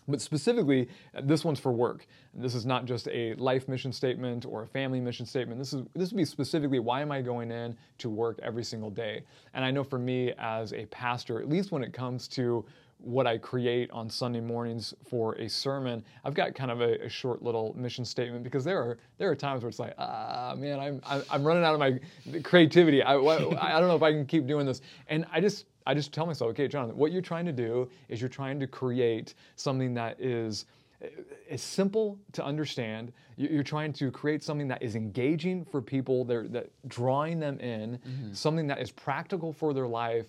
But 0.08 0.22
specifically, 0.22 0.88
this 1.22 1.44
one's 1.44 1.60
for 1.60 1.70
work. 1.70 2.06
This 2.32 2.54
is 2.54 2.64
not 2.64 2.86
just 2.86 3.08
a 3.08 3.34
life 3.34 3.68
mission 3.68 3.92
statement 3.92 4.46
or 4.46 4.62
a 4.62 4.66
family 4.66 5.00
mission 5.00 5.26
statement. 5.26 5.58
This 5.58 5.74
is 5.74 5.82
this 5.94 6.10
would 6.10 6.16
be 6.16 6.24
specifically 6.24 6.78
why 6.78 7.02
am 7.02 7.12
I 7.12 7.20
going 7.20 7.50
in 7.50 7.76
to 7.98 8.08
work 8.08 8.40
every 8.42 8.64
single 8.64 8.90
day? 8.90 9.22
And 9.52 9.62
I 9.62 9.70
know 9.70 9.84
for 9.84 9.98
me 9.98 10.32
as 10.38 10.72
a 10.72 10.86
pastor, 10.86 11.40
at 11.40 11.48
least 11.48 11.72
when 11.72 11.82
it 11.84 11.92
comes 11.92 12.26
to 12.28 12.64
what 12.98 13.26
I 13.26 13.38
create 13.38 13.90
on 13.90 14.10
Sunday 14.10 14.40
mornings 14.40 14.92
for 15.08 15.34
a 15.34 15.48
sermon, 15.48 16.04
I've 16.24 16.34
got 16.34 16.54
kind 16.54 16.70
of 16.70 16.80
a, 16.80 17.04
a, 17.04 17.08
short 17.08 17.42
little 17.42 17.74
mission 17.76 18.04
statement 18.04 18.42
because 18.42 18.64
there 18.64 18.78
are 18.78 18.98
there 19.18 19.30
are 19.30 19.36
times 19.36 19.62
where 19.62 19.68
it's 19.68 19.78
like, 19.78 19.94
ah, 19.98 20.54
man, 20.56 20.80
I'm 20.80 21.00
I'm 21.30 21.44
running 21.44 21.64
out 21.64 21.74
of 21.74 21.80
my 21.80 22.40
creativity. 22.40 23.02
I 23.02 23.14
I 23.16 23.78
don't 23.78 23.88
know 23.88 23.96
if 23.96 24.02
I 24.02 24.12
can 24.12 24.26
keep 24.26 24.46
doing 24.46 24.66
this, 24.66 24.80
and 25.06 25.24
I 25.32 25.40
just 25.40 25.66
I 25.86 25.94
just 25.94 26.12
tell 26.12 26.26
myself, 26.26 26.50
okay, 26.50 26.68
Jonathan, 26.68 26.96
what 26.96 27.12
you're 27.12 27.22
trying 27.22 27.46
to 27.46 27.52
do 27.52 27.88
is 28.08 28.20
you're 28.20 28.28
trying 28.28 28.58
to 28.60 28.66
create 28.66 29.34
something 29.56 29.94
that 29.94 30.20
is 30.20 30.66
is 31.48 31.62
simple 31.62 32.18
to 32.32 32.44
understand. 32.44 33.12
You're 33.36 33.62
trying 33.62 33.92
to 33.94 34.10
create 34.10 34.42
something 34.42 34.66
that 34.68 34.82
is 34.82 34.96
engaging 34.96 35.64
for 35.64 35.80
people, 35.80 36.24
that 36.24 36.70
drawing 36.88 37.38
them 37.38 37.60
in, 37.60 37.98
mm-hmm. 37.98 38.32
something 38.32 38.66
that 38.66 38.80
is 38.80 38.90
practical 38.90 39.52
for 39.52 39.72
their 39.72 39.86
life, 39.86 40.26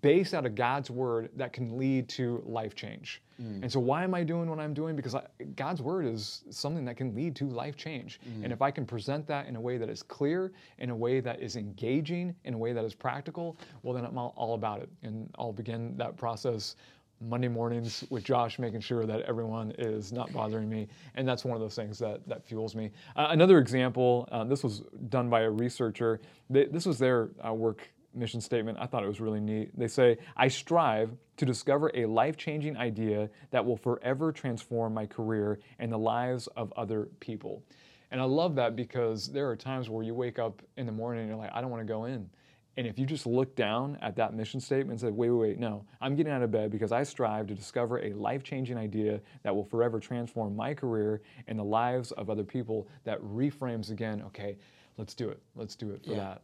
based 0.00 0.34
out 0.34 0.46
of 0.46 0.54
God's 0.54 0.90
word 0.90 1.30
that 1.36 1.52
can 1.52 1.76
lead 1.76 2.08
to 2.10 2.42
life 2.46 2.74
change. 2.74 3.22
Mm. 3.40 3.62
And 3.62 3.72
so, 3.72 3.78
why 3.78 4.04
am 4.04 4.14
I 4.14 4.24
doing 4.24 4.48
what 4.48 4.58
I'm 4.58 4.72
doing? 4.72 4.96
Because 4.96 5.14
I, 5.14 5.26
God's 5.56 5.82
word 5.82 6.06
is 6.06 6.44
something 6.50 6.84
that 6.86 6.96
can 6.96 7.14
lead 7.14 7.36
to 7.36 7.48
life 7.48 7.76
change. 7.76 8.20
Mm. 8.26 8.44
And 8.44 8.52
if 8.52 8.62
I 8.62 8.70
can 8.70 8.86
present 8.86 9.26
that 9.26 9.46
in 9.46 9.56
a 9.56 9.60
way 9.60 9.76
that 9.76 9.90
is 9.90 10.02
clear, 10.02 10.52
in 10.78 10.90
a 10.90 10.96
way 10.96 11.20
that 11.20 11.40
is 11.40 11.56
engaging, 11.56 12.34
in 12.44 12.54
a 12.54 12.58
way 12.58 12.72
that 12.72 12.84
is 12.84 12.94
practical, 12.94 13.58
well, 13.82 13.94
then 13.94 14.04
I'm 14.04 14.16
all, 14.16 14.32
all 14.36 14.54
about 14.54 14.80
it. 14.80 14.88
And 15.02 15.30
I'll 15.38 15.52
begin 15.52 15.96
that 15.98 16.16
process 16.16 16.76
Monday 17.20 17.48
mornings 17.48 18.04
with 18.10 18.24
Josh, 18.24 18.58
making 18.58 18.80
sure 18.80 19.06
that 19.06 19.22
everyone 19.22 19.72
is 19.78 20.12
not 20.12 20.32
bothering 20.32 20.68
me. 20.68 20.86
And 21.14 21.26
that's 21.26 21.44
one 21.44 21.54
of 21.54 21.62
those 21.62 21.74
things 21.74 21.98
that, 21.98 22.26
that 22.28 22.44
fuels 22.44 22.74
me. 22.74 22.90
Uh, 23.16 23.28
another 23.30 23.58
example, 23.58 24.28
uh, 24.30 24.44
this 24.44 24.62
was 24.62 24.82
done 25.08 25.30
by 25.30 25.42
a 25.42 25.50
researcher. 25.50 26.20
They, 26.50 26.66
this 26.66 26.84
was 26.84 26.98
their 26.98 27.30
uh, 27.46 27.54
work 27.54 27.88
mission 28.16 28.40
statement. 28.40 28.78
I 28.80 28.86
thought 28.86 29.04
it 29.04 29.08
was 29.08 29.20
really 29.20 29.40
neat. 29.40 29.76
They 29.78 29.88
say, 29.88 30.18
I 30.36 30.48
strive 30.48 31.10
to 31.36 31.44
discover 31.44 31.90
a 31.94 32.06
life 32.06 32.36
changing 32.36 32.76
idea 32.76 33.28
that 33.50 33.64
will 33.64 33.76
forever 33.76 34.32
transform 34.32 34.94
my 34.94 35.06
career 35.06 35.60
and 35.78 35.92
the 35.92 35.98
lives 35.98 36.46
of 36.56 36.72
other 36.76 37.08
people. 37.20 37.62
And 38.10 38.20
I 38.20 38.24
love 38.24 38.54
that 38.56 38.76
because 38.76 39.28
there 39.28 39.48
are 39.50 39.56
times 39.56 39.90
where 39.90 40.04
you 40.04 40.14
wake 40.14 40.38
up 40.38 40.62
in 40.76 40.86
the 40.86 40.92
morning 40.92 41.22
and 41.22 41.28
you're 41.28 41.38
like, 41.38 41.50
I 41.52 41.60
don't 41.60 41.70
want 41.70 41.82
to 41.82 41.92
go 41.92 42.04
in. 42.04 42.30
And 42.78 42.86
if 42.86 42.98
you 42.98 43.06
just 43.06 43.26
look 43.26 43.56
down 43.56 43.96
at 44.02 44.16
that 44.16 44.34
mission 44.34 44.60
statement 44.60 44.90
and 44.90 45.00
say, 45.00 45.10
wait, 45.10 45.30
wait, 45.30 45.48
wait, 45.48 45.58
no, 45.58 45.86
I'm 46.00 46.14
getting 46.14 46.32
out 46.32 46.42
of 46.42 46.50
bed 46.50 46.70
because 46.70 46.92
I 46.92 47.04
strive 47.04 47.46
to 47.46 47.54
discover 47.54 48.00
a 48.00 48.12
life 48.12 48.42
changing 48.42 48.76
idea 48.76 49.20
that 49.44 49.54
will 49.54 49.64
forever 49.64 49.98
transform 49.98 50.54
my 50.54 50.74
career 50.74 51.22
and 51.46 51.58
the 51.58 51.64
lives 51.64 52.12
of 52.12 52.28
other 52.28 52.44
people, 52.44 52.86
that 53.04 53.18
reframes 53.22 53.90
again, 53.90 54.22
okay, 54.26 54.58
let's 54.98 55.14
do 55.14 55.30
it. 55.30 55.40
Let's 55.54 55.74
do 55.74 55.90
it 55.90 56.04
for 56.04 56.12
yeah. 56.12 56.16
that. 56.16 56.42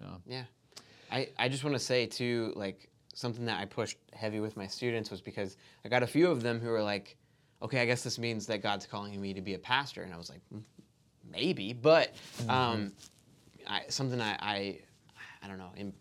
Yeah. 0.00 0.06
yeah. 0.26 0.44
I, 1.10 1.28
I 1.38 1.48
just 1.48 1.64
want 1.64 1.74
to 1.74 1.82
say 1.82 2.06
too, 2.06 2.52
like 2.56 2.88
something 3.14 3.46
that 3.46 3.60
I 3.60 3.64
pushed 3.64 3.98
heavy 4.12 4.40
with 4.40 4.56
my 4.56 4.66
students 4.66 5.10
was 5.10 5.20
because 5.20 5.56
I 5.84 5.88
got 5.88 6.02
a 6.02 6.06
few 6.06 6.30
of 6.30 6.42
them 6.42 6.60
who 6.60 6.68
were 6.68 6.82
like, 6.82 7.16
okay, 7.62 7.80
I 7.80 7.86
guess 7.86 8.02
this 8.02 8.18
means 8.18 8.46
that 8.46 8.62
God's 8.62 8.86
calling 8.86 9.18
me 9.20 9.32
to 9.34 9.40
be 9.40 9.54
a 9.54 9.58
pastor, 9.58 10.02
and 10.02 10.12
I 10.12 10.18
was 10.18 10.28
like, 10.28 10.42
maybe, 11.30 11.72
but 11.72 12.14
mm-hmm. 12.38 12.50
um, 12.50 12.92
I, 13.66 13.82
something 13.88 14.20
I, 14.20 14.36
I, 14.40 14.78
I 15.42 15.48
don't 15.48 15.58
know 15.58 15.72
in, 15.76 15.92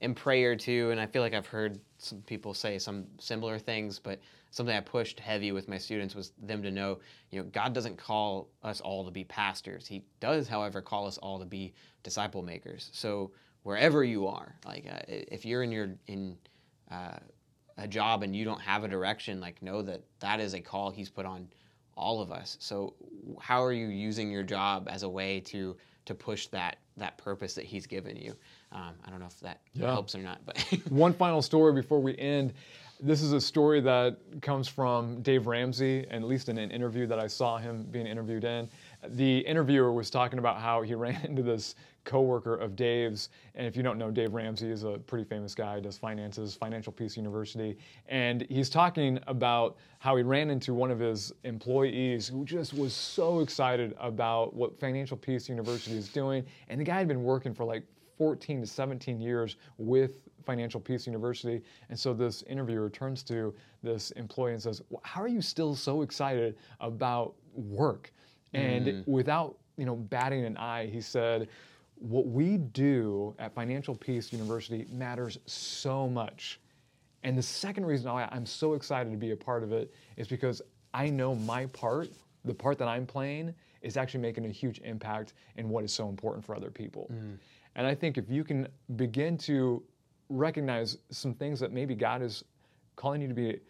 in 0.00 0.14
prayer 0.14 0.54
too, 0.54 0.90
and 0.90 1.00
I 1.00 1.06
feel 1.06 1.22
like 1.22 1.34
I've 1.34 1.46
heard 1.46 1.80
some 1.98 2.20
people 2.22 2.54
say 2.54 2.78
some 2.78 3.06
similar 3.18 3.58
things, 3.58 3.98
but 3.98 4.20
something 4.50 4.74
I 4.74 4.80
pushed 4.80 5.20
heavy 5.20 5.52
with 5.52 5.68
my 5.68 5.78
students 5.78 6.14
was 6.14 6.32
them 6.42 6.62
to 6.62 6.70
know, 6.70 6.98
you 7.30 7.40
know, 7.40 7.48
God 7.52 7.72
doesn't 7.72 7.96
call 7.96 8.48
us 8.62 8.80
all 8.80 9.04
to 9.04 9.10
be 9.10 9.24
pastors. 9.24 9.86
He 9.86 10.04
does, 10.20 10.48
however, 10.48 10.80
call 10.80 11.06
us 11.06 11.18
all 11.18 11.38
to 11.38 11.44
be 11.44 11.74
disciple 12.02 12.42
makers. 12.42 12.90
So 12.92 13.32
wherever 13.68 14.02
you 14.02 14.26
are. 14.26 14.54
Like 14.64 14.86
uh, 14.90 15.00
if 15.06 15.44
you're 15.44 15.62
in 15.62 15.70
your 15.70 15.90
in 16.06 16.38
uh, 16.90 17.18
a 17.76 17.86
job 17.86 18.22
and 18.22 18.34
you 18.34 18.42
don't 18.42 18.62
have 18.62 18.82
a 18.82 18.88
direction, 18.88 19.42
like 19.42 19.60
know 19.60 19.82
that 19.82 20.00
that 20.20 20.40
is 20.40 20.54
a 20.54 20.60
call 20.60 20.90
He's 20.90 21.10
put 21.10 21.26
on 21.26 21.46
all 21.94 22.22
of 22.22 22.32
us. 22.32 22.56
So 22.60 22.94
how 23.38 23.62
are 23.62 23.74
you 23.74 23.88
using 23.88 24.30
your 24.30 24.42
job 24.42 24.88
as 24.90 25.02
a 25.02 25.08
way 25.08 25.40
to 25.40 25.76
to 26.06 26.14
push 26.14 26.46
that 26.46 26.78
that 26.96 27.18
purpose 27.18 27.52
that 27.56 27.66
He's 27.66 27.86
given 27.86 28.16
you? 28.16 28.34
Um, 28.72 28.94
I 29.04 29.10
don't 29.10 29.20
know 29.20 29.26
if 29.26 29.38
that 29.40 29.60
yeah. 29.74 29.92
helps 29.92 30.14
or 30.14 30.20
not, 30.20 30.40
but 30.46 30.58
one 30.88 31.12
final 31.12 31.42
story 31.42 31.74
before 31.74 32.00
we 32.00 32.16
end. 32.16 32.54
This 33.00 33.20
is 33.22 33.32
a 33.32 33.40
story 33.40 33.80
that 33.82 34.16
comes 34.40 34.66
from 34.66 35.20
Dave 35.20 35.46
Ramsey, 35.46 36.06
and 36.10 36.24
at 36.24 36.28
least 36.28 36.48
in 36.48 36.56
an 36.56 36.70
interview 36.70 37.06
that 37.06 37.20
I 37.20 37.28
saw 37.28 37.58
him 37.58 37.86
being 37.90 38.06
interviewed 38.06 38.44
in. 38.44 38.68
The 39.06 39.38
interviewer 39.38 39.92
was 39.92 40.10
talking 40.10 40.38
about 40.38 40.60
how 40.60 40.82
he 40.82 40.94
ran 40.96 41.24
into 41.24 41.42
this 41.42 41.74
coworker 42.04 42.56
of 42.56 42.74
Dave's. 42.74 43.28
And 43.54 43.66
if 43.66 43.76
you 43.76 43.82
don't 43.82 43.98
know, 43.98 44.10
Dave 44.10 44.32
Ramsey 44.32 44.70
is 44.70 44.82
a 44.82 44.98
pretty 44.98 45.24
famous 45.24 45.54
guy, 45.54 45.78
does 45.78 45.98
finances, 45.98 46.54
Financial 46.54 46.92
Peace 46.92 47.16
University. 47.16 47.76
And 48.08 48.46
he's 48.48 48.70
talking 48.70 49.20
about 49.26 49.76
how 49.98 50.16
he 50.16 50.22
ran 50.22 50.50
into 50.50 50.72
one 50.72 50.90
of 50.90 50.98
his 50.98 51.32
employees 51.44 52.26
who 52.26 52.44
just 52.44 52.72
was 52.72 52.94
so 52.94 53.40
excited 53.40 53.94
about 54.00 54.54
what 54.54 54.80
Financial 54.80 55.16
Peace 55.16 55.48
University 55.48 55.96
is 55.96 56.08
doing. 56.08 56.44
And 56.68 56.80
the 56.80 56.84
guy 56.84 56.98
had 56.98 57.08
been 57.08 57.22
working 57.22 57.52
for 57.54 57.64
like 57.64 57.84
14 58.16 58.62
to 58.62 58.66
17 58.66 59.20
years 59.20 59.56
with 59.76 60.18
Financial 60.44 60.80
Peace 60.80 61.06
University. 61.06 61.62
And 61.90 61.98
so 61.98 62.14
this 62.14 62.42
interviewer 62.44 62.88
turns 62.88 63.22
to 63.24 63.54
this 63.82 64.12
employee 64.12 64.54
and 64.54 64.62
says, 64.62 64.80
"How 65.02 65.20
are 65.20 65.28
you 65.28 65.42
still 65.42 65.74
so 65.74 66.00
excited 66.00 66.56
about 66.80 67.34
work?" 67.54 68.12
And 68.54 68.86
mm. 68.86 69.08
without 69.08 69.56
you 69.76 69.84
know 69.84 69.96
batting 69.96 70.44
an 70.44 70.56
eye, 70.56 70.86
he 70.86 71.00
said, 71.00 71.48
"What 71.96 72.26
we 72.26 72.58
do 72.58 73.34
at 73.38 73.54
Financial 73.54 73.94
Peace 73.94 74.32
University 74.32 74.86
matters 74.90 75.38
so 75.46 76.08
much." 76.08 76.60
And 77.24 77.36
the 77.36 77.42
second 77.42 77.86
reason 77.86 78.12
why 78.12 78.28
I'm 78.30 78.46
so 78.46 78.74
excited 78.74 79.10
to 79.10 79.16
be 79.16 79.32
a 79.32 79.36
part 79.36 79.62
of 79.62 79.72
it 79.72 79.92
is 80.16 80.28
because 80.28 80.62
I 80.94 81.10
know 81.10 81.34
my 81.34 81.66
part, 81.66 82.08
the 82.44 82.54
part 82.54 82.78
that 82.78 82.88
I'm 82.88 83.06
playing, 83.06 83.54
is 83.82 83.96
actually 83.96 84.20
making 84.20 84.46
a 84.46 84.50
huge 84.50 84.78
impact 84.80 85.34
in 85.56 85.68
what 85.68 85.84
is 85.84 85.92
so 85.92 86.08
important 86.08 86.44
for 86.44 86.54
other 86.54 86.70
people. 86.70 87.10
Mm. 87.12 87.38
And 87.74 87.86
I 87.86 87.94
think 87.94 88.18
if 88.18 88.30
you 88.30 88.44
can 88.44 88.68
begin 88.96 89.36
to 89.38 89.82
recognize 90.28 90.98
some 91.10 91.34
things 91.34 91.60
that 91.60 91.72
maybe 91.72 91.94
God 91.94 92.22
is 92.22 92.44
calling 92.96 93.22
you 93.22 93.28
to 93.28 93.34
be 93.34 93.60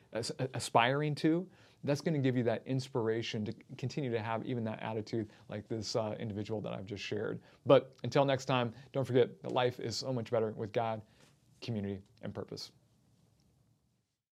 aspiring 0.54 1.14
to, 1.16 1.46
that's 1.84 2.00
going 2.00 2.14
to 2.14 2.20
give 2.20 2.36
you 2.36 2.42
that 2.44 2.62
inspiration 2.66 3.44
to 3.44 3.52
continue 3.76 4.10
to 4.10 4.20
have 4.20 4.44
even 4.44 4.64
that 4.64 4.82
attitude 4.82 5.28
like 5.48 5.68
this 5.68 5.96
uh, 5.96 6.14
individual 6.18 6.60
that 6.60 6.72
I've 6.72 6.86
just 6.86 7.02
shared. 7.02 7.40
But 7.66 7.94
until 8.04 8.24
next 8.24 8.46
time, 8.46 8.72
don't 8.92 9.04
forget 9.04 9.40
that 9.42 9.52
life 9.52 9.80
is 9.80 9.96
so 9.96 10.12
much 10.12 10.30
better 10.30 10.52
with 10.56 10.72
God, 10.72 11.00
community, 11.60 12.00
and 12.22 12.34
purpose. 12.34 12.72